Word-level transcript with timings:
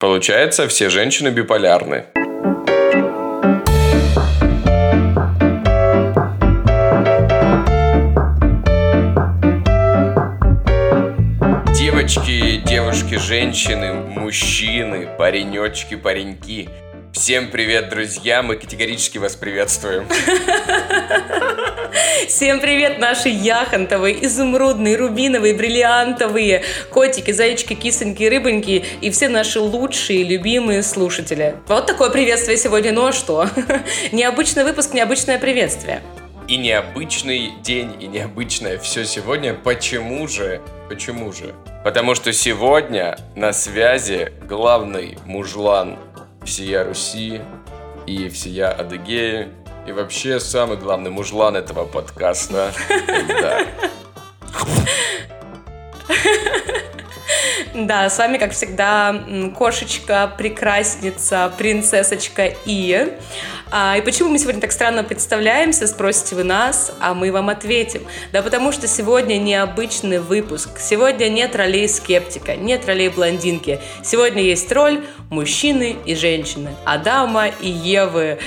Получается, 0.00 0.66
все 0.66 0.88
женщины 0.88 1.28
биполярны. 1.28 2.06
Девочки, 11.76 12.62
девушки, 12.66 13.16
женщины, 13.16 13.92
мужчины, 13.92 15.06
паренечки, 15.18 15.96
пареньки. 15.96 16.70
Всем 17.12 17.50
привет, 17.50 17.88
друзья! 17.88 18.40
Мы 18.40 18.54
категорически 18.54 19.18
вас 19.18 19.34
приветствуем. 19.34 20.06
Всем 22.28 22.60
привет, 22.60 23.00
наши 23.00 23.28
яхонтовые, 23.28 24.24
изумрудные, 24.24 24.96
рубиновые, 24.96 25.54
бриллиантовые 25.54 26.62
котики, 26.90 27.32
зайчики, 27.32 27.74
кисоньки, 27.74 28.22
рыбоньки 28.22 28.84
и 29.00 29.10
все 29.10 29.28
наши 29.28 29.58
лучшие, 29.58 30.22
любимые 30.22 30.84
слушатели. 30.84 31.56
Вот 31.66 31.86
такое 31.86 32.10
приветствие 32.10 32.56
сегодня. 32.56 32.92
Ну 32.92 33.06
а 33.06 33.12
что? 33.12 33.48
Необычный 34.12 34.62
выпуск, 34.62 34.94
необычное 34.94 35.40
приветствие. 35.40 36.02
И 36.46 36.56
необычный 36.56 37.50
день, 37.62 37.92
и 38.00 38.06
необычное 38.06 38.78
все 38.78 39.04
сегодня. 39.04 39.54
Почему 39.54 40.28
же? 40.28 40.60
Почему 40.88 41.32
же? 41.32 41.54
Потому 41.84 42.14
что 42.14 42.32
сегодня 42.32 43.18
на 43.34 43.52
связи 43.52 44.32
главный 44.48 45.18
мужлан 45.26 45.98
всея 46.44 46.84
Руси 46.84 47.40
и 48.06 48.28
всея 48.28 48.70
Адыгеи. 48.70 49.48
И 49.86 49.92
вообще 49.92 50.40
самый 50.40 50.76
главный 50.76 51.10
мужлан 51.10 51.56
этого 51.56 51.84
подкаста. 51.84 52.72
Да. 53.40 53.66
Да, 57.74 58.08
с 58.08 58.18
вами, 58.18 58.38
как 58.38 58.52
всегда, 58.52 59.22
кошечка, 59.56 60.32
прекрасница, 60.36 61.52
принцессочка 61.56 62.52
И. 62.64 63.12
А, 63.72 63.96
и 63.96 64.00
почему 64.00 64.30
мы 64.30 64.38
сегодня 64.38 64.60
так 64.60 64.72
странно 64.72 65.04
представляемся, 65.04 65.86
спросите 65.86 66.34
вы 66.34 66.42
нас, 66.42 66.92
а 67.00 67.14
мы 67.14 67.30
вам 67.30 67.48
ответим. 67.48 68.02
Да 68.32 68.42
потому 68.42 68.72
что 68.72 68.88
сегодня 68.88 69.38
необычный 69.38 70.18
выпуск. 70.18 70.80
Сегодня 70.80 71.28
нет 71.28 71.54
ролей 71.54 71.88
скептика, 71.88 72.56
нет 72.56 72.86
ролей 72.86 73.08
блондинки. 73.08 73.80
Сегодня 74.02 74.42
есть 74.42 74.70
роль 74.72 75.04
мужчины 75.30 75.96
и 76.04 76.16
женщины, 76.16 76.70
Адама 76.84 77.46
и 77.46 77.68
Евы. 77.68 78.38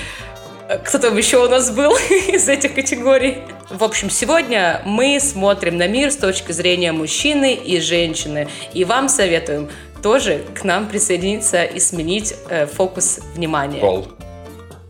Кто 0.66 0.98
там 0.98 1.16
еще 1.16 1.44
у 1.44 1.48
нас 1.48 1.70
был 1.70 1.94
из 2.28 2.48
этих 2.48 2.74
категорий? 2.74 3.38
В 3.68 3.84
общем, 3.84 4.08
сегодня 4.08 4.80
мы 4.86 5.20
смотрим 5.20 5.76
на 5.76 5.86
мир 5.86 6.10
с 6.10 6.16
точки 6.16 6.52
зрения 6.52 6.92
мужчины 6.92 7.54
и 7.54 7.80
женщины. 7.80 8.48
И 8.72 8.84
вам 8.84 9.10
советуем 9.10 9.68
тоже 10.02 10.42
к 10.54 10.64
нам 10.64 10.88
присоединиться 10.88 11.64
и 11.64 11.78
сменить 11.80 12.34
э, 12.48 12.66
фокус 12.66 13.20
внимания. 13.34 13.80
Пол. 13.80 14.08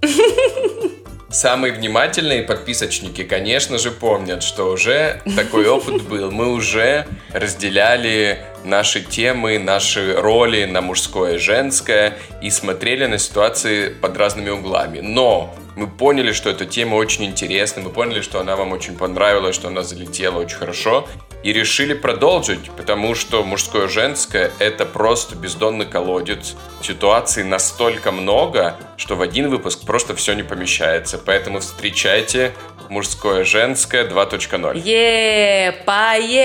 Самые 1.28 1.72
внимательные 1.72 2.44
подписочники, 2.44 3.24
конечно 3.24 3.76
же, 3.78 3.90
помнят, 3.90 4.44
что 4.44 4.70
уже 4.70 5.20
такой 5.34 5.66
опыт 5.66 6.02
был. 6.02 6.30
Мы 6.30 6.52
уже 6.52 7.06
разделяли 7.32 8.38
наши 8.64 9.02
темы, 9.02 9.58
наши 9.58 10.14
роли 10.14 10.64
на 10.66 10.80
мужское 10.80 11.34
и 11.34 11.38
женское 11.38 12.16
и 12.40 12.50
смотрели 12.50 13.06
на 13.06 13.18
ситуации 13.18 13.88
под 13.88 14.16
разными 14.16 14.50
углами. 14.50 15.00
Но 15.00 15.52
мы 15.76 15.86
поняли, 15.86 16.32
что 16.32 16.50
эта 16.50 16.66
тема 16.66 16.94
очень 16.96 17.24
интересна, 17.24 17.82
мы 17.82 17.90
поняли, 17.90 18.20
что 18.20 18.40
она 18.40 18.56
вам 18.56 18.72
очень 18.72 18.96
понравилась, 18.96 19.54
что 19.54 19.68
она 19.68 19.82
залетела 19.82 20.38
очень 20.38 20.56
хорошо, 20.56 21.06
и 21.42 21.52
решили 21.52 21.94
продолжить, 21.94 22.70
потому 22.70 23.14
что 23.14 23.44
мужское 23.44 23.84
и 23.86 23.88
женское— 23.88 24.50
это 24.58 24.86
просто 24.86 25.36
бездонный 25.36 25.84
колодец. 25.84 26.54
Ситуаций 26.80 27.44
настолько 27.44 28.12
много, 28.12 28.76
что 28.96 29.14
в 29.16 29.20
один 29.20 29.50
выпуск 29.50 29.84
просто 29.84 30.14
все 30.14 30.32
не 30.32 30.42
помещается. 30.42 31.18
Поэтому 31.18 31.60
встречайте 31.60 32.52
мужское 32.88 33.42
и 33.42 33.44
женское 33.44 34.08
2.0. 34.08 34.78
Е, 34.78 35.72
поехали! 35.84 36.44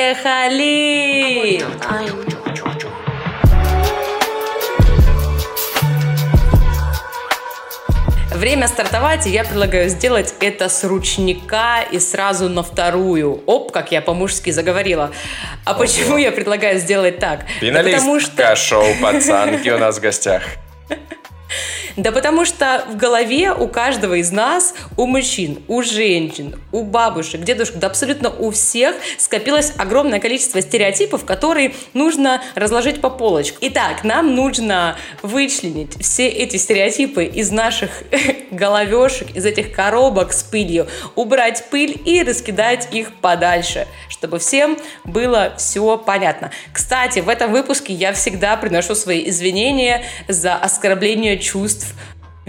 Время 8.40 8.70
стартовать, 8.70 9.28
и 9.28 9.32
я 9.32 9.44
предлагаю 9.44 9.90
сделать 9.90 10.34
это 10.40 10.70
с 10.70 10.86
ручника 10.86 11.82
и 11.92 12.00
сразу 12.00 12.48
на 12.48 12.64
вторую. 12.64 13.44
Оп, 13.46 13.74
как 13.74 13.92
я 13.92 14.02
по-мужски 14.02 14.52
заговорила. 14.52 15.12
А 15.66 15.72
Ого. 15.72 15.82
почему 15.82 16.16
я 16.16 16.32
предлагаю 16.32 16.80
сделать 16.80 17.20
так? 17.20 17.42
Финалистка 17.60 18.32
да 18.38 18.56
что... 18.56 18.56
шоу 18.56 18.86
«Пацанки» 19.02 19.68
у 19.68 19.78
нас 19.78 19.98
в 19.98 20.02
гостях. 20.02 20.44
Да 21.96 22.12
потому 22.12 22.46
что 22.46 22.86
в 22.90 22.96
голове 22.96 23.52
у 23.54 23.68
каждого 23.68 24.16
из 24.16 24.32
нас, 24.32 24.74
у 24.98 25.06
мужчин, 25.06 25.62
у 25.68 25.82
женщин, 25.82 26.56
у 26.72 26.84
бабушек, 26.84 27.42
дедушек, 27.42 27.76
да 27.76 27.88
абсолютно 27.88 28.30
у 28.30 28.52
всех 28.52 28.96
скопилось 29.18 29.74
огромное 29.78 30.20
количество 30.20 30.62
стереотипов, 30.62 31.26
которые 31.26 31.74
нужно 31.94 32.42
разложить 32.56 33.02
по 33.02 33.10
полочкам. 33.10 33.60
Итак, 33.62 34.04
нам 34.04 34.36
нужно 34.36 34.96
вычленить 35.22 36.00
все 36.02 36.28
эти 36.28 36.58
стереотипы 36.58 37.26
из 37.26 37.52
наших 37.52 38.04
головешек, 38.52 39.36
из 39.36 39.46
этих 39.46 39.74
коробок 39.74 40.34
с 40.34 40.44
пылью, 40.44 40.88
убрать 41.16 41.66
пыль 41.70 42.00
и 42.06 42.24
раскидать 42.24 42.94
их 42.94 43.14
подальше, 43.16 43.88
чтобы 44.10 44.40
всем 44.40 44.78
было 45.04 45.54
все 45.58 45.98
понятно. 45.98 46.52
Кстати, 46.72 47.20
в 47.20 47.30
этом 47.30 47.52
выпуске 47.52 47.94
я 47.94 48.14
всегда 48.14 48.56
приношу 48.58 48.96
свои 48.96 49.28
извинения 49.30 50.06
за 50.28 50.56
оскорбление 50.56 51.39
чувств 51.40 51.96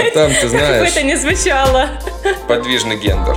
А 0.00 0.10
там, 0.14 0.32
ты 0.32 0.48
знаешь... 0.48 0.68
Как 0.68 0.80
бы 0.80 0.86
это 0.86 1.02
не 1.02 1.16
звучало. 1.16 1.88
Подвижный 2.46 2.96
гендер. 2.96 3.36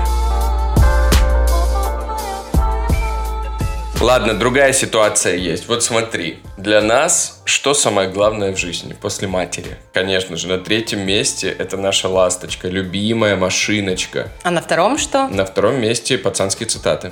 Ладно, 4.01 4.33
другая 4.33 4.74
ситуация 4.74 5.36
есть. 5.36 5.68
Вот 5.68 5.83
смотри, 5.83 6.39
для 6.57 6.81
нас 6.81 7.44
что 7.45 7.75
самое 7.75 8.09
главное 8.09 8.51
в 8.51 8.57
жизни 8.57 8.94
после 9.00 9.27
матери? 9.27 9.77
Конечно 9.94 10.38
же, 10.38 10.48
на 10.48 10.57
третьем 10.57 11.01
месте 11.01 11.56
это 11.56 11.77
наша 11.77 12.09
ласточка, 12.09 12.68
любимая 12.68 13.36
машиночка. 13.36 14.30
А 14.42 14.50
на 14.50 14.59
втором 14.59 14.98
что? 14.98 15.27
На 15.27 15.45
втором 15.45 15.80
месте 15.80 16.18
пацанские 16.18 16.68
цитаты. 16.68 17.12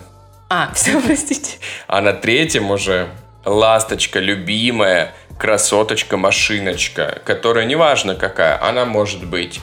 А, 0.49 0.71
все, 0.75 0.99
простите. 0.99 1.57
А 1.85 2.01
на 2.01 2.11
третьем 2.11 2.71
уже 2.71 3.09
ласточка, 3.45 4.17
любимая, 4.19 5.13
красоточка, 5.37 6.17
машиночка, 6.17 7.21
которая 7.23 7.65
неважно 7.65 8.15
какая, 8.15 8.59
она 8.67 8.85
может 8.85 9.27
быть 9.27 9.59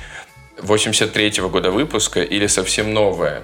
83-го 0.58 1.48
года 1.48 1.72
выпуска 1.72 2.22
или 2.22 2.46
совсем 2.46 2.94
новая 2.94 3.42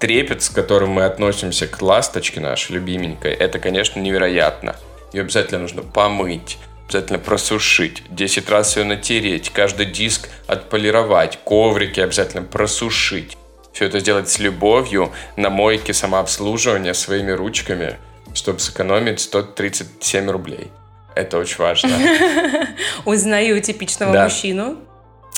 трепет, 0.00 0.42
с 0.42 0.48
которым 0.48 0.90
мы 0.90 1.04
относимся 1.04 1.68
к 1.68 1.80
ласточке 1.80 2.40
нашей 2.40 2.72
любименькой, 2.72 3.32
это, 3.32 3.60
конечно, 3.60 4.00
невероятно. 4.00 4.74
Ее 5.12 5.22
обязательно 5.22 5.60
нужно 5.60 5.82
помыть, 5.82 6.58
обязательно 6.86 7.18
просушить, 7.18 8.02
10 8.10 8.48
раз 8.48 8.76
ее 8.76 8.84
натереть, 8.84 9.50
каждый 9.50 9.86
диск 9.86 10.28
отполировать, 10.46 11.38
коврики 11.44 12.00
обязательно 12.00 12.42
просушить. 12.42 13.36
Все 13.72 13.84
это 13.84 14.00
сделать 14.00 14.28
с 14.28 14.38
любовью 14.40 15.12
на 15.36 15.50
мойке 15.50 15.92
самообслуживания 15.92 16.94
своими 16.94 17.30
ручками, 17.30 17.98
чтобы 18.34 18.58
сэкономить 18.58 19.20
137 19.20 20.30
рублей. 20.30 20.68
Это 21.14 21.38
очень 21.38 21.58
важно. 21.58 21.90
Узнаю 23.04 23.60
типичного 23.60 24.24
мужчину. 24.24 24.78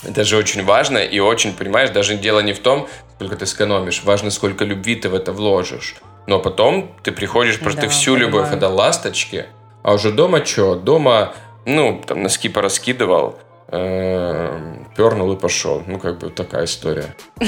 Это 0.05 0.23
же 0.23 0.37
очень 0.37 0.63
важно 0.63 0.97
и 0.97 1.19
очень, 1.19 1.53
понимаешь, 1.53 1.89
даже 1.89 2.15
дело 2.15 2.39
не 2.39 2.53
в 2.53 2.59
том, 2.59 2.87
сколько 3.15 3.35
ты 3.35 3.45
сэкономишь, 3.45 4.03
важно, 4.03 4.31
сколько 4.31 4.65
любви 4.65 4.95
ты 4.95 5.09
в 5.09 5.15
это 5.15 5.31
вложишь. 5.31 5.95
Но 6.27 6.39
потом 6.39 6.91
ты 7.03 7.11
приходишь 7.11 7.59
просто 7.59 7.83
да, 7.83 7.89
всю 7.89 8.13
понимаю. 8.13 8.31
любовь 8.31 8.51
отдал 8.51 8.75
ласточке, 8.75 9.47
а 9.81 9.93
уже 9.93 10.11
дома 10.11 10.45
что? 10.45 10.75
Дома, 10.75 11.33
ну, 11.65 12.01
там 12.05 12.23
носки 12.23 12.49
пораскидывал, 12.49 13.37
э, 13.67 14.77
пернул 14.95 15.33
и 15.33 15.37
пошел. 15.37 15.83
Ну, 15.85 15.99
как 15.99 16.19
бы 16.19 16.29
такая 16.29 16.65
история. 16.65 17.15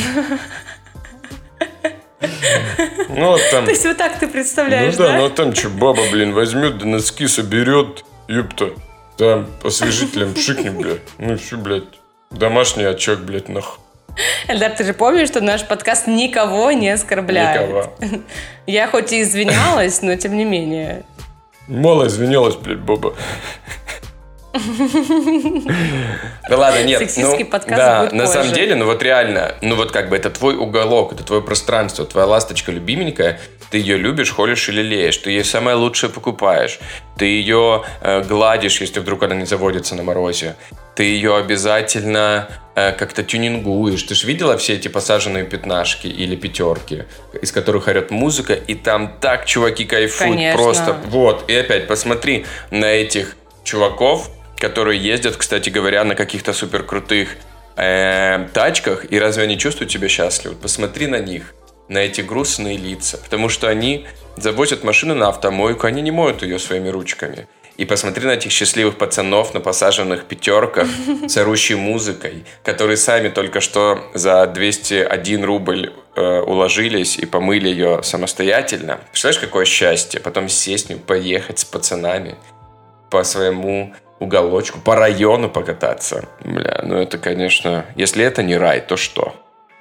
Ну, 3.07 3.37
там... 3.51 3.65
То 3.65 3.71
есть 3.71 3.85
вот 3.85 3.97
так 3.97 4.19
ты 4.19 4.27
представляешь, 4.27 4.95
Ну 4.97 5.03
да, 5.03 5.17
ну 5.17 5.29
там 5.29 5.53
что, 5.53 5.69
баба, 5.69 6.01
блин, 6.11 6.33
возьмет, 6.33 6.79
да 6.79 6.85
носки 6.85 7.27
соберет, 7.27 8.03
ёпта, 8.27 8.71
там 9.17 9.47
освежителем 9.63 10.33
пшикнет, 10.33 10.73
блядь. 10.73 11.01
Ну 11.17 11.37
все, 11.37 11.57
блядь, 11.57 11.83
домашний 12.37 12.83
очаг, 12.83 13.19
блядь, 13.19 13.49
нах. 13.49 13.79
Эльдар, 14.47 14.71
ты 14.71 14.83
же 14.83 14.93
помнишь, 14.93 15.27
что 15.27 15.41
наш 15.41 15.65
подкаст 15.65 16.07
никого 16.07 16.71
не 16.71 16.89
оскорбляет? 16.89 17.69
Никого. 17.69 17.93
Я 18.65 18.87
хоть 18.87 19.11
и 19.11 19.21
извинялась, 19.21 20.01
но 20.01 20.15
тем 20.15 20.37
не 20.37 20.45
менее. 20.45 21.03
Мало 21.67 22.07
извинялась, 22.07 22.55
блядь, 22.55 22.79
Боба. 22.79 23.13
Да 26.49 26.57
ладно, 26.57 26.83
нет. 26.83 26.99
Сексистский 26.99 27.43
ну, 27.43 27.49
подкаст 27.49 27.77
да, 27.77 28.01
будет 28.01 28.13
на 28.13 28.27
самом 28.27 28.53
деле, 28.53 28.75
ну 28.75 28.85
вот 28.85 29.03
реально, 29.03 29.55
ну 29.61 29.75
вот 29.75 29.91
как 29.91 30.09
бы 30.09 30.15
это 30.15 30.29
твой 30.29 30.55
уголок, 30.55 31.13
это 31.13 31.23
твое 31.23 31.41
пространство, 31.41 32.05
твоя 32.05 32.27
ласточка 32.27 32.71
любименькая, 32.71 33.39
ты 33.69 33.79
ее 33.79 33.97
любишь, 33.97 34.31
холишь 34.31 34.69
или 34.69 34.81
леешь, 34.81 35.17
ты 35.17 35.31
ей 35.31 35.43
самое 35.43 35.75
лучшее 35.75 36.09
покупаешь, 36.09 36.79
ты 37.17 37.25
ее 37.25 37.83
э, 38.01 38.21
гладишь, 38.21 38.79
если 38.79 38.99
вдруг 38.99 39.23
она 39.23 39.35
не 39.35 39.45
заводится 39.45 39.95
на 39.95 40.03
морозе, 40.03 40.55
ты 40.95 41.03
ее 41.03 41.35
обязательно 41.35 42.47
э, 42.73 42.93
как-то 42.93 43.23
тюнингуешь. 43.23 44.01
Ты 44.03 44.15
же 44.15 44.25
видела 44.25 44.57
все 44.57 44.75
эти 44.75 44.87
посаженные 44.87 45.43
пятнашки 45.43 46.07
или 46.07 46.35
пятерки, 46.35 47.03
из 47.41 47.51
которых 47.51 47.87
орет 47.87 48.11
музыка, 48.11 48.53
и 48.53 48.75
там 48.75 49.17
так 49.19 49.45
чуваки 49.45 49.85
кайфуют 49.85 50.35
Конечно. 50.35 50.57
просто. 50.57 50.97
Вот, 51.07 51.49
и 51.49 51.55
опять 51.55 51.87
посмотри 51.87 52.45
на 52.71 52.85
этих 52.85 53.35
чуваков, 53.63 54.29
которые 54.57 55.01
ездят, 55.01 55.35
кстати 55.35 55.69
говоря, 55.69 56.03
на 56.05 56.15
каких-то 56.15 56.53
супер 56.53 56.83
крутых 56.83 57.35
э, 57.75 58.47
тачках, 58.53 59.11
и 59.11 59.19
разве 59.19 59.43
они 59.43 59.57
чувствуют 59.57 59.91
себя 59.91 60.07
счастливы? 60.07 60.55
Посмотри 60.55 61.07
на 61.07 61.19
них, 61.19 61.53
на 61.89 61.99
эти 61.99 62.21
грустные 62.21 62.77
лица, 62.77 63.17
потому 63.17 63.49
что 63.49 63.67
они 63.67 64.07
завозят 64.37 64.83
машину 64.83 65.13
на 65.13 65.27
автомойку, 65.27 65.87
они 65.87 66.01
не 66.01 66.11
моют 66.11 66.41
ее 66.41 66.57
своими 66.57 66.87
ручками. 66.87 67.47
И 67.77 67.85
посмотри 67.85 68.25
на 68.25 68.31
этих 68.31 68.51
счастливых 68.51 68.97
пацанов 68.97 69.53
на 69.53 69.59
посаженных 69.59 70.25
пятерках 70.25 70.87
с 71.27 71.37
орущей 71.37 71.75
музыкой, 71.75 72.45
которые 72.63 72.97
сами 72.97 73.29
только 73.29 73.59
что 73.59 74.09
за 74.13 74.47
201 74.47 75.43
рубль 75.43 75.93
э, 76.15 76.39
уложились 76.41 77.17
и 77.17 77.25
помыли 77.25 77.67
ее 77.67 78.01
самостоятельно. 78.03 78.99
Представляешь, 79.11 79.41
какое 79.41 79.65
счастье? 79.65 80.19
Потом 80.19 80.47
сесть, 80.47 80.85
поехать 81.05 81.59
с 81.59 81.65
пацанами 81.65 82.35
по 83.09 83.23
своему 83.23 83.93
уголочку, 84.19 84.79
по 84.79 84.95
району 84.95 85.49
покататься. 85.49 86.25
Бля, 86.43 86.81
ну 86.83 86.95
это, 86.95 87.17
конечно, 87.17 87.85
если 87.95 88.23
это 88.23 88.43
не 88.43 88.57
рай, 88.57 88.81
то 88.81 88.95
что? 88.97 89.35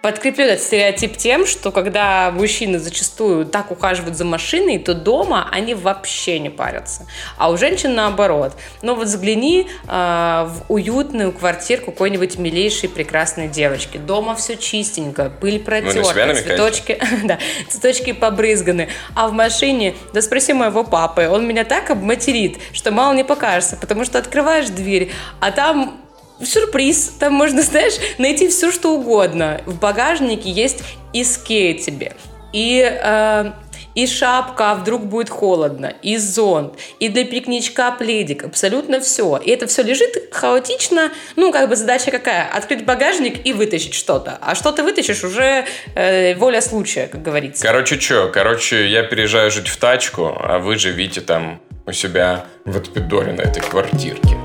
Подкреплю 0.04 0.44
этот 0.44 0.62
стереотип 0.62 1.16
тем, 1.16 1.46
что 1.46 1.72
когда 1.72 2.30
мужчины 2.30 2.78
зачастую 2.78 3.46
так 3.46 3.70
ухаживают 3.70 4.18
за 4.18 4.26
машиной, 4.26 4.78
то 4.78 4.92
дома 4.92 5.48
они 5.50 5.74
вообще 5.74 6.38
не 6.38 6.50
парятся. 6.50 7.06
А 7.38 7.48
у 7.48 7.56
женщин 7.56 7.94
наоборот. 7.94 8.52
Но 8.82 8.96
вот 8.96 9.06
взгляни 9.06 9.66
э, 9.66 9.88
в 9.88 10.64
уютную 10.68 11.32
квартирку 11.32 11.90
какой-нибудь 11.90 12.36
милейшей 12.36 12.90
прекрасной 12.90 13.48
девочки. 13.48 13.96
Дома 13.96 14.34
все 14.34 14.58
чистенько, 14.58 15.32
пыль 15.40 15.58
протерта, 15.58 16.34
цветочки, 16.34 17.00
да, 17.24 17.38
цветочки 17.70 18.12
побрызганы. 18.12 18.90
А 19.14 19.28
в 19.28 19.32
машине, 19.32 19.94
да 20.12 20.20
спроси 20.20 20.52
моего 20.52 20.84
папы, 20.84 21.28
он 21.28 21.48
меня 21.48 21.64
так 21.64 21.88
обматерит, 21.88 22.58
что 22.74 22.90
мало 22.90 23.14
не 23.14 23.24
покажется, 23.24 23.78
потому 23.78 24.04
что 24.04 24.18
открываешь 24.18 24.68
дверь, 24.68 25.12
а 25.40 25.50
там 25.50 26.03
сюрприз. 26.42 27.16
Там 27.18 27.34
можно, 27.34 27.62
знаешь, 27.62 27.94
найти 28.18 28.48
все, 28.48 28.72
что 28.72 28.94
угодно. 28.94 29.60
В 29.66 29.78
багажнике 29.78 30.50
есть 30.50 30.82
и 31.12 31.24
скейт 31.24 31.82
тебе, 31.82 32.12
и, 32.52 32.82
э, 32.82 33.52
и 33.94 34.06
шапка, 34.06 34.72
а 34.72 34.74
вдруг 34.74 35.06
будет 35.06 35.30
холодно, 35.30 35.94
и 36.02 36.16
зонт, 36.16 36.74
и 36.98 37.08
для 37.08 37.24
пикничка 37.24 37.92
пледик, 37.92 38.44
абсолютно 38.44 39.00
все. 39.00 39.36
И 39.36 39.50
это 39.50 39.66
все 39.66 39.82
лежит 39.82 40.30
хаотично. 40.32 41.12
Ну, 41.36 41.52
как 41.52 41.68
бы 41.68 41.76
задача 41.76 42.10
какая? 42.10 42.48
Открыть 42.48 42.84
багажник 42.84 43.46
и 43.46 43.52
вытащить 43.52 43.94
что-то. 43.94 44.38
А 44.40 44.54
что 44.54 44.72
ты 44.72 44.82
вытащишь, 44.82 45.22
уже 45.22 45.66
э, 45.94 46.34
воля 46.34 46.60
случая, 46.60 47.06
как 47.06 47.22
говорится. 47.22 47.64
Короче, 47.64 48.00
что? 48.00 48.28
Короче, 48.28 48.88
я 48.88 49.04
переезжаю 49.04 49.50
жить 49.50 49.68
в 49.68 49.76
тачку, 49.76 50.36
а 50.38 50.58
вы 50.58 50.76
живите 50.76 51.20
там 51.20 51.60
у 51.86 51.92
себя 51.92 52.46
в 52.64 52.76
отпидоре 52.76 53.32
на 53.32 53.42
этой 53.42 53.62
квартирке. 53.62 54.36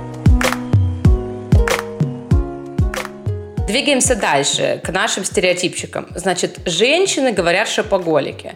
Двигаемся 3.70 4.16
дальше, 4.16 4.82
к 4.84 4.90
нашим 4.90 5.24
стереотипчикам. 5.24 6.08
Значит, 6.16 6.58
женщины 6.66 7.32
говорят 7.32 7.68
шопоголики. 7.70 8.56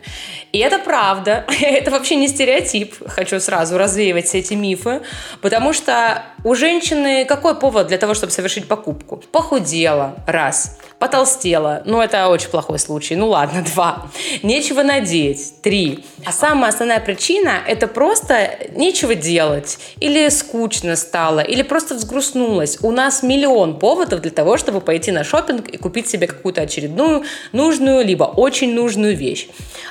И 0.52 0.58
это 0.58 0.80
правда, 0.80 1.46
это 1.62 1.92
вообще 1.92 2.16
не 2.16 2.28
стереотип, 2.28 2.96
хочу 3.08 3.40
сразу 3.40 3.78
развеивать 3.78 4.26
все 4.26 4.40
эти 4.40 4.56
мифы, 4.56 5.02
потому 5.40 5.72
что 5.72 6.24
у 6.44 6.56
женщины 6.56 7.26
какой 7.26 7.56
повод 7.56 7.88
для 7.88 8.00
того, 8.00 8.16
чтобы 8.16 8.32
совершить 8.32 8.68
покупку? 8.68 9.18
Похудела, 9.32 10.16
раз. 10.26 10.80
Потолстела, 10.98 11.84
ну 11.86 12.02
это 12.02 12.30
очень 12.30 12.50
плохой 12.50 12.80
случай, 12.80 13.16
ну 13.16 13.30
ладно, 13.30 13.64
два. 13.74 14.08
Нечего 14.42 14.84
надеть, 14.84 15.62
три. 15.62 16.06
А 16.26 16.32
самая 16.32 16.70
основная 16.70 17.00
причина– 17.00 17.62
это 17.68 17.88
просто 17.88 18.58
нечего 18.72 19.14
делать, 19.14 19.78
или 20.00 20.30
скучно 20.30 20.96
стало, 20.96 21.42
или 21.42 21.62
просто 21.62 21.96
взгрустнулась. 21.96 22.78
У 22.82 22.92
нас 22.92 23.22
миллион 23.22 23.78
поводов 23.78 24.22
для 24.22 24.32
того, 24.32 24.58
чтобы 24.58 24.82
пойти 24.82 25.03
на 25.12 25.24
шопинг 25.24 25.70
и 25.70 25.78
купить 25.78 26.08
себе 26.08 26.28
какую-то 26.28 26.62
очередную 26.62 27.24
нужную, 27.52 28.06
либо 28.06 28.24
очень 28.24 28.74
нужную 28.74 29.16
вещь. 29.16 29.48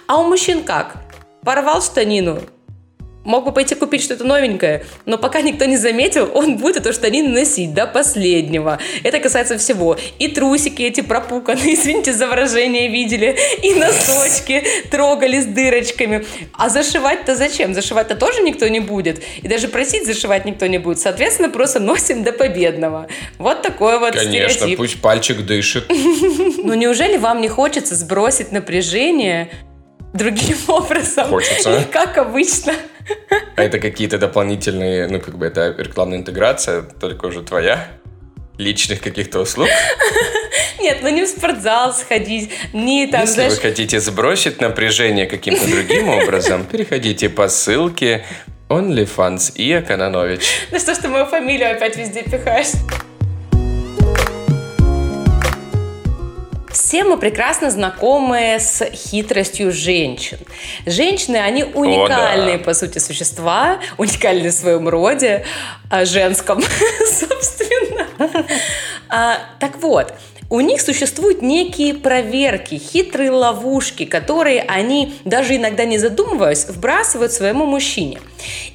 А 0.06 0.18
у 0.18 0.24
мужчин 0.24 0.64
как? 0.64 0.96
Порвал 1.44 1.82
штанину, 1.82 2.40
Мог 3.24 3.44
бы 3.44 3.52
пойти 3.52 3.74
купить 3.74 4.02
что-то 4.02 4.24
новенькое, 4.24 4.84
но 5.06 5.16
пока 5.16 5.42
никто 5.42 5.64
не 5.64 5.76
заметил, 5.76 6.30
он 6.34 6.56
будет 6.56 6.78
эту 6.78 6.92
штанину 6.92 7.30
носить 7.30 7.72
до 7.72 7.86
последнего. 7.86 8.78
Это 9.04 9.20
касается 9.20 9.58
всего. 9.58 9.96
И 10.18 10.28
трусики 10.28 10.82
эти 10.82 11.02
пропуканные, 11.02 11.74
извините 11.74 12.12
за 12.12 12.26
выражение, 12.26 12.88
видели, 12.88 13.36
и 13.62 13.74
носочки 13.74 14.64
трогали 14.90 15.40
с 15.40 15.46
дырочками. 15.46 16.24
А 16.52 16.68
зашивать-то 16.68 17.36
зачем? 17.36 17.74
Зашивать-то 17.74 18.16
тоже 18.16 18.42
никто 18.42 18.66
не 18.68 18.80
будет. 18.80 19.22
И 19.42 19.48
даже 19.48 19.68
просить 19.68 20.04
зашивать 20.06 20.44
никто 20.44 20.66
не 20.66 20.78
будет. 20.78 20.98
Соответственно, 20.98 21.48
просто 21.48 21.78
носим 21.80 22.24
до 22.24 22.32
победного. 22.32 23.06
Вот 23.38 23.62
такой 23.62 23.98
вот 23.98 24.14
Конечно, 24.14 24.48
стереотип. 24.48 24.78
пусть 24.78 25.00
пальчик 25.00 25.40
дышит. 25.42 25.84
Ну 26.64 26.74
неужели 26.74 27.16
вам 27.16 27.40
не 27.40 27.48
хочется 27.48 27.94
сбросить 27.94 28.52
напряжение 28.52 29.50
другим 30.12 30.56
образом? 30.68 31.28
Хочется. 31.28 31.86
Как 31.92 32.18
обычно. 32.18 32.74
А 33.56 33.62
это 33.62 33.78
какие-то 33.78 34.18
дополнительные, 34.18 35.08
ну, 35.08 35.20
как 35.20 35.36
бы 35.36 35.46
это 35.46 35.74
рекламная 35.76 36.18
интеграция, 36.18 36.82
только 36.82 37.26
уже 37.26 37.42
твоя? 37.42 37.88
Личных 38.58 39.00
каких-то 39.00 39.40
услуг? 39.40 39.68
Нет, 40.78 40.98
ну 41.02 41.08
не 41.08 41.24
в 41.24 41.28
спортзал 41.28 41.94
сходить, 41.94 42.50
не 42.72 43.06
там, 43.06 43.22
Если 43.22 43.34
знаешь... 43.34 43.52
вы 43.54 43.60
хотите 43.60 44.00
сбросить 44.00 44.60
напряжение 44.60 45.26
каким-то 45.26 45.66
другим 45.66 46.08
образом, 46.22 46.64
переходите 46.64 47.28
по 47.28 47.48
ссылке 47.48 48.24
OnlyFans 48.68 49.52
и 49.54 49.72
Акананович. 49.72 50.66
Ну 50.70 50.78
что 50.78 50.94
ж 50.94 50.98
ты 50.98 51.08
мою 51.08 51.26
фамилию 51.26 51.72
опять 51.72 51.96
везде 51.96 52.22
пихаешь? 52.22 52.72
Все 56.92 57.04
мы 57.04 57.16
прекрасно 57.16 57.70
знакомы 57.70 58.58
с 58.60 58.84
хитростью 58.92 59.72
женщин. 59.72 60.36
Женщины, 60.84 61.38
они 61.38 61.64
уникальные, 61.64 62.58
да. 62.58 62.64
по 62.64 62.74
сути, 62.74 62.98
существа, 62.98 63.78
уникальные 63.96 64.50
в 64.50 64.54
своем 64.54 64.86
роде, 64.86 65.46
а, 65.88 66.04
женском, 66.04 66.60
собственно. 67.00 68.06
А, 69.08 69.38
так 69.58 69.78
вот, 69.78 70.12
у 70.52 70.60
них 70.60 70.82
существуют 70.82 71.40
некие 71.40 71.94
проверки, 71.94 72.74
хитрые 72.74 73.30
ловушки, 73.30 74.04
которые 74.04 74.60
они, 74.60 75.14
даже 75.24 75.56
иногда 75.56 75.86
не 75.86 75.96
задумываясь, 75.96 76.66
вбрасывают 76.66 77.32
своему 77.32 77.64
мужчине. 77.64 78.20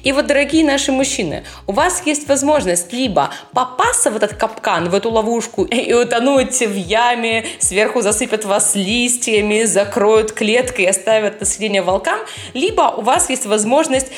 И 0.02 0.10
вот, 0.10 0.26
дорогие 0.26 0.64
наши 0.64 0.90
мужчины, 0.90 1.44
у 1.68 1.72
вас 1.72 2.02
есть 2.04 2.26
возможность 2.26 2.92
либо 2.92 3.30
попасться 3.52 4.10
в 4.10 4.16
этот 4.16 4.34
капкан, 4.34 4.88
в 4.88 4.94
эту 4.94 5.12
ловушку 5.12 5.62
и 5.70 5.92
утонуть 5.92 6.58
в 6.58 6.74
яме, 6.74 7.46
сверху 7.60 8.02
засыпят 8.02 8.44
вас 8.44 8.74
листьями, 8.74 9.62
закроют 9.62 10.32
клеткой 10.32 10.86
и 10.86 10.88
оставят 10.88 11.38
на 11.38 11.46
съедение 11.46 11.82
волкам, 11.82 12.18
либо 12.54 12.92
у 12.96 13.02
вас 13.02 13.30
есть 13.30 13.46
возможность 13.46 14.08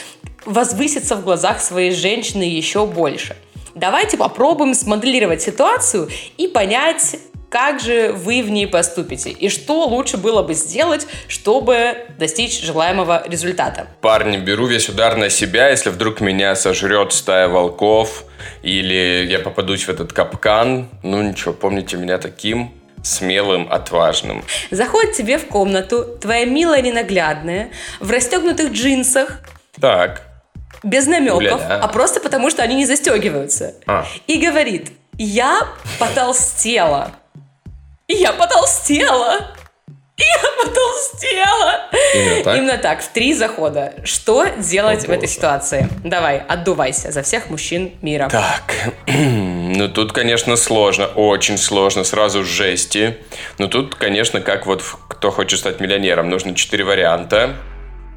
возвыситься 0.47 1.15
в 1.15 1.25
глазах 1.25 1.61
своей 1.61 1.91
женщины 1.91 2.45
еще 2.45 2.87
больше. 2.87 3.37
Давайте 3.75 4.17
попробуем 4.17 4.73
смоделировать 4.73 5.43
ситуацию 5.43 6.09
и 6.39 6.49
понять, 6.49 7.17
как 7.51 7.81
же 7.81 8.13
вы 8.13 8.43
в 8.43 8.51
ней 8.51 8.67
поступите 8.67 9.31
и 9.31 9.49
что 9.49 9.85
лучше 9.85 10.17
было 10.17 10.43
бы 10.43 10.55
сделать, 10.55 11.07
чтобы 11.29 11.97
достичь 12.19 12.63
желаемого 12.63 13.25
результата. 13.27 13.89
Парни, 14.01 14.39
беру 14.39 14.67
весь 14.67 14.89
удар 14.89 15.17
на 15.17 15.29
себя, 15.29 15.69
если 15.69 15.91
вдруг 15.91 16.21
меня 16.21 16.55
сожрет 16.55 17.13
стая 17.13 17.49
волков, 17.49 18.25
или 18.63 19.27
я 19.29 19.41
попадусь 19.41 19.85
в 19.85 19.89
этот 19.89 20.13
капкан. 20.13 20.89
Ну 21.03 21.21
ничего, 21.23 21.53
помните 21.53 21.97
меня 21.97 22.19
таким 22.19 22.73
смелым, 23.03 23.67
отважным. 23.71 24.45
Заходит 24.71 25.15
тебе 25.15 25.39
в 25.39 25.47
комнату 25.47 26.05
твоя 26.21 26.45
милая 26.45 26.83
ненаглядная 26.83 27.71
в 27.99 28.11
расстегнутых 28.11 28.73
джинсах, 28.73 29.41
Так, 29.81 30.23
без 30.83 31.07
намеков, 31.07 31.39
Уля-ля. 31.39 31.81
а 31.83 31.89
просто 31.89 32.21
потому, 32.21 32.51
что 32.51 32.63
они 32.63 32.75
не 32.75 32.87
застегиваются. 32.87 33.75
А. 33.87 34.07
И 34.27 34.39
говорит, 34.39 34.93
я 35.19 35.67
потолстела. 35.99 37.13
Я 38.13 38.33
потолстела. 38.33 39.55
Я 40.17 40.65
потолстела. 40.65 41.91
Именно 42.13 42.43
так? 42.45 42.57
Именно 42.57 42.79
так, 42.79 43.03
в 43.03 43.09
три 43.13 43.33
захода. 43.35 43.95
Что 44.03 44.47
делать 44.59 45.05
О, 45.05 45.09
в 45.09 45.11
этой 45.13 45.29
ситуации? 45.29 45.89
Давай, 46.05 46.39
отдувайся 46.39 47.13
за 47.13 47.23
всех 47.23 47.51
мужчин 47.51 47.93
мира. 48.03 48.29
Так, 48.29 48.75
ну 49.07 49.89
тут, 49.89 50.13
конечно, 50.13 50.57
сложно, 50.57 51.07
очень 51.07 51.57
сложно, 51.57 52.03
сразу 52.03 52.43
жести. 52.45 53.19
Но 53.59 53.69
тут, 53.69 53.95
конечно, 53.95 54.41
как 54.41 54.67
вот 54.67 54.83
кто 55.09 55.31
хочет 55.31 55.61
стать 55.61 55.79
миллионером, 55.79 56.29
нужно 56.29 56.57
четыре 56.57 56.83
варианта 56.83 57.55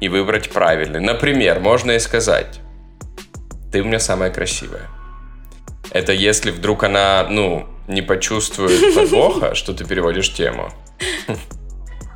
и 0.00 0.08
выбрать 0.08 0.50
правильный. 0.50 1.00
Например, 1.00 1.60
можно 1.60 1.92
и 1.92 2.00
сказать, 2.00 2.58
ты 3.70 3.80
у 3.80 3.84
меня 3.84 4.00
самая 4.00 4.30
красивая. 4.30 4.88
Это 5.92 6.12
если 6.12 6.50
вдруг 6.50 6.82
она, 6.82 7.26
ну, 7.30 7.68
не 7.88 8.02
почувствует 8.02 8.94
подвоха, 8.96 9.54
что 9.54 9.74
ты 9.74 9.84
переводишь 9.84 10.32
тему, 10.32 10.70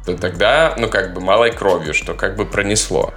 то 0.07 0.17
тогда, 0.17 0.75
ну, 0.79 0.89
как 0.89 1.13
бы 1.13 1.21
малой 1.21 1.53
кровью, 1.53 1.95
что 1.95 2.15
как 2.15 2.37
бы 2.37 2.47
пронесло. 2.47 3.13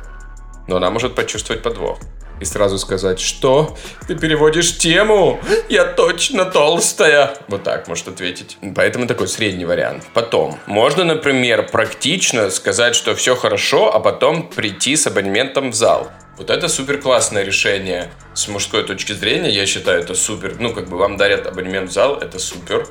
Но 0.68 0.78
она 0.78 0.90
может 0.90 1.16
почувствовать 1.16 1.64
подвох. 1.64 2.00
И 2.42 2.46
сразу 2.46 2.80
сказать, 2.80 3.20
что 3.20 3.78
ты 4.08 4.16
переводишь 4.16 4.78
тему, 4.80 5.40
я 5.70 5.86
точно 5.86 6.46
толстая. 6.46 7.36
Вот 7.48 7.62
так 7.62 7.88
может 7.88 8.08
ответить. 8.08 8.58
Поэтому 8.76 9.06
такой 9.06 9.28
средний 9.28 9.66
вариант. 9.66 10.06
Потом, 10.16 10.58
можно, 10.66 11.04
например, 11.04 11.70
практично 11.72 12.50
сказать, 12.50 12.96
что 12.96 13.14
все 13.14 13.36
хорошо, 13.36 13.94
а 13.94 14.00
потом 14.00 14.50
прийти 14.50 14.96
с 14.96 15.06
абонементом 15.06 15.70
в 15.70 15.76
зал. 15.76 16.10
Вот 16.42 16.50
это 16.50 16.70
супер 16.70 16.98
классное 16.98 17.44
решение 17.44 18.10
с 18.34 18.48
мужской 18.48 18.84
точки 18.84 19.12
зрения. 19.12 19.52
Я 19.52 19.68
считаю, 19.68 20.02
это 20.02 20.16
супер. 20.16 20.56
Ну, 20.58 20.74
как 20.74 20.90
бы 20.90 20.98
вам 20.98 21.16
дарят 21.16 21.46
абонемент 21.46 21.92
в 21.92 21.94
зал, 21.94 22.18
это 22.18 22.40
супер. 22.40 22.88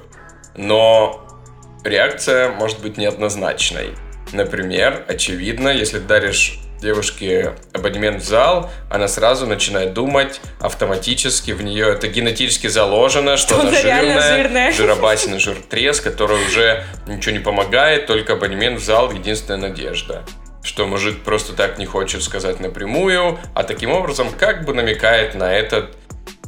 Но 0.56 1.26
реакция 1.82 2.50
может 2.50 2.78
быть 2.78 2.96
неоднозначной. 2.96 3.96
Например, 4.32 5.04
очевидно, 5.08 5.68
если 5.70 5.98
даришь 5.98 6.60
девушке 6.80 7.54
абонемент 7.72 8.22
в 8.22 8.24
зал, 8.24 8.70
она 8.88 9.08
сразу 9.08 9.48
начинает 9.48 9.94
думать 9.94 10.40
автоматически, 10.60 11.50
в 11.50 11.60
нее 11.60 11.88
это 11.88 12.06
генетически 12.06 12.68
заложено, 12.68 13.36
что, 13.36 13.54
Что 13.54 13.62
она 13.62 13.72
жирная, 13.72 14.36
жирная. 14.44 14.72
жиробасина, 14.72 15.40
жиртрес, 15.40 16.00
который 16.00 16.36
уже 16.46 16.84
ничего 17.08 17.32
не 17.32 17.40
помогает, 17.42 18.06
только 18.06 18.34
абонемент 18.34 18.80
в 18.80 18.84
зал 18.84 19.10
единственная 19.10 19.70
надежда. 19.70 20.24
Что 20.62 20.86
мужик 20.86 21.22
просто 21.22 21.54
так 21.54 21.78
не 21.78 21.86
хочет 21.86 22.22
сказать 22.22 22.60
напрямую, 22.60 23.38
а 23.54 23.62
таким 23.62 23.92
образом 23.92 24.28
как 24.30 24.64
бы 24.64 24.74
намекает 24.74 25.34
на 25.34 25.52
этот, 25.52 25.96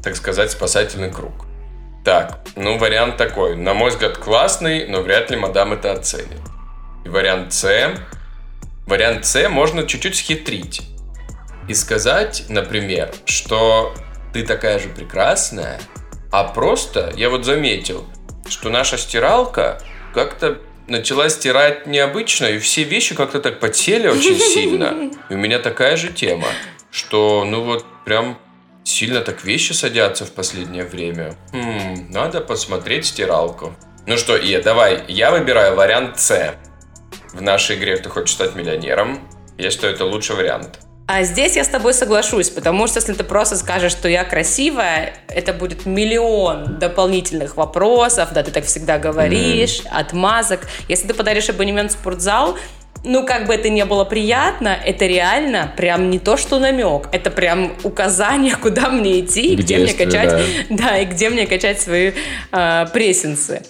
так 0.03 0.17
сказать, 0.17 0.51
спасательный 0.51 1.11
круг. 1.11 1.47
Так, 2.05 2.41
ну 2.57 2.79
вариант 2.79 3.17
такой. 3.17 3.57
На 3.57 3.75
мой 3.75 3.91
взгляд, 3.91 4.19
классный, 4.19 4.87
но 4.89 5.03
вряд 5.03 5.31
ли 5.31 5.37
мадам 5.37 5.73
это 5.73 5.93
оценит. 5.93 6.41
И 7.05 7.09
вариант 7.09 7.53
С. 7.53 7.95
Вариант 8.87 9.25
С 9.25 9.49
можно 9.49 9.87
чуть-чуть 9.87 10.17
схитрить. 10.17 10.83
И 11.69 11.75
сказать, 11.75 12.45
например, 12.49 13.13
что 13.25 13.95
ты 14.33 14.45
такая 14.45 14.79
же 14.79 14.89
прекрасная, 14.89 15.81
а 16.33 16.45
просто 16.45 17.13
я 17.17 17.31
вот 17.31 17.45
заметил, 17.45 18.05
что 18.49 18.69
наша 18.69 18.99
стиралка 18.99 19.81
как-то 20.13 20.59
начала 20.87 21.29
стирать 21.29 21.87
необычно, 21.87 22.47
и 22.47 22.59
все 22.59 22.85
вещи 22.85 23.15
как-то 23.15 23.41
так 23.41 23.61
потели 23.61 24.09
очень 24.09 24.39
сильно. 24.55 25.11
И 25.29 25.35
у 25.35 25.39
меня 25.39 25.59
такая 25.59 25.97
же 25.97 26.13
тема, 26.13 26.49
что 26.91 27.45
ну 27.45 27.63
вот 27.63 27.85
прям 28.05 28.39
сильно 28.85 29.21
так 29.21 29.45
вещи 29.45 29.73
садятся 29.73 30.25
в 30.25 30.33
последнее 30.33 30.85
время. 30.85 31.37
Хм, 31.53 32.11
надо 32.11 32.41
посмотреть 32.41 33.07
стиралку. 33.07 33.75
Ну 34.07 34.17
что, 34.17 34.37
Ия, 34.37 34.61
давай, 34.63 35.05
я 35.09 35.31
выбираю 35.31 35.77
вариант 35.77 36.19
С. 36.19 36.57
В 37.33 37.41
нашей 37.41 37.77
игре 37.77 37.97
«Кто 37.97 38.11
хочет 38.11 38.31
стать 38.31 38.55
миллионером». 38.57 39.21
Я 39.59 39.71
считаю, 39.71 39.95
это 39.95 40.05
лучший 40.05 40.37
вариант. 40.37 40.81
А 41.15 41.25
здесь 41.25 41.57
я 41.57 41.65
с 41.65 41.69
тобой 41.69 41.93
соглашусь, 41.93 42.49
потому 42.49 42.87
что 42.87 42.99
если 42.99 43.13
ты 43.13 43.23
просто 43.23 43.59
скажешь, 43.59 43.93
что 43.93 44.09
я 44.09 44.25
красивая, 44.25 45.13
это 45.29 45.53
будет 45.53 45.85
миллион 45.85 46.79
дополнительных 46.79 47.59
вопросов, 47.59 48.31
да, 48.33 48.43
ты 48.43 48.51
так 48.51 48.65
всегда 48.65 48.99
говоришь, 48.99 49.83
mm. 49.83 49.89
отмазок. 49.91 50.61
Если 50.89 51.07
ты 51.07 51.13
подаришь 51.13 51.51
абонемент 51.51 51.91
в 51.91 51.95
спортзал, 51.97 52.57
ну, 53.05 53.27
как 53.27 53.47
бы 53.47 53.53
это 53.53 53.69
не 53.69 53.85
было 53.85 54.05
приятно, 54.05 54.69
это 54.69 55.05
реально 55.05 55.71
прям 55.77 56.09
не 56.09 56.19
то, 56.19 56.39
что 56.39 56.59
намек, 56.59 57.11
это 57.13 57.31
прям 57.31 57.75
указание, 57.83 58.57
куда 58.63 58.89
мне 58.89 59.21
идти, 59.21 59.55
где 59.55 59.77
мне 59.77 59.93
качать, 59.93 60.31
да. 60.71 60.77
да, 60.77 60.99
и 60.99 61.05
где 61.05 61.29
мне 61.29 61.47
качать 61.47 61.79
свои 61.79 62.13
э, 62.53 62.87
прессинсы. 62.91 63.63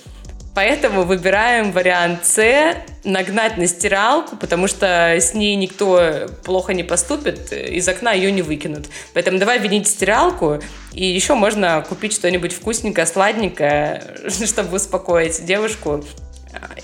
Поэтому 0.55 1.05
выбираем 1.05 1.73
вариант 1.73 2.27
С, 2.27 2.77
нагнать 3.05 3.57
на 3.57 3.67
стиралку, 3.67 4.37
потому 4.37 4.69
что 4.69 5.17
с 5.19 5.33
ней 5.33 5.57
никто 5.57 6.29
плохо 6.45 6.75
не 6.75 6.83
поступит, 6.83 7.53
из 7.53 7.89
окна 7.89 8.13
ее 8.13 8.31
не 8.31 8.43
выкинут. 8.43 8.87
Поэтому 9.15 9.39
давай 9.39 9.59
винить 9.59 9.89
стиралку, 9.89 10.61
и 10.93 11.07
еще 11.07 11.35
можно 11.35 11.85
купить 11.89 12.13
что-нибудь 12.13 12.53
вкусненькое, 12.53 13.07
сладенькое, 13.07 14.17
чтобы 14.47 14.77
успокоить 14.77 15.45
девушку 15.45 16.05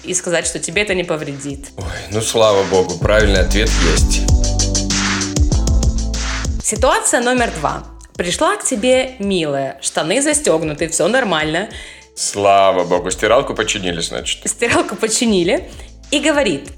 и 0.03 0.15
сказать, 0.15 0.47
что 0.47 0.59
тебе 0.59 0.83
это 0.83 0.95
не 0.95 1.05
повредит. 1.05 1.69
Ой, 1.77 1.85
ну 2.11 2.23
слава 2.23 2.65
богу, 2.65 2.99
правильный 2.99 3.41
ответ 3.41 3.71
есть. 3.93 4.23
Ситуация 6.65 7.21
номер 7.21 7.51
два. 7.61 7.85
Пришла 8.17 8.57
к 8.57 8.65
тебе 8.65 9.13
милая, 9.21 9.79
штаны 9.81 10.21
застегнуты, 10.21 10.89
все 10.89 11.07
нормально. 11.07 11.69
Слава 12.19 12.83
богу, 12.83 13.13
стиралку 13.13 13.55
починили, 13.55 14.01
значит. 14.01 14.41
Стиралку 14.45 14.97
починили. 14.97 15.71
И 16.11 16.19
говорит, 16.19 16.69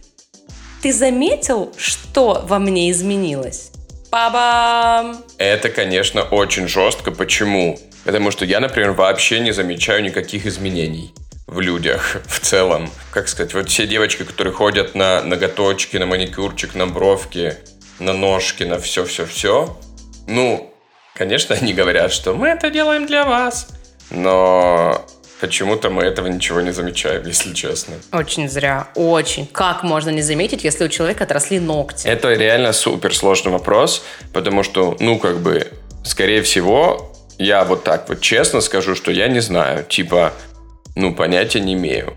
ты 0.83 0.93
заметил, 0.93 1.73
что 1.79 2.45
во 2.47 2.59
мне 2.59 2.91
изменилось? 2.91 3.73
Па-бам! 4.11 5.25
Это, 5.39 5.71
конечно, 5.71 6.25
очень 6.25 6.69
жестко. 6.69 7.11
Почему? 7.11 7.79
Потому 8.05 8.31
что 8.31 8.45
я, 8.45 8.61
например, 8.61 8.93
вообще 8.93 9.41
не 9.41 9.53
замечаю 9.53 10.03
никаких 10.03 10.45
изменений 10.45 11.15
в 11.47 11.61
людях 11.61 12.21
в 12.27 12.41
целом. 12.41 12.91
Как 13.11 13.27
сказать, 13.27 13.55
вот 13.55 13.71
все 13.71 13.87
девочки, 13.87 14.25
которые 14.25 14.53
ходят 14.53 14.95
на 14.95 15.23
ноготочки, 15.23 15.97
на 15.97 16.05
маникюрчик, 16.05 16.75
на 16.75 16.87
бровки, 16.87 17.57
на 17.99 18.13
ножки, 18.13 18.65
на 18.65 18.79
все-все-все, 18.79 19.75
ну, 20.27 20.71
конечно, 21.15 21.55
они 21.55 21.73
говорят, 21.73 22.13
что 22.13 22.35
мы 22.35 22.49
это 22.49 22.69
делаем 22.69 23.07
для 23.07 23.25
вас, 23.25 23.69
но 24.11 25.07
почему-то 25.41 25.91
мы 25.91 26.03
этого 26.03 26.27
ничего 26.27 26.61
не 26.61 26.71
замечаем, 26.71 27.27
если 27.27 27.55
честно. 27.55 27.95
Очень 28.13 28.49
зря, 28.49 28.89
очень. 28.95 29.47
Как 29.47 29.83
можно 29.83 30.11
не 30.11 30.23
заметить, 30.23 30.65
если 30.65 30.85
у 30.85 30.89
человека 30.89 31.25
отросли 31.25 31.59
ногти? 31.59 32.07
Это 32.07 32.33
реально 32.35 32.73
супер 32.73 33.15
сложный 33.15 33.53
вопрос, 33.53 34.05
потому 34.33 34.63
что, 34.63 34.97
ну, 35.01 35.19
как 35.19 35.39
бы, 35.41 35.69
скорее 36.05 36.43
всего, 36.43 37.13
я 37.39 37.65
вот 37.65 37.85
так 37.85 38.09
вот 38.09 38.21
честно 38.21 38.61
скажу, 38.61 38.95
что 38.95 39.11
я 39.11 39.29
не 39.29 39.41
знаю. 39.41 39.85
Типа, 39.85 40.33
ну, 40.95 41.15
понятия 41.15 41.61
не 41.61 41.75
имею. 41.75 42.15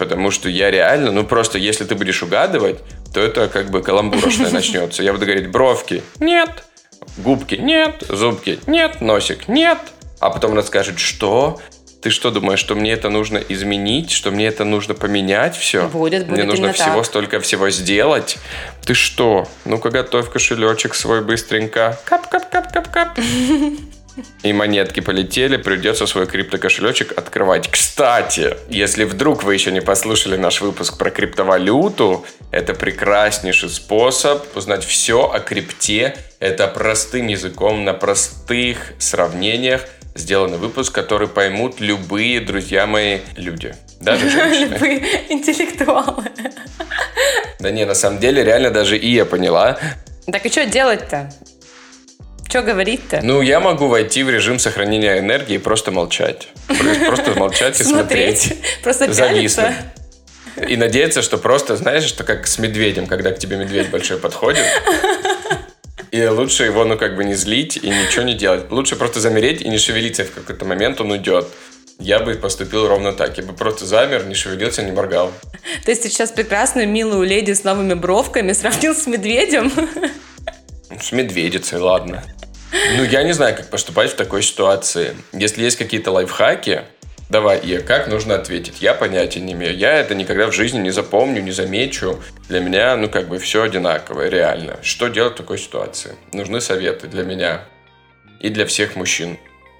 Потому 0.00 0.30
что 0.30 0.48
я 0.48 0.70
реально, 0.70 1.12
ну 1.12 1.24
просто 1.24 1.58
если 1.58 1.84
ты 1.84 1.94
будешь 1.94 2.22
угадывать, 2.22 2.78
то 3.12 3.20
это 3.20 3.48
как 3.48 3.70
бы 3.70 3.82
каламбурочное 3.82 4.50
начнется. 4.52 5.02
Я 5.02 5.12
буду 5.12 5.26
говорить 5.26 5.50
бровки– 5.50 6.02
нет, 6.20 6.64
губки– 7.18 7.54
нет, 7.56 8.02
зубки– 8.08 8.58
нет, 8.66 9.02
носик– 9.02 9.46
нет. 9.48 9.78
А 10.18 10.30
потом 10.30 10.52
она 10.52 10.62
скажет, 10.62 10.98
что? 10.98 11.60
Ты 12.02 12.08
что 12.08 12.30
думаешь, 12.30 12.58
что 12.58 12.74
мне 12.74 12.92
это 12.92 13.10
нужно 13.10 13.36
изменить, 13.36 14.10
что 14.10 14.30
мне 14.30 14.46
это 14.46 14.64
нужно 14.64 14.94
поменять 14.94 15.54
все? 15.54 15.86
Будет, 15.88 16.26
будет 16.26 16.38
Мне 16.38 16.44
нужно 16.44 16.72
всего 16.72 16.96
так. 16.96 17.04
столько 17.04 17.40
всего 17.40 17.68
сделать? 17.68 18.38
Ты 18.84 18.94
что? 18.94 19.46
Ну-ка 19.66 19.90
готовь 19.90 20.30
кошелечек 20.30 20.94
свой 20.94 21.22
быстренько. 21.22 22.00
Кап-кап-кап-кап-кап. 22.06 23.18
И 24.42 24.52
монетки 24.52 25.00
полетели, 25.00 25.56
придется 25.56 26.06
свой 26.06 26.26
криптокошелечек 26.26 27.16
открывать. 27.16 27.70
Кстати, 27.70 28.56
если 28.68 29.04
вдруг 29.04 29.44
вы 29.44 29.54
еще 29.54 29.70
не 29.70 29.80
послушали 29.80 30.36
наш 30.36 30.60
выпуск 30.60 30.98
про 30.98 31.10
криптовалюту, 31.10 32.24
это 32.50 32.74
прекраснейший 32.74 33.68
способ 33.68 34.56
узнать 34.56 34.84
все 34.84 35.30
о 35.30 35.38
крипте. 35.40 36.16
Это 36.38 36.66
простым 36.66 37.28
языком, 37.28 37.84
на 37.84 37.92
простых 37.92 38.94
сравнениях 38.98 39.82
сделанный 40.20 40.58
выпуск, 40.58 40.94
который 40.94 41.26
поймут 41.26 41.80
любые, 41.80 42.40
друзья 42.40 42.86
мои, 42.86 43.20
люди. 43.36 43.74
Даже 44.00 44.30
женщины. 44.30 44.74
Любые 44.74 45.32
интеллектуалы. 45.32 46.24
Да 47.58 47.70
не, 47.70 47.84
на 47.84 47.94
самом 47.94 48.20
деле, 48.20 48.44
реально 48.44 48.70
даже 48.70 48.96
и 48.96 49.10
я 49.12 49.24
поняла. 49.24 49.78
Так 50.30 50.46
и 50.46 50.48
что 50.48 50.64
делать-то? 50.66 51.30
Что 52.48 52.62
говорить-то? 52.62 53.20
Ну, 53.22 53.42
я 53.42 53.60
могу 53.60 53.86
войти 53.86 54.22
в 54.22 54.30
режим 54.30 54.58
сохранения 54.58 55.18
энергии 55.18 55.54
и 55.54 55.58
просто 55.58 55.92
молчать. 55.92 56.48
Просто 57.06 57.38
молчать 57.38 57.80
и 57.80 57.84
смотреть. 57.84 58.56
Просто 58.82 59.12
зависнуть. 59.12 59.74
И 60.68 60.76
надеяться, 60.76 61.22
что 61.22 61.38
просто, 61.38 61.76
знаешь, 61.76 62.04
что 62.04 62.24
как 62.24 62.46
с 62.46 62.58
медведем, 62.58 63.06
когда 63.06 63.30
к 63.30 63.38
тебе 63.38 63.56
медведь 63.56 63.90
большой 63.90 64.18
подходит. 64.18 64.64
И 66.10 66.24
лучше 66.26 66.64
его, 66.64 66.84
ну, 66.84 66.98
как 66.98 67.14
бы 67.16 67.24
не 67.24 67.34
злить 67.34 67.76
и 67.76 67.88
ничего 67.88 68.24
не 68.24 68.34
делать. 68.34 68.70
Лучше 68.70 68.96
просто 68.96 69.20
замереть 69.20 69.62
и 69.62 69.68
не 69.68 69.78
шевелиться, 69.78 70.24
в 70.24 70.32
какой-то 70.32 70.64
момент 70.64 71.00
он 71.00 71.12
уйдет. 71.12 71.46
Я 72.00 72.18
бы 72.18 72.34
поступил 72.34 72.88
ровно 72.88 73.12
так. 73.12 73.36
Я 73.36 73.44
бы 73.44 73.52
просто 73.52 73.86
замер, 73.86 74.24
не 74.26 74.34
шевелился, 74.34 74.82
не 74.82 74.90
моргал. 74.90 75.32
То 75.84 75.90
есть 75.90 76.02
ты 76.02 76.08
сейчас 76.08 76.32
прекрасную, 76.32 76.88
милую 76.88 77.28
леди 77.28 77.52
с 77.52 77.62
новыми 77.62 77.94
бровками 77.94 78.52
сравнил 78.52 78.94
с 78.94 79.06
медведем? 79.06 79.70
С 81.00 81.12
медведицей, 81.12 81.78
ладно. 81.78 82.24
Ну, 82.96 83.04
я 83.04 83.22
не 83.22 83.32
знаю, 83.32 83.56
как 83.56 83.68
поступать 83.68 84.10
в 84.10 84.14
такой 84.14 84.42
ситуации. 84.42 85.14
Если 85.32 85.62
есть 85.62 85.76
какие-то 85.76 86.10
лайфхаки, 86.10 86.82
давай, 87.30 87.58
и 87.60 87.78
как 87.78 88.08
нужно 88.08 88.34
ответить? 88.34 88.82
Я 88.82 88.94
понятия 88.94 89.40
не 89.40 89.52
имею. 89.54 89.76
Я 89.76 89.94
это 89.94 90.14
никогда 90.14 90.46
в 90.46 90.52
жизни 90.52 90.78
не 90.78 90.90
запомню, 90.90 91.40
не 91.40 91.52
замечу. 91.52 92.22
Для 92.48 92.60
меня, 92.60 92.96
ну, 92.96 93.08
как 93.08 93.28
бы 93.28 93.38
все 93.38 93.62
одинаковое, 93.62 94.28
реально. 94.28 94.76
Что 94.82 95.08
делать 95.08 95.34
в 95.34 95.36
такой 95.36 95.58
ситуации? 95.58 96.16
Нужны 96.32 96.60
советы 96.60 97.06
для 97.06 97.22
меня 97.22 97.62
и 98.40 98.48
для 98.50 98.66
всех 98.66 98.96
мужчин. 98.96 99.38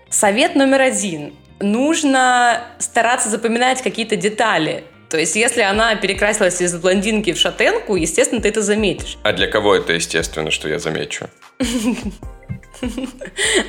Совет 0.08 0.54
номер 0.54 0.80
один. 0.80 1.34
Нужно 1.60 2.62
стараться 2.78 3.28
запоминать 3.28 3.82
какие-то 3.82 4.16
детали. 4.16 4.84
То 5.10 5.18
есть, 5.18 5.34
если 5.34 5.62
она 5.62 5.96
перекрасилась 5.96 6.60
из 6.60 6.76
блондинки 6.76 7.32
в 7.32 7.38
шатенку, 7.38 7.96
естественно, 7.96 8.40
ты 8.40 8.48
это 8.48 8.62
заметишь. 8.62 9.18
А 9.24 9.32
для 9.32 9.48
кого 9.48 9.74
это 9.74 9.92
естественно, 9.92 10.50
что 10.50 10.68
я 10.68 10.78
замечу? 10.78 11.26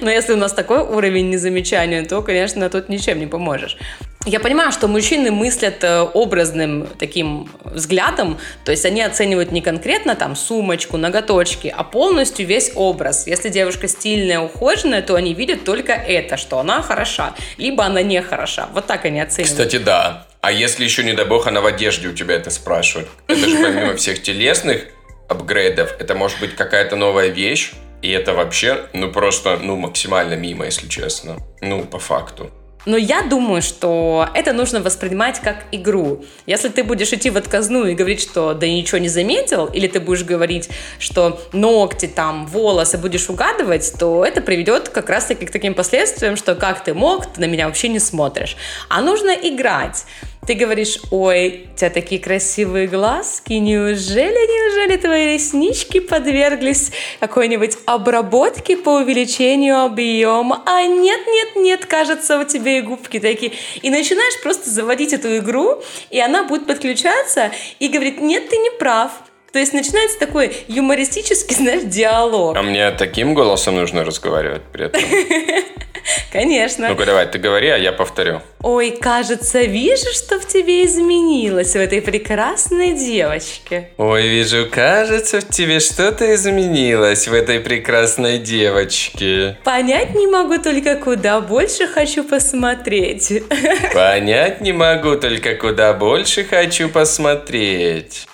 Но 0.02 0.10
если 0.10 0.34
у 0.34 0.38
нас 0.38 0.54
такой 0.54 0.80
уровень 0.80 1.30
незамечания, 1.30 2.06
то, 2.06 2.22
конечно, 2.22 2.70
тут 2.70 2.90
ничем 2.90 3.20
не 3.20 3.28
поможешь. 3.28 3.78
Я 4.26 4.40
понимаю, 4.40 4.72
что 4.72 4.88
мужчины 4.88 5.32
мыслят 5.32 5.84
э, 5.84 6.02
образным 6.02 6.88
таким 7.00 7.50
взглядом, 7.64 8.38
то 8.64 8.72
есть 8.72 8.86
они 8.86 9.02
оценивают 9.02 9.52
не 9.52 9.62
конкретно 9.62 10.16
там 10.16 10.36
сумочку, 10.36 10.98
ноготочки, 10.98 11.74
а 11.76 11.84
полностью 11.84 12.46
весь 12.46 12.72
образ. 12.76 13.26
Если 13.26 13.50
девушка 13.50 13.88
стильная, 13.88 14.40
ухоженная, 14.40 15.02
то 15.02 15.16
они 15.16 15.34
видят 15.34 15.64
только 15.64 15.94
это, 15.94 16.38
что 16.38 16.60
она 16.60 16.84
хороша, 16.84 17.34
либо 17.58 17.84
она 17.84 18.04
не 18.04 18.22
хороша. 18.22 18.70
Вот 18.74 18.86
так 18.86 19.06
они 19.06 19.20
оценивают. 19.20 19.58
Кстати, 19.58 19.78
да. 19.78 20.28
А 20.42 20.52
если 20.52 20.84
еще, 20.84 21.04
не 21.04 21.14
дай 21.14 21.26
бог, 21.26 21.48
она 21.48 21.62
в 21.62 21.66
одежде 21.66 22.08
у 22.08 22.14
тебя 22.14 22.36
это 22.36 22.52
спрашивает? 22.52 23.08
Это 23.28 23.50
же 23.50 23.58
помимо 23.58 23.96
всех 23.96 24.22
телесных 24.22 24.86
апгрейдов, 25.30 25.96
это 26.00 26.14
может 26.14 26.40
быть 26.40 26.56
какая-то 26.56 26.96
новая 26.96 27.28
вещь, 27.28 27.72
и 28.02 28.10
это 28.10 28.34
вообще, 28.34 28.88
ну, 28.94 29.12
просто, 29.12 29.60
ну, 29.62 29.76
максимально 29.76 30.36
мимо, 30.36 30.66
если 30.66 30.88
честно. 30.88 31.38
Ну, 31.62 31.84
по 31.84 32.00
факту. 32.00 32.52
Но 32.86 32.98
я 32.98 33.22
думаю, 33.22 33.62
что 33.62 34.28
это 34.34 34.54
нужно 34.54 34.82
воспринимать 34.82 35.40
как 35.40 35.66
игру. 35.72 36.26
Если 36.48 36.70
ты 36.70 36.84
будешь 36.84 37.14
идти 37.14 37.30
в 37.30 37.38
отказную 37.38 37.92
и 37.92 37.96
говорить, 37.96 38.22
что 38.22 38.54
да 38.56 38.68
ничего 38.68 38.98
не 38.98 39.08
заметил, 39.08 39.68
или 39.68 39.88
ты 39.88 40.00
будешь 40.00 40.24
говорить, 40.24 40.70
что 40.98 41.40
ногти, 41.54 42.08
там, 42.08 42.48
волосы 42.48 42.98
будешь 42.98 43.30
угадывать, 43.30 43.94
то 44.00 44.26
это 44.26 44.42
приведет 44.42 44.90
как 44.90 45.10
раз-таки 45.10 45.46
к 45.46 45.52
таким 45.52 45.76
последствиям, 45.76 46.36
что 46.36 46.56
как 46.56 46.84
ты 46.84 46.96
мог, 46.96 47.32
ты 47.32 47.42
на 47.42 47.46
меня 47.46 47.68
вообще 47.68 47.88
не 47.88 48.00
смотришь. 48.00 48.58
А 48.90 49.02
нужно 49.02 49.30
играть. 49.30 50.06
Ты 50.46 50.56
говоришь, 50.56 50.98
ой, 51.12 51.68
у 51.72 51.78
тебя 51.78 51.92
такие 51.92 52.20
красивые 52.20 52.88
глазки, 52.88 53.54
неужели, 53.54 54.34
неужели 54.34 54.98
твои 54.98 55.34
реснички 55.34 56.00
подверглись 56.00 56.92
какой-нибудь 57.20 57.78
обработке 57.86 58.76
по 58.76 58.98
увеличению 58.98 59.82
объема? 59.82 60.64
А 60.66 60.82
нет, 60.84 61.22
нет, 61.28 61.56
нет, 61.58 61.86
кажется, 61.86 62.40
у 62.40 62.44
тебя 62.44 62.80
и 62.80 62.82
губки 62.82 63.20
такие. 63.20 63.54
И 63.84 63.92
начинаешь 63.92 64.42
просто 64.42 64.72
заводить 64.72 65.14
эту 65.14 65.38
игру, 65.38 65.84
и 66.10 66.20
она 66.20 66.44
будет 66.44 66.66
подключаться 66.66 67.52
и 67.78 67.88
говорит, 67.88 68.20
нет, 68.20 68.50
ты 68.50 68.58
не 68.58 68.72
прав, 68.72 69.12
то 69.52 69.60
есть 69.60 69.74
начинается 69.74 70.18
такой 70.18 70.56
юмористический, 70.68 71.56
знаешь, 71.60 71.84
диалог. 71.84 72.58
А 72.58 72.62
мне 72.64 72.90
таким 72.92 73.36
голосом 73.36 73.76
нужно 73.76 74.04
разговаривать 74.04 74.64
при 74.72 74.86
этом? 74.86 75.02
Конечно. 76.32 76.90
Ну-ка 76.90 77.06
давай, 77.06 77.28
ты 77.28 77.40
говори, 77.40 77.70
а 77.70 77.78
я 77.78 77.92
повторю. 77.92 78.42
Ой, 78.64 78.92
кажется, 78.92 79.62
вижу, 79.62 80.14
что 80.14 80.40
в 80.40 80.48
тебе 80.48 80.86
изменилось, 80.86 81.74
в 81.74 81.78
этой 81.80 82.02
прекрасной 82.02 82.94
девочке. 82.94 83.90
Ой, 83.98 84.28
вижу, 84.28 84.68
кажется, 84.70 85.42
в 85.42 85.50
тебе 85.50 85.80
что-то 85.80 86.34
изменилось, 86.36 87.28
в 87.28 87.34
этой 87.34 87.60
прекрасной 87.60 88.38
девочке. 88.38 89.58
Понять 89.64 90.14
не 90.14 90.28
могу 90.28 90.58
только, 90.60 90.96
куда 90.96 91.42
больше 91.42 91.88
хочу 91.88 92.24
посмотреть. 92.24 93.44
Понять 93.94 94.62
не 94.62 94.74
могу 94.74 95.16
только, 95.16 95.56
куда 95.56 95.94
больше 95.94 96.44
хочу 96.44 96.90
посмотреть. 96.90 98.28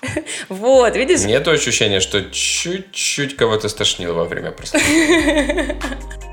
Вот, 0.50 0.96
видишь? 0.96 1.22
Нет 1.22 1.48
ощущения, 1.48 2.02
что 2.02 2.22
чуть-чуть 2.22 3.38
кого-то 3.38 3.70
стошнило 3.70 4.14
во 4.14 4.26
время 4.26 4.52
прослушивания. 4.52 5.78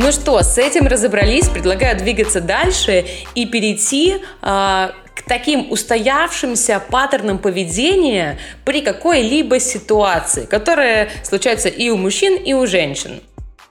Ну 0.00 0.12
что, 0.12 0.40
с 0.44 0.56
этим 0.58 0.86
разобрались. 0.86 1.48
Предлагаю 1.48 1.98
двигаться 1.98 2.40
дальше 2.40 3.04
и 3.34 3.46
перейти 3.46 4.14
э, 4.14 4.18
к 4.42 5.22
таким 5.26 5.72
устоявшимся 5.72 6.80
паттернам 6.88 7.38
поведения 7.38 8.38
при 8.64 8.80
какой-либо 8.80 9.58
ситуации, 9.58 10.44
которые 10.44 11.10
случаются 11.24 11.68
и 11.68 11.90
у 11.90 11.96
мужчин, 11.96 12.36
и 12.36 12.52
у 12.52 12.64
женщин. 12.68 13.20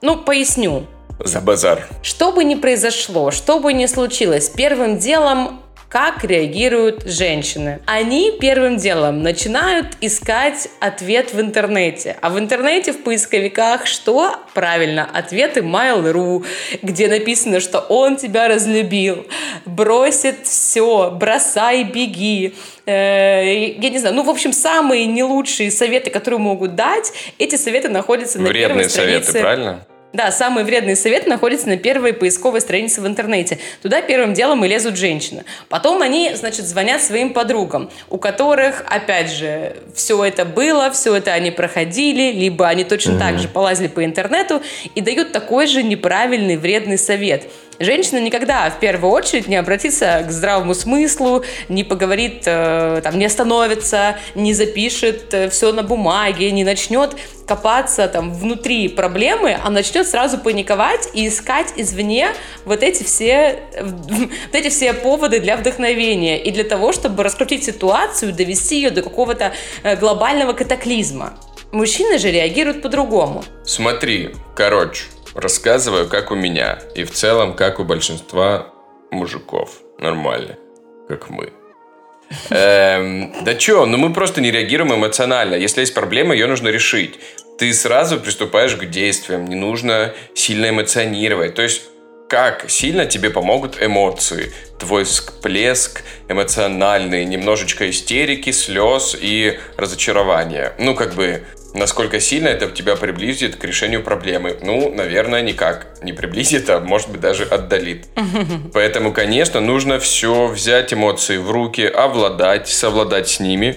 Ну, 0.02 0.18
поясню. 0.18 0.84
За 1.18 1.40
базар. 1.40 1.88
Что 2.02 2.30
бы 2.30 2.44
ни 2.44 2.56
произошло, 2.56 3.30
что 3.30 3.58
бы 3.58 3.72
ни 3.72 3.86
случилось, 3.86 4.50
первым 4.50 4.98
делом 4.98 5.62
как 5.88 6.22
реагируют 6.22 7.04
женщины? 7.06 7.80
Они 7.86 8.32
первым 8.38 8.76
делом 8.76 9.22
начинают 9.22 9.86
искать 10.02 10.68
ответ 10.80 11.32
в 11.32 11.40
интернете. 11.40 12.16
А 12.20 12.28
в 12.28 12.38
интернете 12.38 12.92
в 12.92 13.02
поисковиках 13.02 13.86
что? 13.86 14.36
Правильно, 14.52 15.08
ответы 15.12 15.60
Mail.ru, 15.60 16.44
где 16.82 17.08
написано, 17.08 17.60
что 17.60 17.80
он 17.80 18.16
тебя 18.16 18.48
разлюбил, 18.48 19.26
бросит 19.64 20.46
все, 20.46 21.10
бросай, 21.10 21.84
беги. 21.84 22.54
Э, 22.84 23.72
я 23.78 23.90
не 23.90 23.98
знаю, 23.98 24.14
ну, 24.14 24.24
в 24.24 24.30
общем, 24.30 24.52
самые 24.52 25.06
не 25.06 25.22
лучшие 25.22 25.70
советы, 25.70 26.10
которые 26.10 26.38
могут 26.38 26.74
дать, 26.74 27.12
эти 27.38 27.56
советы 27.56 27.88
находятся 27.88 28.38
на 28.38 28.48
Вредные 28.48 28.68
первой 28.68 28.90
странице. 28.90 29.24
советы, 29.24 29.40
правильно? 29.40 29.86
Да, 30.14 30.32
самый 30.32 30.64
вредный 30.64 30.96
совет 30.96 31.26
находится 31.26 31.68
на 31.68 31.76
первой 31.76 32.14
поисковой 32.14 32.62
странице 32.62 33.02
в 33.02 33.06
интернете. 33.06 33.58
Туда 33.82 34.00
первым 34.00 34.32
делом 34.32 34.64
и 34.64 34.68
лезут 34.68 34.96
женщины. 34.96 35.44
Потом 35.68 36.00
они, 36.00 36.32
значит, 36.34 36.64
звонят 36.64 37.02
своим 37.02 37.34
подругам, 37.34 37.90
у 38.08 38.16
которых, 38.16 38.84
опять 38.88 39.30
же, 39.30 39.76
все 39.94 40.24
это 40.24 40.46
было, 40.46 40.90
все 40.90 41.14
это 41.16 41.32
они 41.32 41.50
проходили, 41.50 42.32
либо 42.32 42.66
они 42.66 42.84
точно 42.84 43.12
mm-hmm. 43.12 43.18
так 43.18 43.38
же 43.38 43.48
полазили 43.48 43.88
по 43.88 44.02
интернету 44.02 44.62
и 44.94 45.02
дают 45.02 45.32
такой 45.32 45.66
же 45.66 45.82
неправильный, 45.82 46.56
вредный 46.56 46.98
совет– 46.98 47.44
женщина 47.78 48.18
никогда 48.18 48.70
в 48.70 48.80
первую 48.80 49.12
очередь 49.12 49.48
не 49.48 49.56
обратится 49.56 50.24
к 50.26 50.30
здравому 50.30 50.74
смыслу, 50.74 51.44
не 51.68 51.84
поговорит, 51.84 52.42
э, 52.46 53.00
там, 53.02 53.18
не 53.18 53.26
остановится, 53.26 54.16
не 54.34 54.54
запишет 54.54 55.32
э, 55.32 55.48
все 55.48 55.72
на 55.72 55.82
бумаге, 55.82 56.50
не 56.50 56.64
начнет 56.64 57.16
копаться 57.46 58.08
там 58.08 58.32
внутри 58.32 58.88
проблемы, 58.88 59.58
а 59.62 59.70
начнет 59.70 60.06
сразу 60.06 60.38
паниковать 60.38 61.08
и 61.14 61.28
искать 61.28 61.72
извне 61.76 62.28
вот 62.64 62.82
эти 62.82 63.02
все, 63.02 63.60
вот 63.80 64.54
эти 64.54 64.68
все 64.68 64.92
поводы 64.92 65.40
для 65.40 65.56
вдохновения 65.56 66.42
и 66.42 66.50
для 66.50 66.64
того, 66.64 66.92
чтобы 66.92 67.22
раскрутить 67.22 67.64
ситуацию, 67.64 68.32
довести 68.32 68.76
ее 68.76 68.90
до 68.90 69.02
какого-то 69.02 69.52
э, 69.82 69.96
глобального 69.96 70.52
катаклизма. 70.52 71.38
Мужчины 71.70 72.18
же 72.18 72.30
реагируют 72.30 72.80
по-другому. 72.80 73.44
Смотри, 73.64 74.30
короче, 74.54 75.04
Рассказываю, 75.38 76.08
как 76.08 76.32
у 76.32 76.34
меня. 76.34 76.80
И 76.96 77.04
в 77.04 77.12
целом, 77.12 77.54
как 77.54 77.78
у 77.78 77.84
большинства 77.84 78.72
мужиков. 79.12 79.70
Нормально. 80.00 80.56
Как 81.08 81.30
мы. 81.30 81.52
Эм, 82.50 83.32
да 83.44 83.54
чё, 83.54 83.86
ну 83.86 83.98
мы 83.98 84.12
просто 84.12 84.40
не 84.40 84.50
реагируем 84.50 84.94
эмоционально. 84.94 85.54
Если 85.54 85.80
есть 85.80 85.94
проблема, 85.94 86.34
ее 86.34 86.48
нужно 86.48 86.68
решить. 86.68 87.20
Ты 87.56 87.72
сразу 87.72 88.18
приступаешь 88.18 88.74
к 88.74 88.84
действиям, 88.86 89.44
не 89.44 89.54
нужно 89.54 90.12
сильно 90.34 90.70
эмоционировать. 90.70 91.54
То 91.54 91.62
есть 91.62 91.82
как 92.28 92.68
сильно 92.68 93.06
тебе 93.06 93.30
помогут 93.30 93.80
эмоции. 93.80 94.52
Твой 94.80 95.04
всплеск 95.04 96.02
эмоциональный, 96.28 97.24
немножечко 97.24 97.88
истерики, 97.88 98.50
слез 98.50 99.16
и 99.18 99.58
разочарования. 99.76 100.72
Ну, 100.78 100.96
как 100.96 101.14
бы, 101.14 101.44
Насколько 101.74 102.18
сильно 102.18 102.48
это 102.48 102.68
тебя 102.70 102.96
приблизит 102.96 103.56
к 103.56 103.64
решению 103.64 104.02
проблемы? 104.02 104.56
Ну, 104.62 104.92
наверное, 104.92 105.42
никак. 105.42 106.02
Не 106.02 106.12
приблизит, 106.12 106.70
а 106.70 106.80
может 106.80 107.10
быть 107.10 107.20
даже 107.20 107.44
отдалит. 107.44 108.06
Поэтому, 108.72 109.12
конечно, 109.12 109.60
нужно 109.60 109.98
все 109.98 110.46
взять 110.46 110.94
эмоции 110.94 111.36
в 111.36 111.50
руки, 111.50 111.82
обладать, 111.82 112.68
совладать 112.68 113.28
с 113.28 113.40
ними 113.40 113.76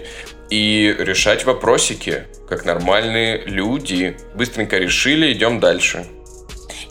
и 0.49 0.95
решать 0.97 1.45
вопросики, 1.45 2.23
как 2.47 2.65
нормальные 2.65 3.43
люди. 3.45 4.17
Быстренько 4.35 4.77
решили, 4.77 5.31
идем 5.33 5.59
дальше. 5.59 6.05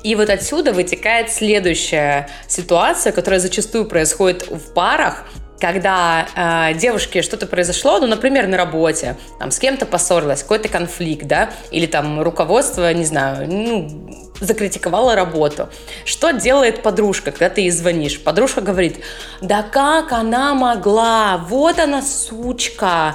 И 0.03 0.15
вот 0.15 0.31
отсюда 0.31 0.73
вытекает 0.73 1.31
следующая 1.31 2.31
ситуация, 2.49 3.13
которая 3.13 3.39
зачастую 3.39 3.85
происходит 3.85 4.49
в 4.49 4.73
парах, 4.73 5.25
когда 5.61 6.27
э, 6.35 6.75
девушке 6.75 7.23
что-то 7.23 7.47
произошло, 7.47 7.99
ну, 7.99 8.07
например, 8.07 8.47
на 8.47 8.57
работе, 8.57 9.17
там, 9.39 9.51
с 9.51 9.59
кем-то 9.59 9.87
поссорилась, 9.87 10.43
какой-то 10.43 10.69
конфликт, 10.69 11.27
да, 11.27 11.51
или 11.71 11.87
там 11.87 12.23
руководство, 12.23 12.93
не 12.93 13.05
знаю, 13.05 13.47
ну, 13.49 14.11
закритиковало 14.41 15.15
работу. 15.15 15.69
Что 16.05 16.31
делает 16.33 16.83
подружка, 16.83 17.31
когда 17.31 17.51
ты 17.51 17.63
ей 17.63 17.71
звонишь? 17.71 18.21
Подружка 18.21 18.61
говорит, 18.61 19.01
да 19.41 19.63
как 19.63 20.13
она 20.13 20.55
могла, 20.55 21.37
вот 21.49 21.79
она 21.79 22.03
сучка. 22.03 23.15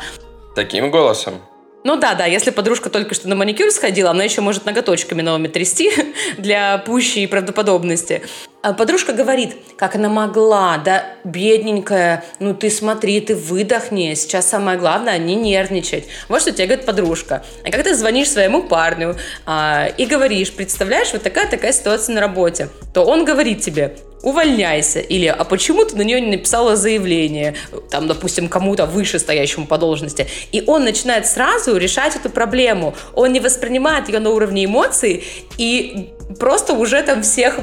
Таким 0.55 0.91
голосом? 0.91 1.41
Ну 1.83 1.97
да, 1.97 2.15
да, 2.15 2.25
если 2.25 2.49
подружка 2.49 2.89
только 2.89 3.13
что 3.13 3.29
на 3.29 3.35
маникюр 3.35 3.69
сходила, 3.69 4.09
она 4.09 4.23
еще 4.23 4.41
может 4.41 4.65
ноготочками 4.65 5.21
новыми 5.21 5.47
трясти 5.47 5.91
для 6.37 6.79
пущей 6.79 7.27
правдоподобности. 7.27 8.23
А 8.65 8.73
подружка 8.73 9.13
говорит, 9.13 9.55
как 9.77 9.93
она 9.93 10.09
могла, 10.09 10.79
да, 10.79 11.05
бедненькая, 11.23 12.23
ну 12.39 12.55
ты 12.55 12.71
смотри, 12.71 13.21
ты 13.21 13.35
выдохни, 13.35 14.15
сейчас 14.15 14.49
самое 14.49 14.79
главное 14.79 15.19
не 15.19 15.35
нервничать. 15.35 16.05
Вот 16.29 16.41
что 16.41 16.51
тебе 16.51 16.65
говорит 16.65 16.83
подружка. 16.83 17.43
А 17.63 17.65
когда 17.69 17.83
ты 17.83 17.95
звонишь 17.95 18.27
своему 18.27 18.63
парню 18.63 19.17
а, 19.45 19.85
и 19.85 20.07
говоришь, 20.07 20.51
представляешь, 20.51 21.13
вот 21.13 21.21
такая-такая 21.21 21.73
ситуация 21.73 22.15
на 22.15 22.21
работе, 22.21 22.69
то 22.91 23.03
он 23.03 23.23
говорит 23.23 23.61
тебе, 23.61 23.97
увольняйся, 24.21 24.99
или 24.99 25.27
а 25.27 25.43
почему 25.43 25.85
ты 25.85 25.95
на 25.95 26.01
нее 26.01 26.19
не 26.19 26.31
написала 26.31 26.75
заявление, 26.75 27.55
там, 27.89 28.07
допустим, 28.07 28.49
кому-то 28.49 28.85
выше 28.85 29.19
стоящему 29.19 29.67
по 29.67 29.77
должности, 29.77 30.27
и 30.51 30.63
он 30.65 30.83
начинает 30.83 31.27
сразу 31.27 31.77
решать 31.77 32.15
эту 32.15 32.29
проблему, 32.29 32.95
он 33.13 33.33
не 33.33 33.39
воспринимает 33.39 34.09
ее 34.09 34.19
на 34.19 34.31
уровне 34.31 34.65
эмоций 34.65 35.23
и 35.57 36.09
просто 36.39 36.73
уже 36.73 37.03
там 37.03 37.21
всех 37.21 37.59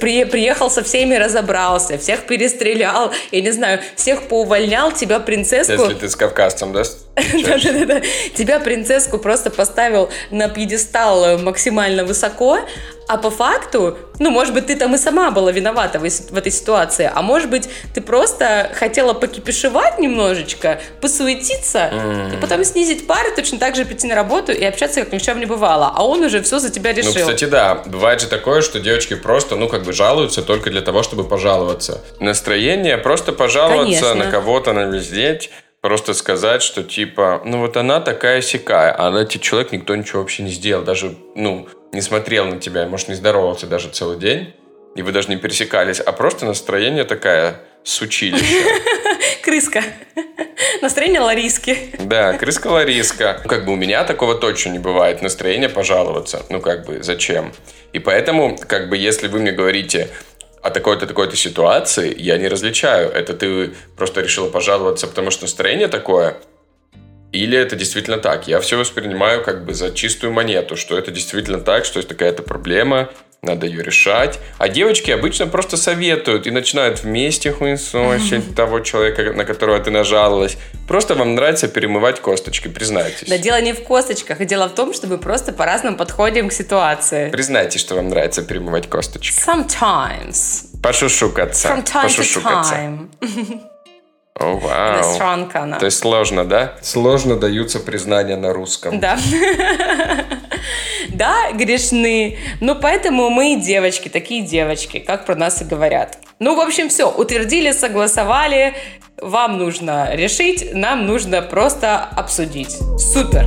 при, 0.00 0.24
приехал 0.24 0.70
со 0.70 0.82
всеми 0.82 1.14
разобрался, 1.14 1.98
всех 1.98 2.26
перестрелял, 2.26 3.12
я 3.32 3.40
не 3.40 3.50
знаю, 3.50 3.80
всех 3.96 4.28
поувольнял, 4.28 4.92
тебя 4.92 5.20
принцесску... 5.20 5.72
Если 5.72 5.94
ты 5.94 6.08
с 6.08 6.16
кавказцем, 6.16 6.72
да? 6.72 6.82
Да-да-да. 7.44 8.02
Тебя 8.34 8.58
принцесску 8.60 9.18
просто 9.18 9.50
поставил 9.50 10.10
на 10.30 10.48
пьедестал 10.48 11.38
максимально 11.38 12.04
высоко, 12.04 12.58
а 13.06 13.18
по 13.18 13.30
факту, 13.30 13.98
ну, 14.18 14.30
может 14.30 14.54
быть, 14.54 14.66
ты 14.66 14.76
там 14.76 14.94
и 14.94 14.98
сама 14.98 15.30
была 15.30 15.52
виновата 15.52 15.98
в, 15.98 16.02
в 16.08 16.36
этой 16.36 16.50
ситуации, 16.50 17.10
а 17.12 17.20
может 17.20 17.50
быть, 17.50 17.68
ты 17.92 18.00
просто 18.00 18.70
хотела 18.74 19.12
покипишевать 19.12 19.98
немножечко, 19.98 20.80
посуетиться, 21.02 21.90
mm. 21.92 22.34
и 22.34 22.40
потом 22.40 22.64
снизить 22.64 23.06
пары, 23.06 23.30
точно 23.36 23.58
так 23.58 23.76
же 23.76 23.84
прийти 23.84 24.06
на 24.06 24.14
работу 24.14 24.52
и 24.52 24.64
общаться, 24.64 25.00
как 25.00 25.12
ни 25.12 25.18
в 25.18 25.22
чем 25.22 25.38
не 25.38 25.46
бывало. 25.46 25.92
А 25.94 26.06
он 26.06 26.22
уже 26.22 26.40
все 26.42 26.58
за 26.58 26.70
тебя 26.70 26.92
ну, 26.92 26.98
решил. 26.98 27.12
Ну, 27.12 27.20
кстати, 27.20 27.44
да. 27.44 27.82
Бывает 27.84 28.22
же 28.22 28.26
такое, 28.26 28.62
что 28.62 28.80
девочки 28.80 29.14
просто, 29.14 29.56
ну, 29.56 29.68
как 29.68 29.82
бы 29.82 29.92
жалуются 29.92 30.42
только 30.42 30.70
для 30.70 30.80
того, 30.80 31.02
чтобы 31.02 31.24
пожаловаться. 31.24 32.02
Настроение 32.20 32.96
просто 32.96 33.32
пожаловаться 33.32 34.00
Конечно. 34.00 34.14
на 34.14 34.30
кого-то, 34.30 34.72
на 34.72 34.84
вездеть, 34.84 35.50
просто 35.84 36.14
сказать, 36.14 36.62
что 36.62 36.82
типа, 36.82 37.42
ну 37.44 37.58
вот 37.58 37.76
она 37.76 38.00
такая 38.00 38.40
сякая, 38.40 38.90
а 38.90 39.08
она 39.08 39.26
тебе 39.26 39.40
человек, 39.40 39.70
никто 39.70 39.94
ничего 39.94 40.20
вообще 40.20 40.42
не 40.42 40.50
сделал, 40.50 40.82
даже, 40.82 41.14
ну, 41.34 41.68
не 41.92 42.00
смотрел 42.00 42.46
на 42.46 42.58
тебя, 42.58 42.86
может, 42.86 43.08
не 43.08 43.14
здоровался 43.14 43.66
даже 43.66 43.90
целый 43.90 44.18
день, 44.18 44.54
и 44.96 45.02
вы 45.02 45.12
даже 45.12 45.28
не 45.28 45.36
пересекались, 45.36 46.00
а 46.00 46.10
просто 46.12 46.46
настроение 46.46 47.04
такая 47.04 47.60
сучилище. 47.82 48.64
Крыска. 49.42 49.82
Настроение 50.80 51.20
Лариски. 51.20 51.76
Да, 51.98 52.32
крыска 52.32 52.68
Лариска. 52.68 53.40
Ну, 53.42 53.50
как 53.50 53.66
бы 53.66 53.72
у 53.72 53.76
меня 53.76 54.04
такого 54.04 54.36
точно 54.36 54.70
не 54.70 54.78
бывает. 54.78 55.20
Настроение 55.20 55.68
пожаловаться. 55.68 56.46
Ну, 56.48 56.62
как 56.62 56.86
бы, 56.86 57.02
зачем? 57.02 57.52
И 57.92 57.98
поэтому, 57.98 58.56
как 58.56 58.88
бы, 58.88 58.96
если 58.96 59.28
вы 59.28 59.40
мне 59.40 59.52
говорите, 59.52 60.08
о 60.64 60.70
такой-то, 60.70 61.06
такой-то 61.06 61.36
ситуации, 61.36 62.14
я 62.18 62.38
не 62.38 62.48
различаю. 62.48 63.10
Это 63.10 63.34
ты 63.34 63.72
просто 63.98 64.22
решила 64.22 64.48
пожаловаться, 64.48 65.06
потому 65.06 65.30
что 65.30 65.44
настроение 65.44 65.88
такое, 65.88 66.38
или 67.32 67.58
это 67.58 67.76
действительно 67.76 68.16
так. 68.16 68.48
Я 68.48 68.60
все 68.60 68.78
воспринимаю 68.78 69.44
как 69.44 69.66
бы 69.66 69.74
за 69.74 69.90
чистую 69.90 70.32
монету, 70.32 70.76
что 70.76 70.96
это 70.96 71.10
действительно 71.10 71.60
так, 71.60 71.84
что 71.84 71.98
есть 71.98 72.08
такая-то 72.08 72.42
проблема, 72.42 73.10
надо 73.44 73.66
ее 73.66 73.82
решать. 73.82 74.38
А 74.58 74.68
девочки 74.68 75.10
обычно 75.10 75.46
просто 75.46 75.76
советуют 75.76 76.46
и 76.46 76.50
начинают 76.50 77.02
вместе 77.02 77.52
хуесосить 77.52 78.54
того 78.54 78.80
человека, 78.80 79.32
на 79.32 79.44
которого 79.44 79.78
ты 79.78 79.90
нажаловалась. 79.90 80.56
Просто 80.88 81.14
вам 81.14 81.34
нравится 81.34 81.68
перемывать 81.68 82.20
косточки, 82.20 82.68
признайтесь. 82.68 83.28
Да 83.28 83.38
дело 83.38 83.60
не 83.60 83.72
в 83.72 83.82
косточках, 83.82 84.40
а 84.40 84.44
дело 84.44 84.68
в 84.68 84.74
том, 84.74 84.92
что 84.92 85.06
мы 85.06 85.18
просто 85.18 85.52
по-разному 85.52 85.96
подходим 85.96 86.48
к 86.48 86.52
ситуации. 86.52 87.30
Признайтесь, 87.30 87.80
что 87.80 87.94
вам 87.94 88.08
нравится 88.08 88.42
перемывать 88.42 88.88
косточки. 88.88 89.38
Sometimes. 89.38 90.80
Пошушукаться. 90.82 91.68
From 91.68 91.84
time 91.84 92.02
Пошушукаться. 92.02 92.74
to 92.74 93.08
time. 93.20 93.60
О, 94.34 94.56
вау. 94.56 94.94
Иностранка 94.96 95.62
она. 95.62 95.78
То 95.78 95.86
есть 95.86 95.98
сложно, 95.98 96.44
да? 96.44 96.74
Сложно 96.82 97.36
даются 97.36 97.78
признания 97.78 98.36
на 98.36 98.52
русском. 98.52 98.98
Да. 98.98 99.16
Да, 101.14 101.52
грешны. 101.52 102.38
Ну, 102.60 102.74
поэтому 102.74 103.30
мы 103.30 103.56
девочки, 103.56 104.08
такие 104.08 104.42
девочки, 104.42 104.98
как 104.98 105.26
про 105.26 105.36
нас 105.36 105.62
и 105.62 105.64
говорят. 105.64 106.18
Ну, 106.40 106.56
в 106.56 106.60
общем, 106.60 106.88
все, 106.88 107.08
утвердили, 107.08 107.70
согласовали. 107.70 108.74
Вам 109.22 109.58
нужно 109.58 110.14
решить, 110.14 110.74
нам 110.74 111.06
нужно 111.06 111.40
просто 111.40 112.00
обсудить. 112.00 112.76
Супер. 112.98 113.46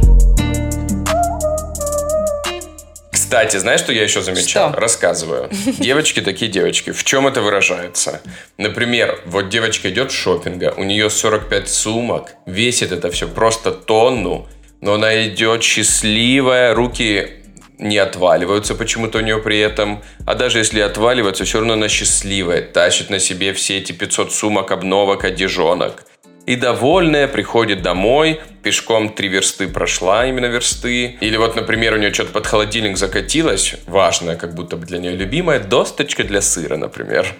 Кстати, 3.12 3.58
знаешь, 3.58 3.82
что 3.82 3.92
я 3.92 4.04
еще 4.04 4.22
замечал? 4.22 4.70
Что? 4.70 4.80
Рассказываю. 4.80 5.50
Девочки 5.80 6.22
такие 6.22 6.50
девочки. 6.50 6.92
В 6.92 7.04
чем 7.04 7.28
это 7.28 7.42
выражается? 7.42 8.22
Например, 8.58 9.20
вот 9.26 9.50
девочка 9.50 9.90
идет 9.90 10.14
шопинга, 10.14 10.74
у 10.78 10.86
нее 10.86 11.10
45 11.10 11.68
сумок, 11.68 12.36
весит 12.46 12.94
это 12.94 13.12
все 13.12 13.28
просто 13.28 13.74
тонну, 13.74 14.48
но 14.80 14.94
она 14.94 15.28
идет 15.28 15.62
счастливая, 15.62 16.74
руки 16.74 17.44
не 17.80 17.98
отваливаются 17.98 18.76
почему-то 18.76 19.20
у 19.20 19.22
нее 19.22 19.38
при 19.40 19.60
этом. 19.60 20.02
А 20.26 20.36
даже 20.36 20.60
если 20.60 20.80
отваливаются, 20.80 21.46
все 21.46 21.60
равно 21.60 21.74
она 21.74 21.90
счастливая. 21.90 22.62
Тащит 22.62 23.10
на 23.10 23.20
себе 23.20 23.54
все 23.54 23.78
эти 23.78 23.92
500 23.92 24.32
сумок, 24.32 24.72
обновок, 24.72 25.24
одежонок. 25.24 26.04
И 26.46 26.56
довольная 26.56 27.28
приходит 27.28 27.82
домой, 27.82 28.40
пешком 28.64 29.10
три 29.10 29.28
версты 29.28 29.68
прошла, 29.68 30.26
именно 30.26 30.46
версты. 30.46 31.18
Или 31.20 31.36
вот, 31.36 31.58
например, 31.58 31.94
у 31.94 31.98
нее 31.98 32.14
что-то 32.14 32.32
под 32.32 32.48
холодильник 32.48 32.98
закатилось, 32.98 33.76
важное, 33.86 34.38
как 34.38 34.56
будто 34.56 34.78
бы 34.78 34.86
для 34.86 34.98
нее 35.00 35.12
любимая, 35.12 35.60
досточка 35.60 36.24
для 36.24 36.42
сыра, 36.42 36.78
например. 36.78 37.36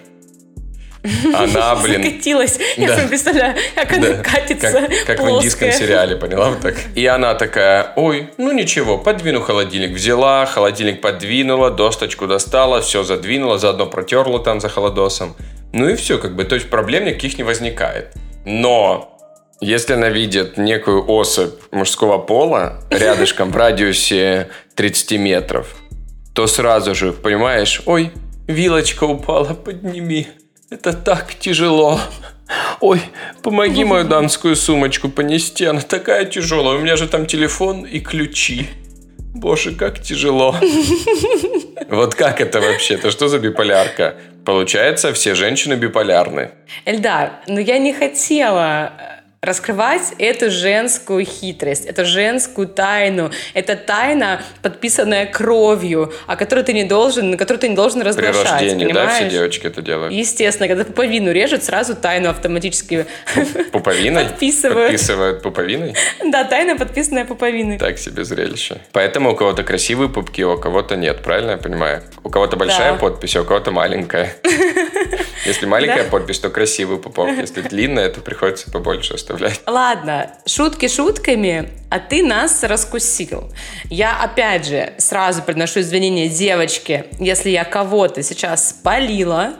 Она, 1.34 1.76
блин, 1.82 2.02
Закатилась. 2.02 2.58
Я 2.76 2.88
Да. 2.88 2.96
себе 2.98 3.08
представляю, 3.08 3.56
как 3.74 3.92
она 3.92 4.08
да, 4.08 4.22
катится 4.22 4.72
как, 4.72 5.06
как 5.06 5.20
в 5.20 5.30
индийском 5.30 5.72
сериале, 5.72 6.16
поняла 6.16 6.50
вот 6.50 6.60
так? 6.60 6.74
И 6.94 7.06
она 7.06 7.34
такая, 7.34 7.92
ой, 7.96 8.30
ну 8.36 8.52
ничего, 8.52 8.98
подвину 8.98 9.40
холодильник. 9.40 9.92
Взяла, 9.92 10.46
холодильник 10.46 11.00
подвинула, 11.00 11.70
досточку 11.70 12.26
достала, 12.26 12.80
все 12.80 13.04
задвинула, 13.04 13.58
заодно 13.58 13.86
протерла 13.86 14.38
там 14.40 14.60
за 14.60 14.68
холодосом. 14.68 15.36
Ну 15.72 15.88
и 15.88 15.96
все, 15.96 16.18
как 16.18 16.34
бы, 16.34 16.44
то 16.44 16.54
есть 16.54 16.70
проблем 16.70 17.04
никаких 17.04 17.38
не 17.38 17.44
возникает. 17.44 18.14
Но 18.44 19.14
если 19.60 19.92
она 19.94 20.08
видит 20.08 20.56
некую 20.56 21.08
особь 21.10 21.54
мужского 21.72 22.18
пола 22.18 22.80
рядышком 22.90 23.50
в 23.50 23.56
радиусе 23.56 24.48
30 24.76 25.12
метров, 25.18 25.74
то 26.34 26.46
сразу 26.46 26.94
же, 26.94 27.12
понимаешь, 27.12 27.82
ой, 27.86 28.12
вилочка 28.46 29.04
упала, 29.04 29.54
подними. 29.54 30.28
Это 30.70 30.92
так 30.92 31.34
тяжело. 31.34 31.98
Ой, 32.80 33.00
помоги 33.42 33.84
мою 33.84 34.04
дамскую 34.06 34.54
сумочку 34.54 35.08
понести, 35.08 35.64
она 35.64 35.80
такая 35.80 36.26
тяжелая. 36.26 36.76
У 36.76 36.80
меня 36.80 36.96
же 36.96 37.08
там 37.08 37.24
телефон 37.26 37.84
и 37.84 38.00
ключи. 38.00 38.68
Боже, 39.34 39.74
как 39.74 40.02
тяжело. 40.02 40.54
Вот 41.88 42.14
как 42.14 42.42
это 42.42 42.60
вообще? 42.60 42.94
Это 42.94 43.10
что 43.10 43.28
за 43.28 43.38
биполярка? 43.38 44.16
Получается, 44.44 45.14
все 45.14 45.34
женщины 45.34 45.74
биполярны. 45.74 46.50
Эльдар, 46.84 47.32
ну 47.46 47.58
я 47.58 47.78
не 47.78 47.94
хотела 47.94 48.92
э, 48.98 49.17
раскрывать 49.40 50.14
эту 50.18 50.50
женскую 50.50 51.24
хитрость, 51.24 51.86
эту 51.86 52.04
женскую 52.04 52.66
тайну. 52.66 53.30
Это 53.54 53.76
тайна, 53.76 54.42
подписанная 54.62 55.26
кровью, 55.26 56.12
о 56.26 56.34
которой 56.36 56.64
ты 56.64 56.72
не 56.72 56.84
должен, 56.84 57.30
на 57.30 57.36
которую 57.36 57.60
ты 57.60 57.68
не 57.68 57.76
должен 57.76 58.00
При 58.00 58.08
разглашать, 58.08 58.50
рождении, 58.62 58.84
да, 58.86 59.00
понимаешь? 59.00 59.12
все 59.20 59.30
девочки 59.30 59.66
это 59.66 59.80
делают? 59.80 60.12
Естественно, 60.12 60.66
когда 60.68 60.84
пуповину 60.84 61.30
режут, 61.30 61.62
сразу 61.62 61.94
тайну 61.94 62.30
автоматически 62.30 63.06
Пуповиной? 63.72 64.24
подписывают. 64.24 64.90
Подписывают 64.90 65.42
пуповиной? 65.42 65.94
Да, 66.24 66.42
тайна, 66.44 66.76
подписанная 66.76 67.24
пуповиной. 67.24 67.78
Так 67.78 67.98
себе 67.98 68.24
зрелище. 68.24 68.78
Поэтому 68.92 69.32
у 69.32 69.36
кого-то 69.36 69.62
красивые 69.62 70.08
пупки, 70.08 70.42
у 70.42 70.58
кого-то 70.58 70.96
нет, 70.96 71.22
правильно 71.22 71.52
я 71.52 71.56
понимаю? 71.58 72.02
У 72.24 72.30
кого-то 72.30 72.56
большая 72.56 72.92
Да. 72.92 72.98
подпись, 72.98 73.36
а 73.36 73.42
у 73.42 73.44
кого-то 73.44 73.70
маленькая. 73.70 74.34
Если 75.46 75.66
маленькая 75.66 76.02
Да. 76.04 76.10
подпись, 76.10 76.40
то 76.40 76.50
красивый 76.50 76.98
пупок. 76.98 77.28
Если 77.38 77.60
длинная, 77.62 78.08
то 78.10 78.20
приходится 78.20 78.70
побольше 78.70 79.14
оставлять. 79.28 79.60
Ладно, 79.66 80.30
шутки 80.46 80.88
шутками, 80.88 81.70
а 81.90 81.98
ты 81.98 82.22
нас 82.22 82.62
раскусил. 82.62 83.52
Я 83.90 84.22
опять 84.22 84.66
же 84.66 84.94
сразу 84.98 85.42
приношу 85.42 85.80
извинения 85.80 86.28
девочке, 86.28 87.06
если 87.18 87.50
я 87.50 87.64
кого-то 87.64 88.22
сейчас 88.22 88.70
спалила, 88.70 89.54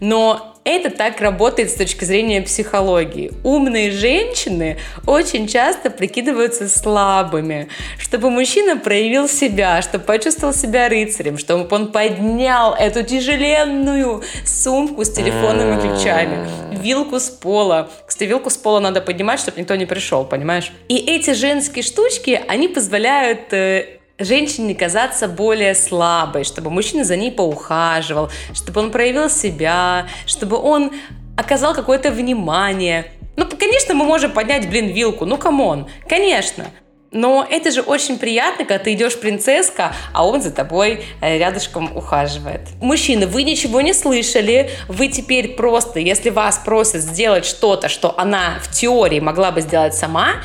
но 0.00 0.51
это 0.64 0.90
так 0.90 1.20
работает 1.20 1.70
с 1.70 1.74
точки 1.74 2.04
зрения 2.04 2.40
психологии. 2.42 3.32
Умные 3.42 3.90
женщины 3.90 4.78
очень 5.06 5.48
часто 5.48 5.90
прикидываются 5.90 6.68
слабыми, 6.68 7.68
чтобы 7.98 8.30
мужчина 8.30 8.76
проявил 8.76 9.28
себя, 9.28 9.82
чтобы 9.82 10.04
почувствовал 10.04 10.54
себя 10.54 10.88
рыцарем, 10.88 11.38
чтобы 11.38 11.66
он 11.74 11.90
поднял 11.90 12.74
эту 12.74 13.02
тяжеленную 13.02 14.22
сумку 14.44 15.04
с 15.04 15.10
телефонными 15.10 15.80
ключами, 15.80 16.48
вилку 16.80 17.18
с 17.18 17.28
пола. 17.28 17.90
Кстати, 18.06 18.28
вилку 18.28 18.50
с 18.50 18.56
пола 18.56 18.80
надо 18.80 19.00
поднимать, 19.00 19.40
чтобы 19.40 19.60
никто 19.60 19.74
не 19.74 19.86
пришел, 19.86 20.24
понимаешь? 20.24 20.72
И 20.88 20.96
эти 20.96 21.32
женские 21.32 21.82
штучки, 21.82 22.40
они 22.48 22.68
позволяют 22.68 23.52
э, 23.52 23.98
женщине 24.18 24.74
казаться 24.74 25.28
более 25.28 25.74
слабой, 25.74 26.44
чтобы 26.44 26.70
мужчина 26.70 27.04
за 27.04 27.16
ней 27.16 27.30
поухаживал, 27.30 28.30
чтобы 28.54 28.80
он 28.80 28.90
проявил 28.90 29.30
себя, 29.30 30.06
чтобы 30.26 30.56
он 30.56 30.92
оказал 31.36 31.74
какое-то 31.74 32.10
внимание. 32.10 33.12
Ну, 33.36 33.46
конечно, 33.46 33.94
мы 33.94 34.04
можем 34.04 34.32
поднять, 34.32 34.68
блин, 34.68 34.88
вилку, 34.88 35.24
ну, 35.24 35.38
come 35.38 35.67
on, 35.67 35.88
конечно. 36.08 36.66
Но 37.12 37.46
это 37.48 37.70
же 37.70 37.82
очень 37.82 38.18
приятно, 38.18 38.64
когда 38.64 38.82
ты 38.82 38.94
идешь 38.94 39.20
принцесска, 39.20 39.94
а 40.14 40.26
он 40.26 40.40
за 40.40 40.50
тобой 40.50 41.04
э, 41.20 41.38
рядышком 41.38 41.94
ухаживает. 41.94 42.62
Мужчины, 42.80 43.26
вы 43.26 43.42
ничего 43.42 43.82
не 43.82 43.92
слышали, 43.92 44.70
вы 44.88 45.08
теперь 45.08 45.48
просто, 45.54 46.00
если 46.00 46.30
вас 46.30 46.58
просят 46.64 47.02
сделать 47.02 47.44
что-то, 47.44 47.90
что 47.90 48.18
она 48.18 48.58
в 48.62 48.72
теории 48.72 49.20
могла 49.20 49.50
бы 49.50 49.60
сделать 49.60 49.94
сама, 49.94 50.36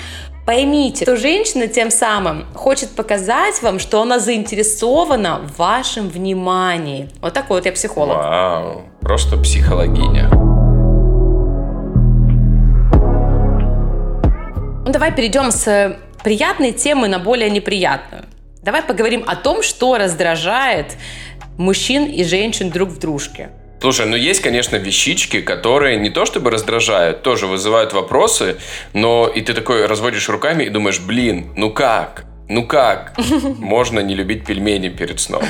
Поймите, 0.48 1.04
что 1.04 1.18
женщина 1.18 1.68
тем 1.68 1.92
самым 1.92 2.46
хочет 2.54 2.92
показать 2.92 3.62
вам, 3.62 3.80
что 3.80 4.02
она 4.02 4.18
заинтересована 4.18 5.40
в 5.40 5.58
вашем 5.58 6.08
внимании. 6.08 7.10
Вот 7.20 7.34
такой 7.34 7.58
вот 7.58 7.66
я 7.66 7.74
психолог. 7.74 8.16
Вау, 8.16 8.84
просто 9.02 9.36
психологиня. 9.36 10.30
Ну, 14.86 14.90
давай 14.90 15.14
перейдем 15.14 15.52
с 15.52 15.98
приятной 16.24 16.72
темы 16.72 17.10
на 17.10 17.20
более 17.20 17.50
неприятную. 17.50 18.24
Давай 18.64 18.84
поговорим 18.84 19.26
о 19.28 19.36
том, 19.36 19.62
что 19.62 19.98
раздражает 19.98 20.94
мужчин 21.58 22.06
и 22.06 22.24
женщин 22.24 22.70
друг 22.70 22.88
в 22.88 23.00
дружке. 23.00 23.50
Слушай, 23.80 24.08
ну 24.08 24.16
есть, 24.16 24.42
конечно, 24.42 24.76
вещички, 24.76 25.42
которые 25.42 25.98
не 25.98 26.10
то 26.10 26.26
чтобы 26.26 26.50
раздражают, 26.50 27.22
тоже 27.22 27.46
вызывают 27.46 27.94
вопросы, 27.94 28.58
но 28.94 29.28
и 29.28 29.42
ты 29.42 29.54
такой 29.54 29.86
разводишь 29.86 30.30
руками 30.30 30.64
и 30.64 30.70
думаешь, 30.70 31.00
блин, 31.00 31.54
ну 31.56 31.72
как? 31.72 32.26
Ну 32.50 32.66
как? 32.66 33.14
Можно 33.58 34.00
не 34.00 34.16
любить 34.16 34.46
пельмени 34.46 34.90
перед 34.90 35.20
сном. 35.20 35.44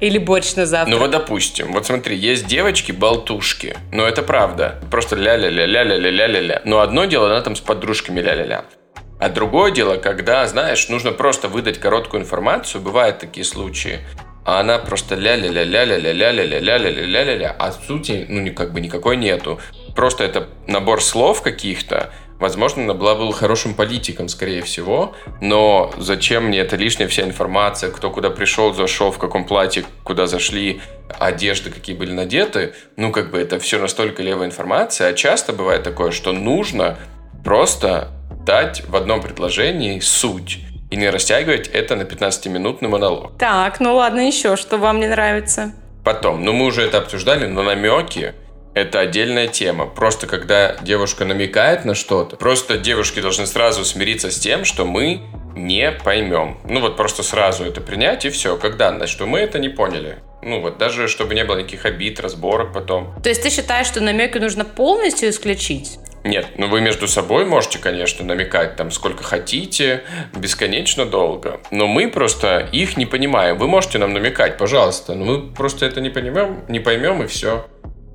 Или 0.00 0.18
борщ 0.18 0.54
на 0.54 0.66
завтрак. 0.66 0.94
Ну 0.94 1.02
вот 1.02 1.10
допустим, 1.10 1.72
вот 1.72 1.86
смотри, 1.86 2.16
есть 2.16 2.46
девочки-болтушки. 2.46 3.74
но 3.90 4.06
это 4.06 4.22
правда. 4.22 4.80
Просто 4.90 5.16
ля-ля-ля-ля-ля-ля-ля-ля. 5.16 6.62
Но 6.64 6.80
одно 6.80 7.06
дело, 7.06 7.30
она 7.30 7.40
там 7.40 7.56
с 7.56 7.60
подружками 7.60 8.20
ля-ля-ля. 8.20 8.64
А 9.18 9.28
другое 9.30 9.70
дело, 9.70 9.96
когда, 9.96 10.46
знаешь, 10.46 10.88
нужно 10.88 11.12
просто 11.12 11.48
выдать 11.48 11.78
короткую 11.78 12.22
информацию, 12.22 12.82
бывают 12.82 13.18
такие 13.18 13.44
случаи, 13.44 14.00
а 14.44 14.60
она 14.60 14.78
просто 14.78 15.14
ля-ля-ля-ля-ля-ля-ля-ля-ля-ля-ля-ля-ля-ля, 15.14 17.56
а 17.58 17.72
сути, 17.72 18.26
ну, 18.28 18.52
как 18.52 18.72
бы 18.72 18.80
никакой 18.80 19.16
нету. 19.16 19.58
Просто 19.94 20.24
это 20.24 20.48
набор 20.66 21.02
слов 21.02 21.42
каких-то, 21.42 22.10
Возможно, 22.40 22.82
она 22.82 22.94
была 22.94 23.14
бы 23.14 23.32
хорошим 23.32 23.74
политиком, 23.74 24.28
скорее 24.28 24.62
всего, 24.62 25.14
но 25.40 25.92
зачем 25.96 26.46
мне 26.46 26.58
эта 26.58 26.76
лишняя 26.76 27.08
вся 27.08 27.22
информация, 27.22 27.90
кто 27.90 28.10
куда 28.10 28.28
пришел, 28.28 28.74
зашел, 28.74 29.12
в 29.12 29.18
каком 29.18 29.46
платье, 29.46 29.84
куда 30.02 30.26
зашли, 30.26 30.80
одежды 31.18 31.70
какие 31.70 31.94
были 31.94 32.12
надеты, 32.12 32.74
ну, 32.96 33.12
как 33.12 33.30
бы 33.30 33.38
это 33.38 33.60
все 33.60 33.78
настолько 33.78 34.22
левая 34.22 34.48
информация, 34.48 35.10
а 35.10 35.14
часто 35.14 35.52
бывает 35.52 35.84
такое, 35.84 36.10
что 36.10 36.32
нужно 36.32 36.98
просто 37.44 38.08
дать 38.44 38.82
в 38.88 38.96
одном 38.96 39.22
предложении 39.22 40.00
суть 40.00 40.58
не 40.96 41.10
растягивать 41.10 41.68
это 41.68 41.96
на 41.96 42.02
15-минутный 42.02 42.88
монолог. 42.88 43.38
Так, 43.38 43.80
ну 43.80 43.94
ладно, 43.94 44.26
еще 44.26 44.56
что 44.56 44.78
вам 44.78 45.00
не 45.00 45.06
нравится? 45.06 45.72
Потом, 46.04 46.44
ну 46.44 46.52
мы 46.52 46.66
уже 46.66 46.82
это 46.82 46.98
обсуждали, 46.98 47.46
но 47.46 47.62
намеки 47.62 48.34
это 48.74 49.00
отдельная 49.00 49.46
тема. 49.46 49.86
Просто 49.86 50.26
когда 50.26 50.76
девушка 50.82 51.24
намекает 51.24 51.84
на 51.84 51.94
что-то, 51.94 52.36
просто 52.36 52.76
девушки 52.76 53.20
должны 53.20 53.46
сразу 53.46 53.84
смириться 53.84 54.30
с 54.30 54.38
тем, 54.38 54.64
что 54.64 54.84
мы 54.84 55.22
не 55.54 55.92
поймем. 55.92 56.58
Ну 56.64 56.80
вот 56.80 56.96
просто 56.96 57.22
сразу 57.22 57.64
это 57.64 57.80
принять 57.80 58.24
и 58.24 58.30
все, 58.30 58.56
как 58.56 58.76
данность, 58.76 59.12
что 59.12 59.26
мы 59.26 59.38
это 59.38 59.58
не 59.58 59.68
поняли. 59.68 60.18
Ну 60.42 60.60
вот, 60.60 60.76
даже 60.76 61.08
чтобы 61.08 61.34
не 61.34 61.44
было 61.44 61.58
никаких 61.58 61.86
обид, 61.86 62.20
разборок 62.20 62.72
потом. 62.74 63.14
То 63.22 63.30
есть 63.30 63.42
ты 63.42 63.50
считаешь, 63.50 63.86
что 63.86 64.02
намеки 64.02 64.36
нужно 64.36 64.64
полностью 64.64 65.30
исключить? 65.30 65.98
Нет, 66.24 66.46
ну 66.56 66.68
вы 66.68 66.80
между 66.80 67.06
собой 67.06 67.44
можете, 67.44 67.78
конечно, 67.78 68.24
намекать 68.24 68.76
там 68.76 68.90
сколько 68.90 69.22
хотите, 69.22 70.04
бесконечно 70.34 71.04
долго. 71.04 71.60
Но 71.70 71.86
мы 71.86 72.08
просто 72.08 72.66
их 72.72 72.96
не 72.96 73.04
понимаем. 73.04 73.58
Вы 73.58 73.68
можете 73.68 73.98
нам 73.98 74.14
намекать, 74.14 74.56
пожалуйста, 74.56 75.14
но 75.14 75.24
мы 75.24 75.52
просто 75.52 75.84
это 75.84 76.00
не 76.00 76.08
поймем, 76.08 76.64
не 76.68 76.80
поймем 76.80 77.22
и 77.22 77.26
все. 77.26 77.66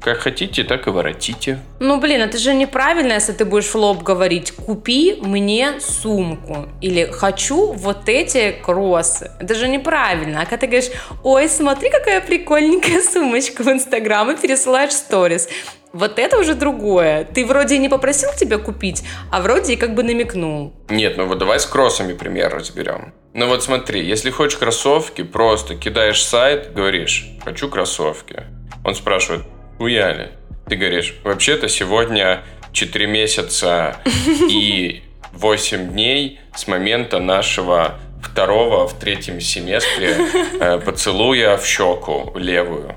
Как 0.02 0.19
хотите, 0.19 0.63
так 0.63 0.88
и 0.88 0.91
воротите. 0.91 1.60
Ну, 1.82 2.00
блин, 2.00 2.22
это 2.22 2.38
же 2.38 2.54
неправильно, 2.54 3.13
если 3.13 3.34
ты 3.34 3.43
будешь 3.43 3.67
в 3.67 3.76
лоб 3.76 4.02
говорить 4.02 4.52
«купи 4.52 5.17
мне 5.22 5.82
сумку» 5.82 6.69
или 6.80 7.06
«хочу 7.12 7.74
вот 7.74 8.08
эти 8.08 8.56
кроссы». 8.63 9.32
Это 9.41 9.56
же 9.56 9.67
неправильно. 9.67 10.41
А 10.41 10.45
когда 10.45 10.58
ты 10.58 10.67
говоришь 10.67 10.91
«ой, 11.22 11.50
смотри, 11.50 11.89
какая 11.89 12.22
прикольненькая 12.22 13.02
сумочка 13.02 13.62
в 13.62 13.67
Инстаграм» 13.67 14.32
и 14.32 14.38
пересылаешь 14.38 14.93
сторис, 14.93 15.50
вот 15.93 16.19
это 16.19 16.38
уже 16.38 16.54
другое. 16.54 17.23
Ты 17.25 17.45
вроде 17.45 17.78
не 17.78 17.89
попросил 17.89 18.30
тебя 18.38 18.58
купить, 18.58 19.04
а 19.32 19.41
вроде 19.41 19.73
и 19.73 19.75
как 19.75 19.95
бы 19.95 20.04
намекнул. 20.04 20.73
Нет, 20.89 21.17
ну 21.17 21.25
вот 21.25 21.38
давай 21.38 21.60
с 21.60 21.65
кроссами 21.65 22.13
пример 22.13 22.54
разберем. 22.54 23.13
Ну 23.34 23.47
вот 23.47 23.63
смотри, 23.63 24.06
если 24.06 24.30
хочешь 24.30 24.58
кроссовки, 24.58 25.23
просто 25.23 25.75
кидаешь 25.75 26.23
сайт, 26.23 26.73
говоришь 26.73 27.28
«хочу 27.43 27.69
кроссовки». 27.69 28.43
Он 28.84 28.95
спрашивает 28.95 29.43
Уяли. 29.80 30.32
Ты 30.67 30.75
говоришь, 30.75 31.15
вообще-то 31.23 31.67
сегодня 31.67 32.43
4 32.71 33.08
месяца 33.08 33.97
и 34.49 35.04
8 35.34 35.91
дней 35.91 36.39
с 36.56 36.67
момента 36.67 37.19
нашего 37.19 37.99
второго 38.21 38.88
в 38.88 38.99
третьем 38.99 39.39
семестре 39.39 40.17
э, 40.60 40.80
поцелуя 40.80 41.58
в 41.58 41.65
щеку 41.65 42.34
левую. 42.36 42.95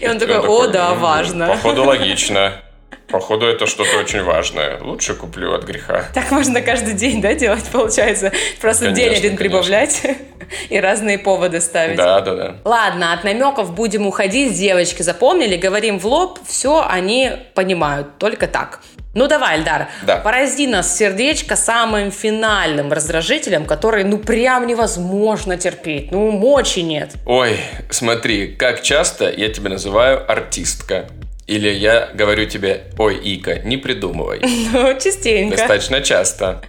И 0.00 0.08
он, 0.08 0.18
такой, 0.18 0.38
о, 0.38 0.66
да, 0.68 0.94
важно. 0.94 1.48
Походу 1.48 1.84
логично. 1.84 2.62
Походу, 3.08 3.46
это 3.46 3.66
что-то 3.66 3.98
очень 3.98 4.22
важное. 4.24 4.80
Лучше 4.82 5.14
куплю 5.14 5.54
от 5.54 5.62
греха. 5.62 6.06
Так 6.12 6.32
можно 6.32 6.60
каждый 6.60 6.94
день, 6.94 7.22
да, 7.22 7.34
делать, 7.34 7.64
получается? 7.72 8.32
Просто 8.60 8.86
конечно, 8.86 9.04
день 9.04 9.12
один 9.12 9.36
конечно. 9.36 9.58
прибавлять 9.58 10.02
и 10.70 10.80
разные 10.80 11.18
поводы 11.18 11.60
ставить. 11.60 11.96
Да, 11.96 12.20
да, 12.20 12.34
да. 12.34 12.56
Ладно, 12.64 13.12
от 13.12 13.22
намеков 13.22 13.72
будем 13.72 14.06
уходить. 14.06 14.58
Девочки 14.58 15.02
запомнили, 15.02 15.56
говорим 15.56 16.00
в 16.00 16.06
лоб, 16.06 16.40
все 16.46 16.84
они 16.84 17.30
понимают, 17.54 18.18
только 18.18 18.48
так. 18.48 18.80
Ну 19.16 19.28
давай, 19.28 19.56
Эльдар, 19.56 19.88
да. 20.02 20.16
поразди 20.18 20.66
нас 20.66 20.94
сердечко 20.94 21.56
самым 21.56 22.10
финальным 22.10 22.92
раздражителем, 22.92 23.64
который 23.64 24.04
ну 24.04 24.18
прям 24.18 24.66
невозможно 24.66 25.56
терпеть, 25.56 26.12
ну 26.12 26.30
мочи 26.32 26.80
нет. 26.80 27.14
Ой, 27.24 27.58
смотри, 27.88 28.48
как 28.48 28.82
часто 28.82 29.30
я 29.30 29.48
тебя 29.48 29.70
называю 29.70 30.30
артистка. 30.30 31.08
Или 31.46 31.68
я 31.68 32.10
говорю 32.12 32.46
тебе, 32.46 32.86
ой, 32.98 33.20
Ика, 33.22 33.60
не 33.60 33.76
придумывай. 33.76 34.40
Ну, 34.72 34.98
частенько. 34.98 35.56
Достаточно 35.56 36.00
часто. 36.00 36.60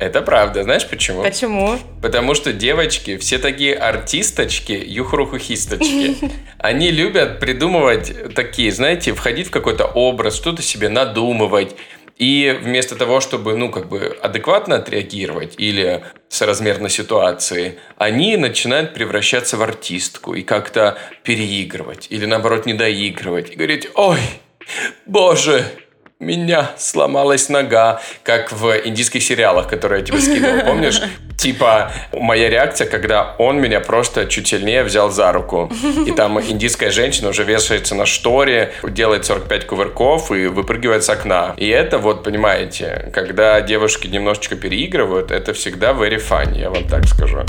Это 0.00 0.20
правда. 0.20 0.64
Знаешь 0.64 0.86
почему? 0.86 1.22
Почему? 1.22 1.78
Потому 2.02 2.34
что 2.34 2.52
девочки, 2.52 3.16
все 3.18 3.38
такие 3.38 3.74
артисточки, 3.74 4.72
юхрухухисточки, 4.72 6.16
они 6.58 6.90
любят 6.90 7.38
придумывать 7.38 8.34
такие, 8.34 8.72
знаете, 8.72 9.14
входить 9.14 9.46
в 9.48 9.50
какой-то 9.50 9.86
образ, 9.86 10.36
что-то 10.36 10.60
себе 10.60 10.88
надумывать, 10.88 11.76
и 12.16 12.58
вместо 12.62 12.96
того, 12.96 13.20
чтобы, 13.20 13.56
ну, 13.56 13.70
как 13.70 13.88
бы 13.88 14.16
адекватно 14.22 14.76
отреагировать 14.76 15.54
или 15.58 16.02
соразмерно 16.28 16.88
ситуации, 16.88 17.78
они 17.96 18.36
начинают 18.36 18.94
превращаться 18.94 19.56
в 19.56 19.62
артистку 19.62 20.34
и 20.34 20.42
как-то 20.42 20.98
переигрывать 21.22 22.06
или, 22.10 22.24
наоборот, 22.24 22.66
недоигрывать. 22.66 23.50
И 23.50 23.56
говорить, 23.56 23.88
ой, 23.94 24.20
боже, 25.04 25.66
меня 26.18 26.70
сломалась 26.78 27.48
нога, 27.50 28.00
как 28.22 28.50
в 28.50 28.72
индийских 28.84 29.22
сериалах, 29.22 29.68
которые 29.68 30.00
я 30.00 30.06
тебе 30.06 30.20
скидывал, 30.20 30.60
помнишь? 30.66 31.00
Типа, 31.36 31.92
моя 32.12 32.48
реакция, 32.48 32.88
когда 32.88 33.34
он 33.38 33.60
меня 33.60 33.80
просто 33.80 34.24
чуть 34.26 34.48
сильнее 34.48 34.82
взял 34.82 35.10
за 35.10 35.30
руку. 35.32 35.70
И 36.06 36.12
там 36.12 36.40
индийская 36.40 36.90
женщина 36.90 37.28
уже 37.28 37.44
вешается 37.44 37.94
на 37.94 38.06
шторе, 38.06 38.72
делает 38.82 39.26
45 39.26 39.66
кувырков 39.66 40.32
и 40.32 40.46
выпрыгивает 40.46 41.04
с 41.04 41.10
окна. 41.10 41.54
И 41.58 41.68
это 41.68 41.98
вот, 41.98 42.24
понимаете, 42.24 43.10
когда 43.12 43.60
девушки 43.60 44.06
немножечко 44.06 44.56
переигрывают, 44.56 45.30
это 45.30 45.52
всегда 45.52 45.90
very 45.90 46.16
fun, 46.16 46.58
я 46.58 46.70
вам 46.70 46.88
так 46.88 47.04
скажу. 47.06 47.44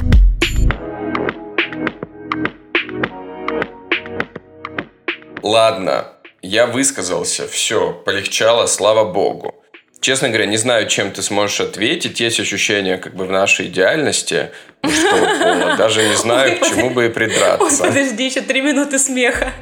Ладно, 5.42 6.17
я 6.48 6.66
высказался, 6.66 7.48
все, 7.48 7.92
полегчало, 8.06 8.66
слава 8.68 9.04
богу. 9.12 9.54
Честно 10.00 10.30
говоря, 10.30 10.46
не 10.46 10.58
знаю, 10.58 10.88
чем 10.88 11.12
ты 11.12 11.22
сможешь 11.22 11.60
ответить. 11.60 12.20
Есть 12.20 12.40
ощущение 12.40 12.98
как 12.98 13.16
бы 13.16 13.26
в 13.26 13.32
нашей 13.32 13.68
идеальности 13.68 14.52
мужского 14.84 15.26
пола. 15.26 15.76
Даже 15.78 16.08
не 16.08 16.16
знаю, 16.16 16.60
к 16.60 16.68
чему 16.68 16.92
бы 16.92 17.08
и 17.08 17.10
придраться. 17.10 17.84
Ой, 17.84 17.90
подожди, 17.90 18.26
еще 18.26 18.42
три 18.42 18.62
минуты 18.62 19.00
смеха. 19.00 19.54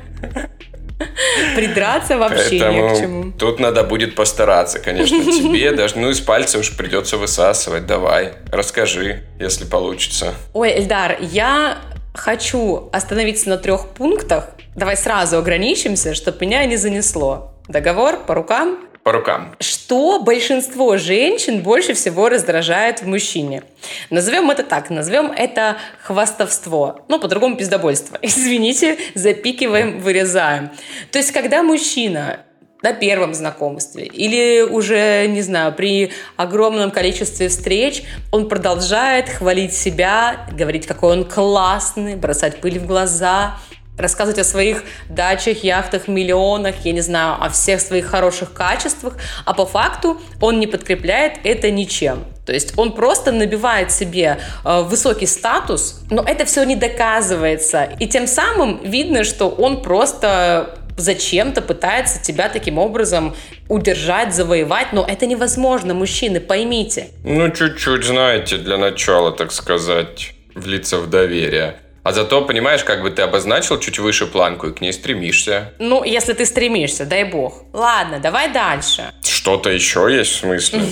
Придраться 1.56 2.18
вообще 2.18 2.60
Поэтому 2.60 2.90
не 2.90 2.96
к 2.96 3.00
чему. 3.00 3.32
Тут 3.32 3.60
надо 3.60 3.84
будет 3.84 4.16
постараться, 4.16 4.80
конечно, 4.80 5.24
тебе 5.24 5.72
даже, 5.72 5.98
ну 5.98 6.10
из 6.10 6.22
пальца 6.22 6.60
уж 6.60 6.76
придется 6.78 7.18
высасывать. 7.18 7.86
Давай, 7.86 8.34
расскажи, 8.52 9.24
если 9.40 9.66
получится. 9.66 10.36
Ой, 10.54 10.72
Эльдар, 10.78 11.18
я 11.20 11.80
хочу 12.14 12.90
остановиться 12.94 13.50
на 13.50 13.58
трех 13.58 13.90
пунктах, 13.90 14.55
Давай 14.76 14.98
сразу 14.98 15.38
ограничимся, 15.38 16.14
чтобы 16.14 16.46
меня 16.46 16.66
не 16.66 16.76
занесло. 16.76 17.54
Договор 17.70 18.18
по 18.26 18.36
рукам? 18.36 18.78
По 19.04 19.14
рукам. 19.14 19.56
Что 19.62 20.20
большинство 20.20 20.98
женщин 20.98 21.62
больше 21.62 21.94
всего 21.94 22.28
раздражает 22.28 23.02
в 23.02 23.08
мужчине? 23.08 23.64
Назовем 24.10 24.52
это 24.52 24.64
так, 24.64 24.90
назовем 24.90 25.32
это 25.32 25.78
хвастовство. 26.04 27.06
Ну, 27.08 27.20
по-другому 27.20 27.56
пиздобольство. 27.56 28.20
Извините, 28.22 28.98
запикиваем, 29.14 30.02
вырезаем. 30.02 30.72
То 31.10 31.20
есть, 31.20 31.32
когда 31.32 31.64
мужчина 31.64 32.42
на 32.82 32.92
первом 32.92 33.34
знакомстве 33.34 34.06
или 34.06 34.62
уже, 34.62 35.26
не 35.28 35.42
знаю, 35.42 35.74
при 35.74 36.12
огромном 36.36 36.92
количестве 36.92 37.48
встреч 37.48 38.04
он 38.32 38.50
продолжает 38.50 39.30
хвалить 39.30 39.74
себя, 39.74 40.48
говорить, 40.52 40.86
какой 40.86 41.14
он 41.14 41.24
классный, 41.24 42.18
бросать 42.18 42.60
пыль 42.60 42.78
в 42.78 42.86
глаза– 42.86 43.58
рассказывать 43.98 44.40
о 44.40 44.44
своих 44.44 44.84
дачах, 45.10 45.64
яхтах, 45.64 46.08
миллионах, 46.08 46.76
я 46.84 46.92
не 46.92 47.02
знаю, 47.02 47.42
о 47.42 47.50
всех 47.50 47.82
своих 47.82 48.08
хороших 48.08 48.54
качествах, 48.54 49.14
а 49.46 49.54
по 49.54 49.66
факту 49.66 50.20
он 50.42 50.60
не 50.60 50.68
подкрепляет 50.68 51.40
это 51.44 51.72
ничем. 51.72 52.26
То 52.46 52.54
есть 52.54 52.78
он 52.78 52.94
просто 52.94 53.32
набивает 53.32 53.92
себе 53.92 54.40
э, 54.64 54.82
высокий 54.82 55.26
статус, 55.26 56.02
но 56.12 56.24
это 56.24 56.46
все 56.46 56.64
не 56.64 56.76
доказывается. 56.76 57.90
И 58.00 58.08
тем 58.08 58.28
самым 58.28 58.84
видно, 58.84 59.24
что 59.24 59.50
он 59.50 59.82
просто 59.82 60.78
зачем-то 60.98 61.62
пытается 61.62 62.22
тебя 62.22 62.50
таким 62.50 62.78
образом 62.78 63.36
удержать, 63.68 64.34
завоевать, 64.34 64.94
но 64.94 65.06
это 65.06 65.26
невозможно, 65.26 65.94
мужчины, 65.94 66.40
поймите. 66.40 67.10
Ну, 67.24 67.50
чуть-чуть, 67.50 68.04
знаете, 68.04 68.58
для 68.58 68.78
начала, 68.78 69.32
так 69.32 69.52
сказать, 69.52 70.34
влиться 70.54 71.00
в 71.00 71.10
доверие. 71.10 71.78
А 72.06 72.12
зато, 72.12 72.46
понимаешь, 72.46 72.84
как 72.84 73.02
бы 73.02 73.10
ты 73.10 73.24
обозначил 73.24 73.80
чуть 73.80 73.98
выше 73.98 74.28
планку 74.28 74.68
и 74.68 74.74
к 74.74 74.80
ней 74.80 74.94
стремишься. 74.94 75.74
Ну, 75.80 76.04
если 76.04 76.34
ты 76.34 76.46
стремишься, 76.46 77.04
дай 77.04 77.24
бог. 77.24 77.64
Ладно, 77.74 78.20
давай 78.20 78.54
дальше. 78.54 79.12
Что-то 79.24 79.72
еще 79.72 80.08
есть 80.12 80.32
в 80.34 80.36
смысле? 80.36 80.82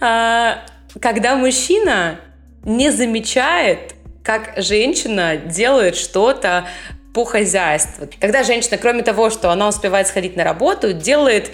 А, 0.00 0.66
когда 1.00 1.34
мужчина 1.34 2.20
не 2.64 2.90
замечает, 2.90 3.94
как 4.22 4.52
женщина 4.56 5.36
делает 5.36 5.96
что-то 5.96 6.66
по 7.14 7.24
хозяйству. 7.24 8.06
Когда 8.20 8.42
женщина, 8.44 8.76
кроме 8.76 9.02
того, 9.02 9.30
что 9.30 9.50
она 9.50 9.68
успевает 9.68 10.06
сходить 10.06 10.36
на 10.36 10.44
работу, 10.44 10.92
делает 10.92 11.50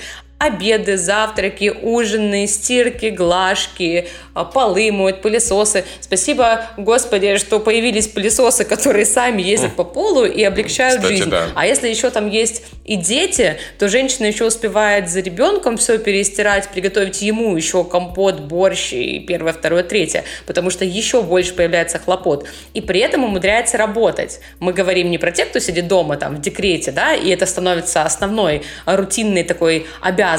обеды, 0.47 0.97
завтраки, 0.97 1.73
ужины, 1.83 2.47
стирки, 2.47 3.07
глажки, 3.07 4.09
а, 4.35 4.45
полы 4.45 4.91
моют, 4.93 5.23
пылесосы. 5.23 5.85
Спасибо, 6.01 6.67
Господи, 6.77 7.37
что 7.37 7.61
появились 7.61 8.09
пылесосы, 8.09 8.65
которые 8.65 9.07
сами 9.07 9.43
ездят 9.43 9.75
по 9.77 9.85
полу 9.85 10.25
и 10.25 10.43
облегчают 10.43 11.01
Кстати, 11.01 11.17
жизнь. 11.17 11.31
да. 11.31 11.49
А 11.55 11.67
если 11.67 11.89
еще 11.89 12.11
там 12.11 12.29
есть 12.29 12.65
и 12.85 12.97
дети, 12.97 13.57
то 13.79 13.89
женщина 13.89 14.27
еще 14.27 14.47
успевает 14.47 15.09
за 15.09 15.21
ребенком 15.21 15.77
все 15.77 15.99
перестирать, 15.99 16.69
приготовить 16.69 17.23
ему 17.23 17.57
еще 17.57 17.85
компот, 17.85 18.41
борщ 18.41 18.93
и 18.93 19.21
первое, 19.21 19.53
второе, 19.53 19.83
третье, 19.83 20.25
потому 20.47 20.71
что 20.71 20.85
еще 20.85 21.23
больше 21.23 21.55
появляется 21.55 21.99
хлопот. 21.99 22.47
И 22.75 22.81
при 22.81 23.01
этом 23.01 23.25
умудряется 23.25 23.79
работать. 23.79 24.41
Мы 24.59 24.73
говорим 24.73 25.11
не 25.11 25.19
про 25.19 25.31
тех, 25.31 25.49
кто 25.51 25.61
сидит 25.61 25.89
дома 25.89 26.17
там 26.17 26.37
в 26.37 26.41
декрете, 26.41 26.91
да, 26.91 27.15
и 27.15 27.29
это 27.31 27.47
становится 27.47 28.03
основной 28.03 28.63
рутинной 28.85 29.45
такой 29.45 29.87
обязанностью, 30.01 30.34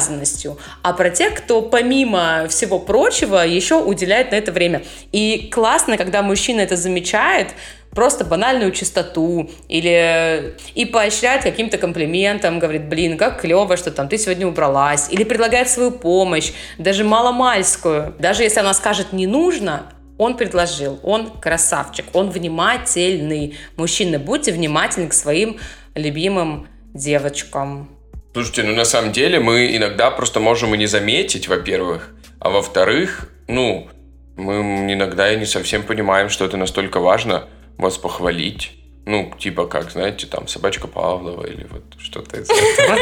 а 0.82 0.92
про 0.92 1.10
тех, 1.10 1.34
кто 1.34 1.62
помимо 1.62 2.46
всего 2.48 2.78
прочего 2.78 3.46
еще 3.46 3.82
уделяет 3.82 4.30
на 4.30 4.36
это 4.36 4.52
время. 4.52 4.82
И 5.12 5.50
классно, 5.52 5.96
когда 5.96 6.22
мужчина 6.22 6.60
это 6.60 6.76
замечает, 6.76 7.48
просто 7.96 8.24
банальную 8.24 8.72
чистоту 8.72 9.50
или 9.68 10.54
и 10.74 10.84
поощряет 10.84 11.42
каким-то 11.42 11.78
комплиментом, 11.78 12.58
говорит, 12.58 12.88
блин, 12.88 13.16
как 13.16 13.40
клево, 13.40 13.76
что 13.76 13.90
там 13.90 14.08
ты 14.08 14.18
сегодня 14.18 14.46
убралась, 14.46 15.08
или 15.10 15.24
предлагает 15.24 15.68
свою 15.68 15.90
помощь, 15.90 16.52
даже 16.78 17.04
маломальскую, 17.04 18.14
даже 18.18 18.42
если 18.42 18.60
она 18.60 18.74
скажет 18.74 19.12
не 19.12 19.26
нужно, 19.26 19.92
он 20.18 20.36
предложил, 20.36 20.98
он 21.02 21.30
красавчик, 21.40 22.06
он 22.12 22.30
внимательный. 22.30 23.56
Мужчины, 23.76 24.18
будьте 24.18 24.52
внимательны 24.52 25.08
к 25.08 25.12
своим 25.12 25.58
любимым 25.94 26.68
девочкам. 26.94 27.95
Слушайте, 28.36 28.64
ну 28.64 28.74
на 28.74 28.84
самом 28.84 29.12
деле 29.12 29.40
мы 29.40 29.74
иногда 29.74 30.10
просто 30.10 30.40
можем 30.40 30.74
и 30.74 30.76
не 30.76 30.84
заметить, 30.84 31.48
во-первых, 31.48 32.10
а 32.38 32.50
во-вторых, 32.50 33.30
ну, 33.48 33.88
мы 34.36 34.92
иногда 34.92 35.32
и 35.32 35.38
не 35.38 35.46
совсем 35.46 35.82
понимаем, 35.82 36.28
что 36.28 36.44
это 36.44 36.58
настолько 36.58 37.00
важно 37.00 37.48
вас 37.78 37.96
похвалить. 37.96 38.72
Ну, 39.06 39.32
типа 39.38 39.66
как, 39.66 39.90
знаете, 39.90 40.26
там, 40.26 40.48
собачка 40.48 40.86
Павлова 40.86 41.46
или 41.46 41.66
вот 41.70 41.84
что-то 41.98 42.36
из 42.38 42.50
этого. 42.50 42.98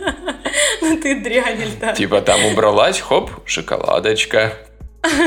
Ну 0.80 1.00
ты 1.00 1.20
дрянь, 1.20 1.60
да. 1.80 1.92
Типа 1.92 2.20
там 2.20 2.44
убралась, 2.44 2.98
хоп, 2.98 3.30
шоколадочка. 3.46 4.52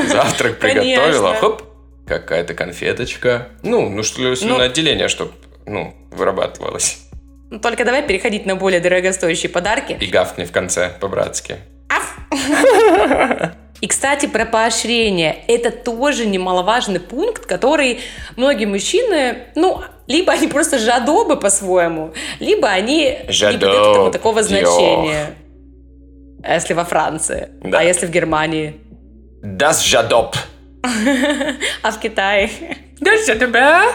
Завтрак 0.06 0.58
приготовила, 0.60 1.34
хоп, 1.34 1.62
какая-то 2.06 2.52
конфеточка. 2.52 3.48
Ну, 3.62 3.88
ну 3.88 4.02
что 4.02 4.34
слюноотделение, 4.34 5.08
чтобы, 5.08 5.32
ну, 5.64 5.96
вырабатывалось. 6.10 7.05
Ну, 7.50 7.58
Только 7.60 7.84
давай 7.84 8.02
переходить 8.06 8.46
на 8.46 8.56
более 8.56 8.80
дорогостоящие 8.80 9.50
подарки. 9.50 9.96
И 10.00 10.06
гавкни 10.06 10.44
в 10.44 10.52
конце 10.52 10.90
по-братски. 11.00 11.56
И, 13.80 13.86
кстати, 13.88 14.26
про 14.26 14.46
поощрение. 14.46 15.44
Это 15.48 15.70
тоже 15.70 16.24
немаловажный 16.26 16.98
пункт, 16.98 17.44
который 17.44 18.00
многие 18.36 18.64
мужчины, 18.64 19.48
ну, 19.54 19.82
либо 20.06 20.32
они 20.32 20.48
просто 20.48 20.78
жадобы 20.78 21.36
по-своему, 21.38 22.14
либо 22.40 22.68
они 22.68 23.18
не 23.26 23.32
Жадоб, 23.32 23.60
придают 23.60 23.86
этому 23.88 24.10
такого 24.10 24.42
значения. 24.42 25.34
А 26.42 26.54
Если 26.54 26.74
во 26.74 26.84
Франции, 26.84 27.50
Да. 27.62 27.80
а 27.80 27.82
если 27.82 28.06
в 28.06 28.10
Германии, 28.10 28.80
Das 29.42 29.82
Jadop. 29.84 30.34
а 31.82 31.90
в 31.90 32.00
Китае. 32.00 32.50
Das 33.00 33.28
Jadop. 33.28 33.54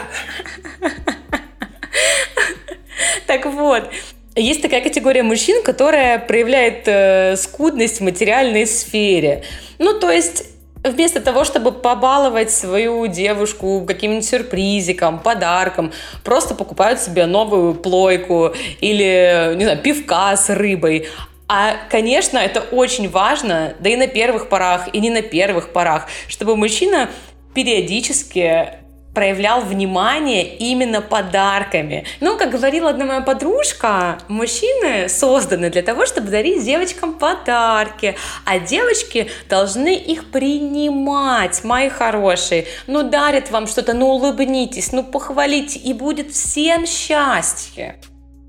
Так 3.26 3.46
вот, 3.46 3.90
есть 4.34 4.62
такая 4.62 4.80
категория 4.80 5.22
мужчин, 5.22 5.62
которая 5.62 6.18
проявляет 6.18 6.82
э, 6.86 7.36
скудность 7.36 8.00
в 8.00 8.04
материальной 8.04 8.66
сфере. 8.66 9.44
Ну, 9.78 9.98
то 9.98 10.10
есть 10.10 10.44
Вместо 10.84 11.20
того, 11.20 11.44
чтобы 11.44 11.70
побаловать 11.70 12.50
свою 12.50 13.06
девушку 13.06 13.84
каким-нибудь 13.86 14.24
сюрпризиком, 14.24 15.20
подарком, 15.20 15.92
просто 16.24 16.56
покупают 16.56 17.00
себе 17.00 17.26
новую 17.26 17.74
плойку 17.74 18.52
или, 18.80 19.54
не 19.54 19.62
знаю, 19.62 19.78
пивка 19.78 20.36
с 20.36 20.50
рыбой. 20.50 21.06
А, 21.46 21.76
конечно, 21.88 22.36
это 22.38 22.62
очень 22.72 23.08
важно, 23.08 23.74
да 23.78 23.90
и 23.90 23.96
на 23.96 24.08
первых 24.08 24.48
порах, 24.48 24.88
и 24.92 24.98
не 24.98 25.10
на 25.10 25.22
первых 25.22 25.72
порах, 25.72 26.08
чтобы 26.26 26.56
мужчина 26.56 27.10
периодически 27.54 28.81
проявлял 29.14 29.60
внимание 29.60 30.56
именно 30.56 31.00
подарками. 31.00 32.04
Ну, 32.20 32.38
как 32.38 32.50
говорила 32.50 32.90
одна 32.90 33.04
моя 33.04 33.20
подружка, 33.20 34.18
мужчины 34.28 35.08
созданы 35.08 35.70
для 35.70 35.82
того, 35.82 36.06
чтобы 36.06 36.30
дарить 36.30 36.64
девочкам 36.64 37.14
подарки, 37.14 38.16
а 38.44 38.58
девочки 38.58 39.30
должны 39.48 39.94
их 39.94 40.30
принимать, 40.30 41.62
мои 41.64 41.88
хорошие. 41.88 42.66
Ну, 42.86 43.02
дарят 43.02 43.50
вам 43.50 43.66
что-то, 43.66 43.92
ну, 43.92 44.08
улыбнитесь, 44.08 44.92
ну, 44.92 45.04
похвалите, 45.04 45.78
и 45.78 45.92
будет 45.92 46.32
всем 46.32 46.86
счастье. 46.86 47.96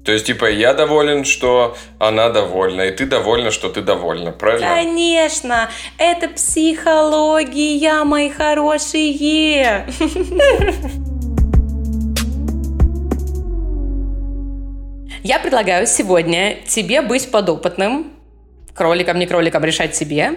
То 0.04 0.12
есть, 0.12 0.26
типа, 0.26 0.50
я 0.52 0.74
доволен, 0.74 1.24
что 1.24 1.78
она 1.98 2.30
довольна, 2.30 2.82
и 2.82 2.92
ты 2.92 3.06
довольна, 3.06 3.52
что 3.52 3.70
ты 3.70 3.82
довольна, 3.82 4.32
правильно? 4.32 4.68
Конечно, 4.68 5.70
это 5.98 6.28
психология, 6.28 8.04
мои 8.04 8.30
хорошие. 8.30 9.86
Я 15.24 15.40
предлагаю 15.40 15.88
сегодня 15.88 16.58
тебе 16.68 17.02
быть 17.02 17.32
подопытным, 17.32 18.12
кроликом, 18.74 19.18
не 19.20 19.26
кроликом, 19.26 19.64
решать 19.64 19.96
себе. 19.96 20.34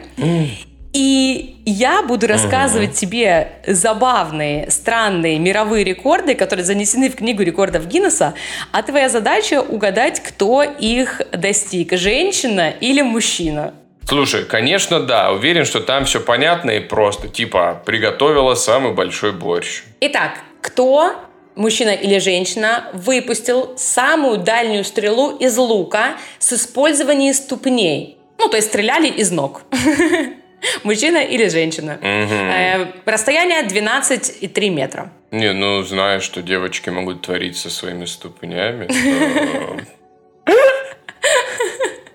И 0.98 1.56
я 1.66 2.02
буду 2.02 2.26
рассказывать 2.26 2.94
тебе 2.94 3.52
забавные, 3.66 4.70
странные 4.70 5.38
мировые 5.38 5.84
рекорды, 5.84 6.34
которые 6.34 6.64
занесены 6.64 7.10
в 7.10 7.16
книгу 7.16 7.42
рекордов 7.42 7.86
Гиннесса, 7.86 8.32
а 8.72 8.82
твоя 8.82 9.10
задача 9.10 9.60
угадать, 9.60 10.22
кто 10.22 10.62
их 10.62 11.20
достиг, 11.32 11.92
женщина 11.92 12.70
или 12.70 13.02
мужчина. 13.02 13.74
Слушай, 14.08 14.46
конечно, 14.46 15.00
да. 15.00 15.32
Уверен, 15.32 15.66
что 15.66 15.80
там 15.80 16.06
все 16.06 16.18
понятно 16.18 16.70
и 16.70 16.80
просто. 16.80 17.28
Типа, 17.28 17.82
приготовила 17.84 18.54
самый 18.54 18.94
большой 18.94 19.32
борщ. 19.32 19.82
Итак, 20.00 20.38
кто, 20.62 21.12
мужчина 21.56 21.90
или 21.90 22.18
женщина, 22.20 22.88
выпустил 22.94 23.74
самую 23.76 24.38
дальнюю 24.38 24.82
стрелу 24.82 25.36
из 25.36 25.58
лука 25.58 26.16
с 26.38 26.54
использованием 26.54 27.34
ступней? 27.34 28.16
Ну, 28.38 28.48
то 28.48 28.56
есть 28.56 28.68
стреляли 28.68 29.08
из 29.08 29.30
ног. 29.30 29.60
Мужчина 30.84 31.18
или 31.18 31.48
женщина. 31.48 31.98
Э, 32.02 32.86
Расстояние 33.04 33.62
12,3 33.62 34.70
метра. 34.70 35.10
Не, 35.30 35.52
ну, 35.52 35.82
знаешь, 35.82 36.22
что 36.22 36.42
девочки 36.42 36.90
могут 36.90 37.22
творить 37.22 37.56
со 37.56 37.70
своими 37.70 38.04
ступнями. 38.06 38.86
то- 38.86 39.80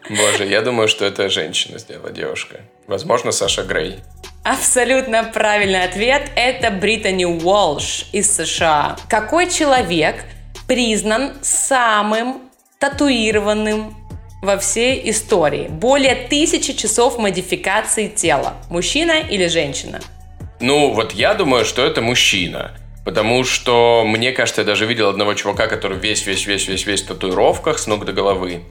Боже, 0.09 0.45
я 0.45 0.61
думаю, 0.61 0.87
что 0.87 1.05
это 1.05 1.29
женщина 1.29 1.77
сделала, 1.79 2.11
девушка. 2.11 2.61
Возможно, 2.87 3.31
Саша 3.31 3.63
Грей. 3.63 3.99
Абсолютно 4.43 5.23
правильный 5.23 5.83
ответ– 5.83 6.31
это 6.35 6.71
Британи 6.71 7.25
Уолш 7.25 8.05
из 8.11 8.35
США. 8.35 8.97
Какой 9.09 9.49
человек 9.49 10.25
признан 10.67 11.33
самым 11.41 12.41
татуированным 12.79 13.95
во 14.41 14.57
всей 14.57 15.09
истории? 15.09 15.67
Более 15.69 16.15
тысячи 16.15 16.73
часов 16.73 17.17
модификации 17.17 18.07
тела. 18.07 18.55
Мужчина 18.69 19.19
или 19.19 19.47
женщина? 19.47 19.99
Ну, 20.59 20.93
вот 20.93 21.13
я 21.13 21.33
думаю, 21.33 21.65
что 21.65 21.85
это 21.85 22.01
мужчина. 22.01 22.71
Потому 23.05 23.43
что, 23.43 24.03
мне 24.05 24.31
кажется, 24.31 24.61
я 24.61 24.65
даже 24.65 24.85
видел 24.85 25.09
одного 25.09 25.33
чувака, 25.33 25.67
который 25.67 25.97
весь-весь-весь-весь-весь 25.97 27.01
в 27.01 27.07
татуировках 27.07 27.79
с 27.79 27.87
ног 27.87 28.05
до 28.05 28.13
головы. 28.13 28.61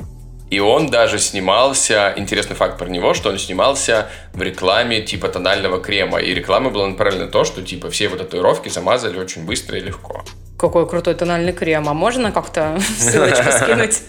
И 0.50 0.58
он 0.58 0.88
даже 0.88 1.18
снимался, 1.18 2.12
интересный 2.16 2.56
факт 2.56 2.76
про 2.78 2.88
него, 2.88 3.14
что 3.14 3.30
он 3.30 3.38
снимался 3.38 4.08
в 4.34 4.42
рекламе 4.42 5.00
типа 5.00 5.28
тонального 5.28 5.80
крема. 5.80 6.18
И 6.18 6.34
реклама 6.34 6.70
была 6.70 6.88
направлена 6.88 7.26
на 7.26 7.30
то, 7.30 7.44
что 7.44 7.62
типа 7.62 7.90
все 7.90 8.04
его 8.04 8.16
татуировки 8.16 8.68
замазали 8.68 9.18
очень 9.18 9.44
быстро 9.44 9.78
и 9.78 9.80
легко. 9.80 10.24
Какой 10.60 10.86
крутой 10.86 11.14
тональный 11.14 11.54
крем. 11.54 11.88
А 11.88 11.94
можно 11.94 12.32
как-то 12.32 12.78
ссылочку 12.98 13.50
скинуть? 13.50 14.02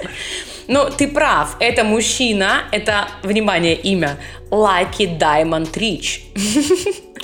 Ну, 0.68 0.90
ты 0.90 1.08
прав. 1.08 1.56
Это 1.62 1.86
мужчина, 1.86 2.64
это, 2.74 3.08
внимание, 3.24 3.74
имя. 3.76 4.18
Lucky 4.50 5.18
Diamond 5.18 5.72
Rich. 5.72 6.20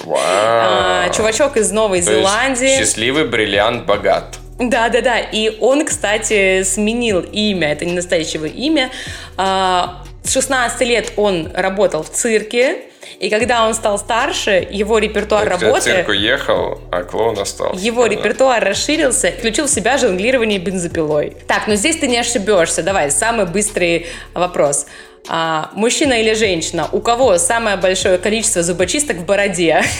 Вау. 0.05 0.17
А, 0.17 1.09
Чувачок 1.09 1.57
из 1.57 1.71
Новой 1.71 2.01
То 2.01 2.13
Зеландии. 2.13 2.77
Счастливый 2.79 3.25
бриллиант 3.25 3.85
богат. 3.85 4.39
Да, 4.59 4.87
да, 4.87 5.01
да. 5.01 5.19
И 5.19 5.57
он, 5.59 5.85
кстати, 5.85 6.63
сменил 6.63 7.19
имя. 7.19 7.73
Это 7.73 7.83
не 7.83 7.93
настоящего 7.93 8.45
имя. 8.45 8.91
А, 9.35 10.03
С 10.23 10.31
16 10.31 10.81
лет 10.87 11.11
он 11.17 11.51
работал 11.53 12.01
в 12.03 12.09
цирке. 12.09 12.77
И 13.19 13.29
когда 13.29 13.65
он 13.65 13.73
стал 13.73 13.97
старше, 13.97 14.67
его 14.69 14.99
репертуар 14.99 15.49
Так, 15.49 15.61
работы... 15.61 15.81
цирк 15.81 16.07
уехал, 16.09 16.79
а 16.91 17.03
клоун 17.03 17.37
остался. 17.39 17.83
Его 17.83 18.03
Да. 18.07 18.09
репертуар 18.09 18.63
расширился, 18.63 19.31
включил 19.31 19.65
в 19.65 19.69
себя 19.69 19.97
жонглирование 19.97 20.59
бензопилой. 20.59 21.35
Так, 21.47 21.67
ну 21.67 21.75
здесь 21.75 21.97
ты 21.97 22.07
не 22.07 22.17
ошибешься. 22.17 22.83
Давай, 22.83 23.09
самый 23.09 23.47
быстрый 23.47 24.05
вопрос. 24.35 24.85
А, 25.29 25.71
мужчина 25.73 26.21
или 26.21 26.33
женщина, 26.35 26.87
у 26.91 27.01
кого 27.01 27.39
самое 27.39 27.75
большое 27.77 28.19
количество 28.19 28.61
зубочисток 28.61 29.17
в 29.17 29.25
бороде? 29.25 29.81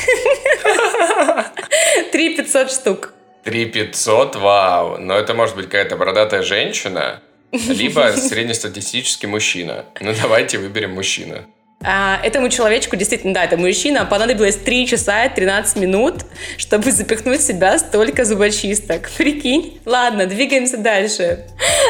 3 2.11 2.36
500 2.38 2.72
штук. 2.72 3.13
3 3.43 3.65
500, 3.65 4.36
вау. 4.36 4.97
Но 4.99 5.18
это 5.18 5.34
может 5.34 5.55
быть 5.55 5.65
какая-то 5.65 5.95
бородатая 5.97 6.41
женщина, 6.43 7.22
либо 7.51 8.11
среднестатистический 8.15 9.28
мужчина. 9.28 9.86
Ну, 10.01 10.13
давайте 10.22 10.57
выберем 10.57 10.93
мужчину. 10.93 11.45
А, 11.84 12.19
этому 12.23 12.49
человечку, 12.49 12.95
действительно, 12.95 13.34
да, 13.36 13.43
это 13.43 13.55
мужчина, 13.55 14.05
понадобилось 14.05 14.55
3 14.55 14.88
часа 14.88 15.25
и 15.25 15.34
13 15.34 15.78
минут, 15.78 16.25
чтобы 16.57 16.91
запихнуть 16.91 17.39
в 17.39 17.43
себя 17.43 17.78
столько 17.78 18.25
зубочисток. 18.25 19.09
Прикинь? 19.17 19.80
Ладно, 19.86 20.25
двигаемся 20.25 20.78
дальше. 20.78 21.45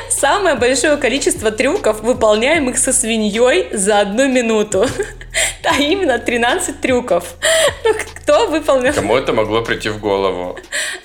Самое 0.09 0.55
большое 0.55 0.97
количество 0.97 1.51
трюков, 1.51 2.01
выполняемых 2.01 2.77
со 2.77 2.91
свиньей 2.91 3.67
за 3.71 4.01
одну 4.01 4.27
минуту. 4.27 4.85
А 5.63 5.79
именно 5.79 6.17
13 6.17 6.79
трюков. 6.81 7.35
Ну, 7.83 7.93
кто 8.15 8.47
выполнил? 8.47 8.93
Кому 8.93 9.17
это 9.17 9.33
могло 9.33 9.61
прийти 9.61 9.89
в 9.89 9.99
голову? 9.99 10.57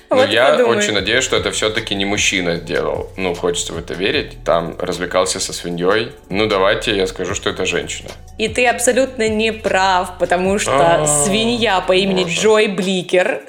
Но 0.09 0.15
Вот 0.17 0.29
я 0.29 0.51
подумай. 0.51 0.77
очень 0.77 0.93
надеюсь, 0.93 1.23
что 1.23 1.35
это 1.35 1.51
все-таки 1.51 1.93
не 1.95 2.05
мужчина 2.05 2.55
сделал. 2.55 3.09
Ну, 3.17 3.35
хочется 3.35 3.73
в 3.73 3.77
это 3.77 3.93
верить. 3.93 4.37
Там 4.45 4.75
развлекался 4.79 5.39
со 5.39 5.53
свиньей. 5.53 6.13
Ну, 6.29 6.47
давайте 6.47 6.95
я 6.95 7.07
скажу, 7.07 7.35
что 7.35 7.49
это 7.49 7.65
женщина. 7.65 8.09
И 8.37 8.47
ты 8.47 8.65
абсолютно 8.73 9.27
не 9.29 9.51
прав, 9.51 10.17
потому 10.19 10.59
что 10.59 10.71
А, 11.03 11.07
свинья 11.07 11.81
по 11.81 11.93
имени. 11.93 12.25
Джой 12.27 12.67
Бликер 12.67 13.41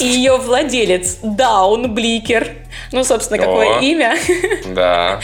и 0.00 0.04
ее 0.04 0.36
владелец 0.36 1.18
Даун 1.22 1.94
Бликер, 1.94 2.48
ну, 2.92 3.04
собственно, 3.04 3.38
какое 3.38 3.78
О. 3.78 3.80
имя, 3.80 4.16
Да. 4.74 5.20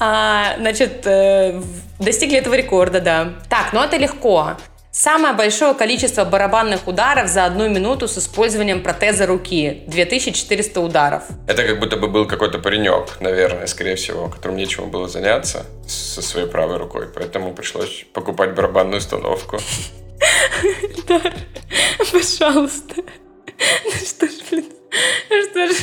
а, 0.00 0.54
значит, 0.58 1.02
э, 1.06 1.60
достигли 1.98 2.38
этого 2.38 2.54
рекорда, 2.54 3.00
да. 3.00 3.28
Так, 3.48 3.72
ну 3.72 3.80
это 3.82 3.96
легко. 3.96 4.52
Самое 4.96 5.34
большое 5.34 5.74
количество 5.74 6.24
барабанных 6.24 6.86
ударов 6.86 7.28
за 7.28 7.46
одну 7.46 7.68
минуту 7.68 8.06
с 8.06 8.16
использованием 8.16 8.80
протеза 8.80 9.26
руки. 9.26 9.82
2400 9.88 10.80
ударов. 10.80 11.24
Это 11.48 11.64
как 11.64 11.80
будто 11.80 11.96
бы 11.96 12.06
был 12.06 12.28
какой-то 12.28 12.60
паренек, 12.60 13.20
наверное, 13.20 13.66
скорее 13.66 13.96
всего, 13.96 14.28
которому 14.28 14.56
нечему 14.56 14.86
было 14.86 15.08
заняться 15.08 15.66
со 15.88 16.22
своей 16.22 16.46
правой 16.46 16.76
рукой. 16.76 17.08
Поэтому 17.12 17.52
пришлось 17.54 18.06
покупать 18.12 18.54
барабанную 18.54 18.98
установку. 18.98 19.58
Пожалуйста. 22.12 22.94
Ну 23.84 23.90
что 23.90 24.26
ж, 24.28 24.32
блин, 24.48 24.66
что 25.50 25.66
ж 25.66 25.74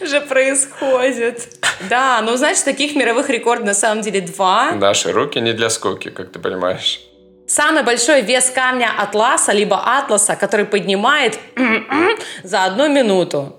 же 0.00 0.20
происходит? 0.22 1.64
Да, 1.88 2.20
ну, 2.22 2.36
значит, 2.36 2.64
таких 2.64 2.96
мировых 2.96 3.30
рекордов 3.30 3.66
на 3.66 3.74
самом 3.74 4.02
деле 4.02 4.20
два. 4.20 4.72
Наши 4.72 5.12
руки 5.12 5.38
не 5.38 5.52
для 5.52 5.70
скуки, 5.70 6.10
как 6.10 6.32
ты 6.32 6.40
понимаешь. 6.40 7.07
Самый 7.48 7.82
большой 7.82 8.20
вес 8.20 8.50
камня 8.50 8.90
Атласа, 8.98 9.52
либо 9.52 9.76
Атласа, 9.98 10.36
который 10.36 10.66
поднимает 10.66 11.38
за 12.44 12.64
одну 12.64 12.88
минуту. 12.88 13.56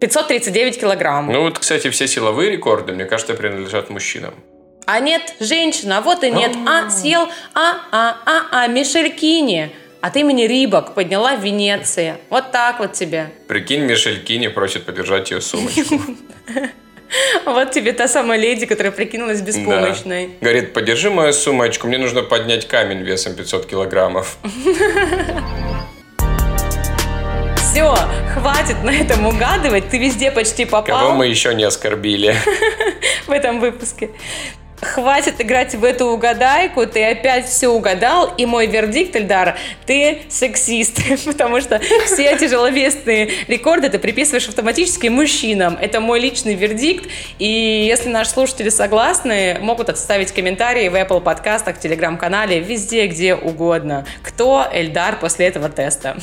539 0.00 0.80
килограмм. 0.80 1.32
Ну 1.32 1.42
вот, 1.42 1.58
кстати, 1.60 1.90
все 1.90 2.08
силовые 2.08 2.50
рекорды, 2.50 2.92
мне 2.92 3.04
кажется, 3.04 3.34
принадлежат 3.34 3.88
мужчинам. 3.88 4.34
А 4.86 4.98
нет, 4.98 5.34
женщина, 5.38 6.00
вот 6.00 6.24
и 6.24 6.30
нет. 6.30 6.56
А, 6.66 6.90
съел, 6.90 7.28
а, 7.54 7.76
а, 7.92 8.16
а, 8.26 8.42
а, 8.50 8.66
Мишель 8.66 9.10
Кини 9.10 9.70
от 10.02 10.16
имени 10.16 10.42
Рибок 10.42 10.94
подняла 10.94 11.36
в 11.36 11.40
Венеции. 11.40 12.16
Вот 12.30 12.50
так 12.50 12.80
вот 12.80 12.92
тебе. 12.94 13.30
Прикинь, 13.46 13.82
Мишель 13.82 14.22
Кини 14.22 14.48
просит 14.48 14.84
подержать 14.84 15.30
ее 15.30 15.40
сумочку. 15.40 16.00
Вот 17.44 17.70
тебе 17.72 17.92
та 17.92 18.08
самая 18.08 18.38
леди, 18.38 18.66
которая 18.66 18.92
прикинулась 18.92 19.40
беспомощной. 19.40 20.26
Да. 20.26 20.32
Говорит, 20.40 20.72
подержи 20.72 21.10
мою 21.10 21.32
сумочку, 21.32 21.86
мне 21.86 21.98
нужно 21.98 22.22
поднять 22.22 22.66
камень 22.66 23.02
весом 23.02 23.34
500 23.34 23.66
килограммов. 23.66 24.38
Все, 27.56 27.94
хватит 28.32 28.82
на 28.84 28.90
этом 28.90 29.26
угадывать. 29.26 29.88
Ты 29.88 29.98
везде 29.98 30.30
почти 30.30 30.64
попал 30.64 31.00
Кого 31.00 31.12
мы 31.14 31.26
еще 31.26 31.54
не 31.54 31.64
оскорбили? 31.64 32.36
в 33.26 33.30
этом 33.32 33.58
выпуске. 33.58 34.10
Хватит 34.80 35.40
играть 35.40 35.74
в 35.74 35.84
эту 35.84 36.06
угадайку, 36.06 36.86
ты 36.86 37.04
опять 37.04 37.46
все 37.46 37.68
угадал, 37.68 38.32
и 38.36 38.44
мой 38.44 38.66
вердикт, 38.66 39.16
Эльдар, 39.16 39.56
ты 39.86 40.22
сексист, 40.28 41.00
потому 41.24 41.60
что 41.60 41.80
все 42.06 42.36
тяжеловесные 42.36 43.30
рекорды 43.48 43.88
ты 43.88 43.98
приписываешь 43.98 44.48
автоматически 44.48 45.08
мужчинам. 45.08 45.78
Это 45.80 46.00
мой 46.00 46.20
личный 46.20 46.54
вердикт, 46.54 47.08
и 47.38 47.86
если 47.88 48.08
наши 48.08 48.30
слушатели 48.30 48.68
согласны, 48.68 49.58
могут 49.60 49.88
отставить 49.88 50.32
комментарии 50.32 50.88
в 50.88 50.94
Apple 50.94 51.20
подкастах, 51.20 51.78
Телеграм-канале, 51.78 52.60
везде, 52.60 53.06
где 53.06 53.34
угодно. 53.34 54.04
Кто 54.22 54.66
Эльдар 54.72 55.18
после 55.18 55.46
этого 55.46 55.68
теста? 55.68 56.16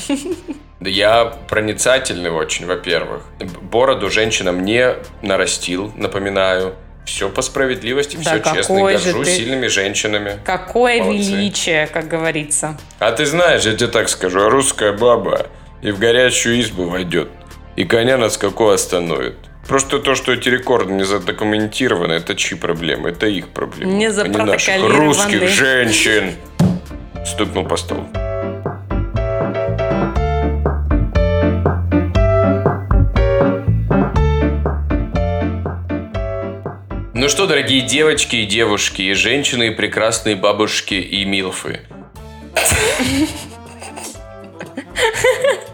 Я 0.79 1.25
проницательный 1.47 2.31
очень, 2.31 2.65
во-первых. 2.65 3.23
Бороду 3.61 4.09
женщинам 4.09 4.65
не 4.65 4.95
нарастил, 5.21 5.93
напоминаю. 5.95 6.75
Все 7.11 7.27
по 7.27 7.41
справедливости, 7.41 8.15
Да 8.15 8.21
все 8.41 8.55
честно. 8.55 8.79
горжусь 8.81 9.27
ты- 9.27 9.35
сильными 9.35 9.67
женщинами. 9.67 10.39
Какое 10.45 11.03
Молодцы. 11.03 11.31
величие, 11.31 11.87
как 11.87 12.07
говорится. 12.07 12.77
А 12.99 13.11
ты 13.11 13.25
знаешь, 13.25 13.63
я 13.63 13.73
тебе 13.75 13.89
так 13.89 14.07
скажу, 14.07 14.49
русская 14.49 14.93
баба 14.93 15.47
и 15.81 15.91
в 15.91 15.99
горячую 15.99 16.61
избу 16.61 16.85
войдет, 16.87 17.27
и 17.75 17.83
коня 17.83 18.17
на 18.17 18.29
скаку 18.29 18.69
остановит. 18.69 19.35
Просто 19.67 19.99
то, 19.99 20.15
что 20.15 20.31
эти 20.31 20.47
рекорды 20.47 20.93
не 20.93 21.03
задокументированы, 21.03 22.13
это 22.13 22.33
чьи 22.33 22.57
проблемы? 22.57 23.09
Это 23.09 23.27
их 23.27 23.49
проблемы. 23.49 23.91
Не 23.91 24.05
а 24.05 24.09
наших 24.13 24.25
запротоколированы. 24.33 24.95
русских 24.95 25.47
женщин. 25.49 26.35
Стукнул 27.25 27.65
по 27.67 27.75
столу. 27.75 28.07
Ну 37.21 37.29
что, 37.29 37.45
дорогие 37.45 37.81
девочки 37.81 38.37
и 38.37 38.47
девушки, 38.47 39.03
и 39.03 39.13
женщины, 39.13 39.67
и 39.67 39.69
прекрасные 39.69 40.35
бабушки 40.35 40.95
и 40.95 41.23
милфы. 41.23 41.81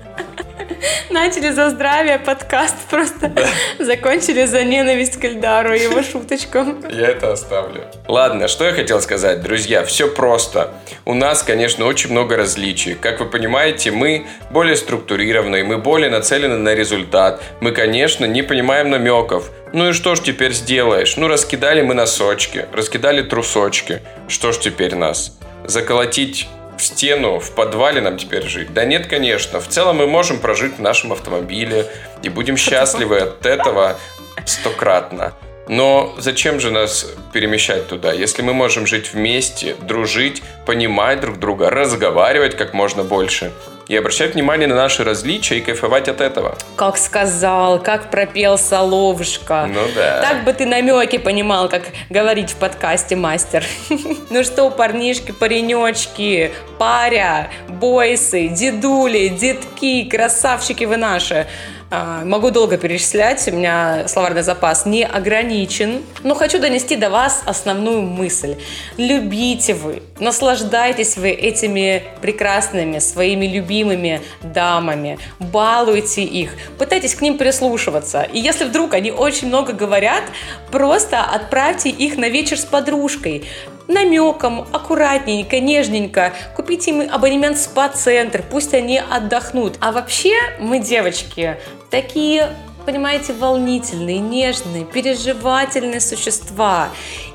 Начали 1.09 1.49
за 1.49 1.69
здравие 1.69 2.19
подкаст, 2.19 2.75
просто 2.89 3.31
закончили 3.79 4.45
за 4.45 4.63
ненависть 4.63 5.19
к 5.19 5.25
Эльдару 5.25 5.73
и 5.73 5.81
его 5.81 6.03
шуточкам. 6.03 6.83
Я 6.89 7.07
это 7.07 7.31
оставлю. 7.33 7.85
Ладно, 8.07 8.47
что 8.47 8.65
я 8.65 8.73
хотел 8.73 9.01
сказать, 9.01 9.41
друзья, 9.41 9.83
все 9.83 10.07
просто. 10.07 10.73
У 11.05 11.13
нас, 11.13 11.43
конечно, 11.43 11.85
очень 11.85 12.11
много 12.11 12.37
различий. 12.37 12.95
Как 12.95 13.19
вы 13.19 13.25
понимаете, 13.27 13.91
мы 13.91 14.25
более 14.51 14.75
структурированные, 14.75 15.63
мы 15.63 15.77
более 15.77 16.09
нацелены 16.09 16.57
на 16.57 16.75
результат. 16.75 17.41
Мы, 17.61 17.71
конечно, 17.71 18.25
не 18.25 18.41
понимаем 18.41 18.89
намеков. 18.89 19.51
Ну 19.73 19.89
и 19.89 19.93
что 19.93 20.15
ж 20.15 20.21
теперь 20.21 20.53
сделаешь? 20.53 21.17
Ну, 21.17 21.27
раскидали 21.27 21.81
мы 21.81 21.93
носочки, 21.93 22.65
раскидали 22.73 23.21
трусочки. 23.21 24.01
Что 24.27 24.51
ж 24.51 24.57
теперь 24.57 24.95
нас? 24.95 25.37
Заколотить 25.65 26.47
в 26.77 26.83
стену, 26.83 27.39
в 27.39 27.51
подвале 27.51 28.01
нам 28.01 28.17
теперь 28.17 28.47
жить? 28.47 28.73
Да 28.73 28.85
нет, 28.85 29.07
конечно. 29.07 29.59
В 29.59 29.67
целом 29.67 29.97
мы 29.97 30.07
можем 30.07 30.39
прожить 30.39 30.77
в 30.77 30.81
нашем 30.81 31.13
автомобиле 31.13 31.87
и 32.23 32.29
будем 32.29 32.57
счастливы 32.57 33.19
от 33.19 33.45
этого 33.45 33.97
стократно. 34.45 35.33
Но 35.67 36.13
зачем 36.17 36.59
же 36.59 36.71
нас 36.71 37.07
перемещать 37.33 37.87
туда, 37.87 38.13
если 38.13 38.41
мы 38.41 38.53
можем 38.53 38.87
жить 38.87 39.13
вместе, 39.13 39.75
дружить, 39.81 40.43
понимать 40.65 41.19
друг 41.19 41.39
друга, 41.39 41.69
разговаривать 41.69 42.55
как 42.55 42.73
можно 42.73 43.03
больше 43.03 43.51
и 43.87 43.95
обращать 43.95 44.33
внимание 44.33 44.67
на 44.67 44.75
наши 44.75 45.03
различия 45.03 45.57
и 45.57 45.61
кайфовать 45.61 46.09
от 46.09 46.21
этого? 46.21 46.57
Как 46.75 46.97
сказал, 46.97 47.81
как 47.81 48.11
пропел 48.11 48.57
Соловушка. 48.57 49.69
Ну 49.73 49.81
да. 49.95 50.21
Так 50.21 50.43
бы 50.43 50.53
ты 50.53 50.65
намеки 50.65 51.17
понимал, 51.17 51.69
как 51.69 51.83
говорить 52.09 52.51
в 52.51 52.55
подкасте 52.55 53.15
мастер. 53.15 53.63
Ну 54.29 54.43
что, 54.43 54.69
парнишки, 54.69 55.31
паренечки, 55.31 56.51
паря, 56.77 57.49
бойсы, 57.69 58.49
дедули, 58.49 59.29
детки, 59.29 60.03
красавчики 60.03 60.83
вы 60.83 60.97
наши. 60.97 61.47
А, 61.89 62.25
Могу 62.25 62.51
долго 62.51 62.77
перечислять, 62.77 63.47
у 63.47 63.51
меня 63.51 64.09
словарный 64.09 64.41
запас 64.41 64.85
не 64.85 65.05
ограничен, 65.05 66.03
но 66.21 66.35
хочу 66.35 66.59
донести 66.59 66.97
до 66.97 67.09
вас 67.09 67.43
основную 67.45 68.01
мысль. 68.01 68.55
Любите 68.97 69.73
вы, 69.73 70.03
наслаждайтесь 70.19 71.15
вы 71.15 71.29
этими 71.29 72.03
прекрасными, 72.21 72.99
своими 72.99 73.45
любимыми 73.45 74.21
дамами, 74.41 75.17
балуйте 75.39 76.23
их, 76.23 76.51
пытайтесь 76.77 77.15
к 77.15 77.21
ним 77.21 77.37
прислушиваться. 77.37 78.23
И 78.23 78.39
если 78.39 78.65
вдруг 78.65 78.93
они 78.93 79.11
очень 79.11 79.47
много 79.47 79.71
говорят, 79.71 80.23
просто 80.71 81.21
отправьте 81.23 81.89
их 81.89 82.17
на 82.17 82.27
вечер 82.27 82.57
с 82.57 82.65
подружкой 82.65 83.45
намеком, 83.87 84.67
аккуратненько, 84.71 85.59
нежненько. 85.59 86.33
Купите 86.55 86.91
им 86.91 87.09
абонемент 87.11 87.57
в 87.57 87.61
спа-центр, 87.61 88.43
пусть 88.49 88.73
они 88.73 88.99
отдохнут. 88.99 89.77
А 89.79 89.91
вообще 89.91 90.35
мы, 90.59 90.79
девочки, 90.79 91.57
такие 91.89 92.49
понимаете, 92.85 93.33
волнительные, 93.33 94.19
нежные, 94.19 94.85
переживательные 94.85 95.99
существа. 95.99 96.87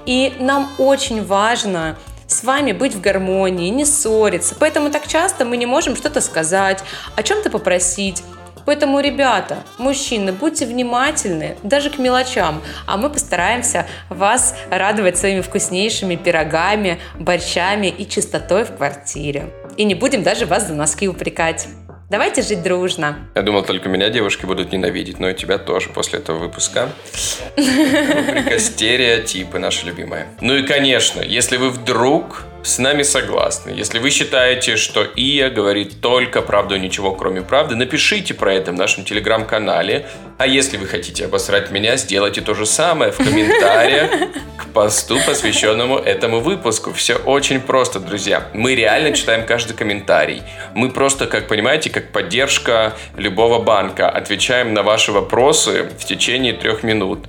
И 0.06 0.32
нам 0.40 0.66
очень 0.78 1.22
важно 1.22 1.98
с 2.26 2.42
вами 2.42 2.72
быть 2.72 2.94
в 2.94 3.02
гармонии, 3.02 3.68
не 3.68 3.84
ссориться. 3.84 4.56
Поэтому 4.58 4.90
так 4.90 5.06
часто 5.06 5.44
мы 5.44 5.58
не 5.58 5.66
можем 5.66 5.94
что-то 5.94 6.22
сказать, 6.22 6.82
о 7.16 7.22
чем-то 7.22 7.50
попросить. 7.50 8.22
Поэтому, 8.64 9.00
ребята, 9.00 9.58
мужчины, 9.78 10.32
будьте 10.32 10.66
внимательны 10.66 11.56
даже 11.62 11.90
к 11.90 11.98
мелочам, 11.98 12.62
а 12.86 12.96
мы 12.96 13.10
постараемся 13.10 13.86
вас 14.08 14.54
радовать 14.70 15.18
своими 15.18 15.40
вкуснейшими 15.40 16.16
пирогами, 16.16 16.98
борщами 17.18 17.86
и 17.86 18.08
чистотой 18.08 18.64
в 18.64 18.76
квартире. 18.76 19.52
И 19.76 19.84
не 19.84 19.94
будем 19.94 20.22
даже 20.22 20.46
вас 20.46 20.68
за 20.68 20.74
носки 20.74 21.08
упрекать. 21.08 21.68
Давайте 22.12 22.42
жить 22.42 22.62
дружно. 22.62 23.16
Я 23.34 23.40
думал, 23.40 23.64
только 23.64 23.88
меня 23.88 24.10
девушки 24.10 24.44
будут 24.44 24.70
ненавидеть, 24.70 25.18
но 25.18 25.30
и 25.30 25.34
тебя 25.34 25.56
тоже 25.56 25.88
после 25.88 26.18
этого 26.18 26.36
выпуска. 26.36 26.90
Рубрика 27.56 28.58
«Стереотипы» 28.58 29.58
наша 29.58 29.86
любимая. 29.86 30.26
Ну 30.42 30.54
и, 30.54 30.66
конечно, 30.66 31.22
если 31.22 31.56
вы 31.56 31.70
вдруг 31.70 32.44
с 32.62 32.78
нами 32.78 33.02
согласны. 33.02 33.70
Если 33.70 33.98
вы 33.98 34.10
считаете, 34.10 34.76
что 34.76 35.02
Ия 35.16 35.50
говорит 35.50 36.00
только 36.00 36.42
правду 36.42 36.76
и 36.76 36.80
ничего 36.80 37.12
кроме 37.12 37.42
правды, 37.42 37.74
напишите 37.74 38.34
про 38.34 38.54
это 38.54 38.70
в 38.72 38.74
нашем 38.74 39.04
телеграм-канале. 39.04 40.06
А 40.38 40.46
если 40.46 40.76
вы 40.76 40.86
хотите 40.86 41.24
обосрать 41.24 41.70
меня, 41.70 41.96
сделайте 41.96 42.40
то 42.40 42.54
же 42.54 42.66
самое 42.66 43.10
в 43.10 43.16
комментариях 43.16 44.10
к 44.56 44.66
посту, 44.72 45.18
посвященному 45.26 45.98
этому 45.98 46.40
выпуску. 46.40 46.92
Все 46.92 47.16
очень 47.16 47.60
просто, 47.60 47.98
друзья. 47.98 48.48
Мы 48.54 48.74
реально 48.74 49.12
читаем 49.12 49.44
каждый 49.44 49.74
комментарий. 49.74 50.42
Мы 50.74 50.90
просто, 50.90 51.26
как 51.26 51.48
понимаете, 51.48 51.90
как 51.90 52.12
поддержка 52.12 52.94
любого 53.16 53.58
банка, 53.58 54.08
отвечаем 54.08 54.72
на 54.72 54.82
ваши 54.82 55.10
вопросы 55.10 55.88
в 55.98 56.04
течение 56.04 56.52
трех 56.52 56.82
минут 56.84 57.26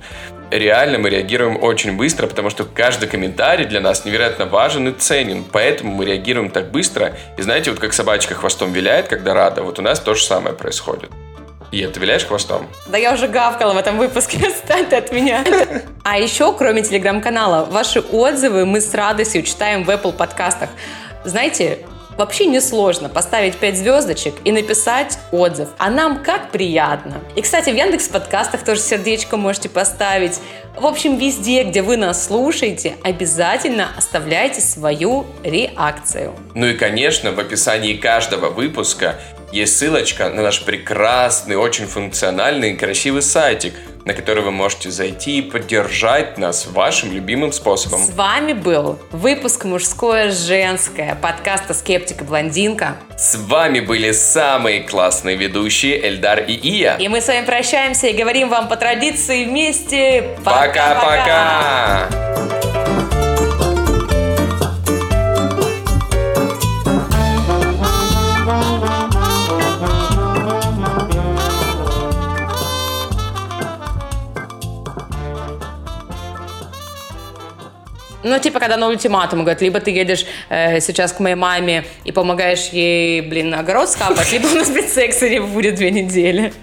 реально 0.50 0.98
мы 0.98 1.10
реагируем 1.10 1.62
очень 1.62 1.96
быстро, 1.96 2.26
потому 2.26 2.50
что 2.50 2.64
каждый 2.64 3.08
комментарий 3.08 3.66
для 3.66 3.80
нас 3.80 4.04
невероятно 4.04 4.46
важен 4.46 4.88
и 4.88 4.92
ценен. 4.92 5.44
Поэтому 5.50 5.94
мы 5.94 6.04
реагируем 6.04 6.50
так 6.50 6.70
быстро. 6.70 7.16
И 7.36 7.42
знаете, 7.42 7.70
вот 7.70 7.80
как 7.80 7.92
собачка 7.92 8.34
хвостом 8.34 8.72
виляет, 8.72 9.08
когда 9.08 9.34
рада, 9.34 9.62
вот 9.62 9.78
у 9.78 9.82
нас 9.82 10.00
то 10.00 10.14
же 10.14 10.24
самое 10.24 10.54
происходит. 10.54 11.10
И 11.70 11.84
ты 11.86 11.98
виляешь 11.98 12.24
хвостом? 12.24 12.68
Да 12.86 12.98
я 12.98 13.12
уже 13.14 13.26
гавкала 13.26 13.72
в 13.72 13.76
этом 13.76 13.98
выпуске, 13.98 14.46
отстань 14.46 14.86
от 14.94 15.10
меня. 15.12 15.44
А 16.04 16.18
еще, 16.18 16.52
кроме 16.54 16.82
телеграм-канала, 16.82 17.64
ваши 17.64 18.00
отзывы 18.00 18.64
мы 18.64 18.80
с 18.80 18.94
радостью 18.94 19.42
читаем 19.42 19.82
в 19.82 19.90
Apple 19.90 20.12
подкастах. 20.12 20.70
Знаете, 21.24 21.78
Вообще 22.16 22.46
несложно 22.46 23.08
поставить 23.08 23.56
5 23.56 23.76
звездочек 23.76 24.34
и 24.44 24.52
написать 24.52 25.18
отзыв. 25.32 25.68
А 25.78 25.90
нам 25.90 26.22
как 26.22 26.50
приятно. 26.50 27.16
И, 27.34 27.42
кстати, 27.42 27.70
в 27.70 27.76
Яндекс 27.76 28.08
подкастах 28.08 28.64
тоже 28.64 28.80
сердечко 28.80 29.36
можете 29.36 29.68
поставить. 29.68 30.38
В 30.76 30.86
общем, 30.86 31.18
везде, 31.18 31.64
где 31.64 31.82
вы 31.82 31.96
нас 31.96 32.26
слушаете, 32.26 32.94
обязательно 33.02 33.88
оставляйте 33.96 34.60
свою 34.60 35.26
реакцию. 35.42 36.34
Ну 36.54 36.66
и, 36.66 36.74
конечно, 36.74 37.32
в 37.32 37.40
описании 37.40 37.94
каждого 37.94 38.50
выпуска 38.50 39.20
есть 39.54 39.78
ссылочка 39.78 40.30
на 40.30 40.42
наш 40.42 40.64
прекрасный, 40.64 41.56
очень 41.56 41.86
функциональный 41.86 42.72
и 42.72 42.76
красивый 42.76 43.22
сайтик– 43.22 43.74
на 44.04 44.12
который 44.12 44.42
вы 44.44 44.50
можете 44.50 44.90
зайти 44.90 45.38
и 45.38 45.42
поддержать 45.42 46.36
нас 46.38 46.66
вашим 46.66 47.12
любимым 47.12 47.52
способом. 47.52 48.00
С 48.00 48.10
вами 48.10 48.52
был 48.52 48.98
выпуск 49.10 49.64
«Мужское-женское» 49.64 51.14
подкаста 51.20 51.72
«Скептика 51.74 52.24
блондинка». 52.24 52.96
С 53.16 53.36
вами 53.36 53.80
были 53.80 54.12
самые 54.12 54.82
классные 54.82 55.36
ведущие 55.36 56.06
Эльдар 56.06 56.40
и 56.40 56.52
Ия. 56.52 56.96
И 56.96 57.08
мы 57.08 57.20
с 57.20 57.28
вами 57.28 57.46
прощаемся 57.46 58.08
и 58.08 58.12
говорим 58.12 58.48
вам 58.50 58.68
по 58.68 58.76
традиции 58.76 59.46
вместе 59.46 60.36
пока-пока! 60.44 62.10
Ну, 78.24 78.38
типа, 78.38 78.58
когда 78.58 78.78
на 78.78 78.88
ультиматум 78.88 79.40
говорят, 79.40 79.60
либо 79.60 79.80
ты 79.80 79.90
едешь 79.90 80.24
э, 80.48 80.80
сейчас 80.80 81.12
к 81.12 81.20
моей 81.20 81.34
маме 81.34 81.84
и 82.04 82.10
помогаешь 82.10 82.70
ей, 82.72 83.20
блин, 83.20 83.52
огород 83.52 83.90
скапать, 83.90 84.32
либо 84.32 84.46
у 84.46 84.54
нас, 84.54 84.70
блин, 84.70 84.88
секса 84.88 85.28
не 85.28 85.40
будет 85.40 85.74
две 85.74 85.90
недели. 85.90 86.54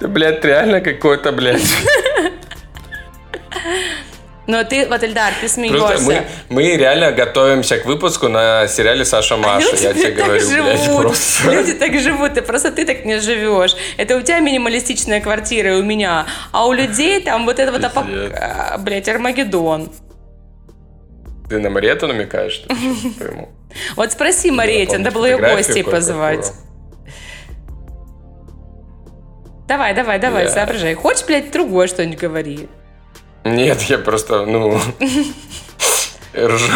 Ты, 0.00 0.08
блядь, 0.08 0.44
реально 0.44 0.80
какой-то, 0.80 1.30
блядь. 1.30 1.62
Но 4.52 4.64
ты, 4.64 4.86
вот, 4.86 5.02
Эльдар, 5.02 5.32
ты 5.40 5.48
смеешься. 5.48 6.04
мы, 6.04 6.26
мы 6.50 6.76
реально 6.76 7.10
готовимся 7.10 7.78
к 7.78 7.86
выпуску 7.86 8.28
на 8.28 8.68
сериале 8.68 9.06
Саша 9.06 9.38
Маша. 9.38 9.66
Люди 9.72 9.82
я 9.82 9.94
тебе 9.94 10.10
говорю, 10.10 10.40
живут. 10.46 10.64
блядь, 10.66 10.96
просто. 10.96 11.50
Люди 11.50 11.72
так 11.72 11.98
живут, 11.98 12.34
ты 12.34 12.42
просто 12.42 12.70
ты 12.70 12.84
так 12.84 13.06
не 13.06 13.18
живешь. 13.18 13.74
Это 13.96 14.14
у 14.14 14.20
тебя 14.20 14.40
минималистичная 14.40 15.22
квартира, 15.22 15.78
и 15.78 15.80
у 15.80 15.82
меня. 15.82 16.26
А 16.52 16.66
у 16.66 16.74
людей 16.74 17.22
там 17.22 17.46
вот 17.46 17.58
это 17.58 17.72
вот, 17.72 17.82
апок... 17.82 18.04
А, 18.06 18.76
блядь, 18.76 19.08
Армагеддон. 19.08 19.90
Ты 21.48 21.58
на 21.58 21.70
Марету 21.70 22.06
намекаешь? 22.06 22.52
Что 22.52 22.68
пойму. 23.18 23.48
Вот 23.96 24.12
спроси 24.12 24.50
Марету, 24.50 24.98
надо 24.98 25.12
было 25.12 25.24
ее 25.24 25.38
гостей 25.38 25.82
позвать. 25.82 26.52
Давай, 29.66 29.94
давай, 29.94 30.18
давай, 30.18 30.50
соображай. 30.50 30.92
Хочешь, 30.92 31.24
блядь, 31.24 31.50
другое 31.50 31.86
что-нибудь 31.86 32.18
говори? 32.18 32.68
Нет, 33.44 33.82
я 33.82 33.98
просто, 33.98 34.46
ну, 34.46 34.80
ржу. 36.36 36.72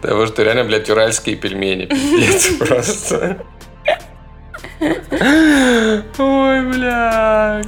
Того, 0.00 0.26
что 0.26 0.42
реально, 0.42 0.64
блядь, 0.64 0.90
уральские 0.90 1.36
пельмени. 1.36 1.86
Пиздец 1.86 2.56
просто. 2.58 3.44
Ой, 6.18 6.62
блядь. 6.66 7.66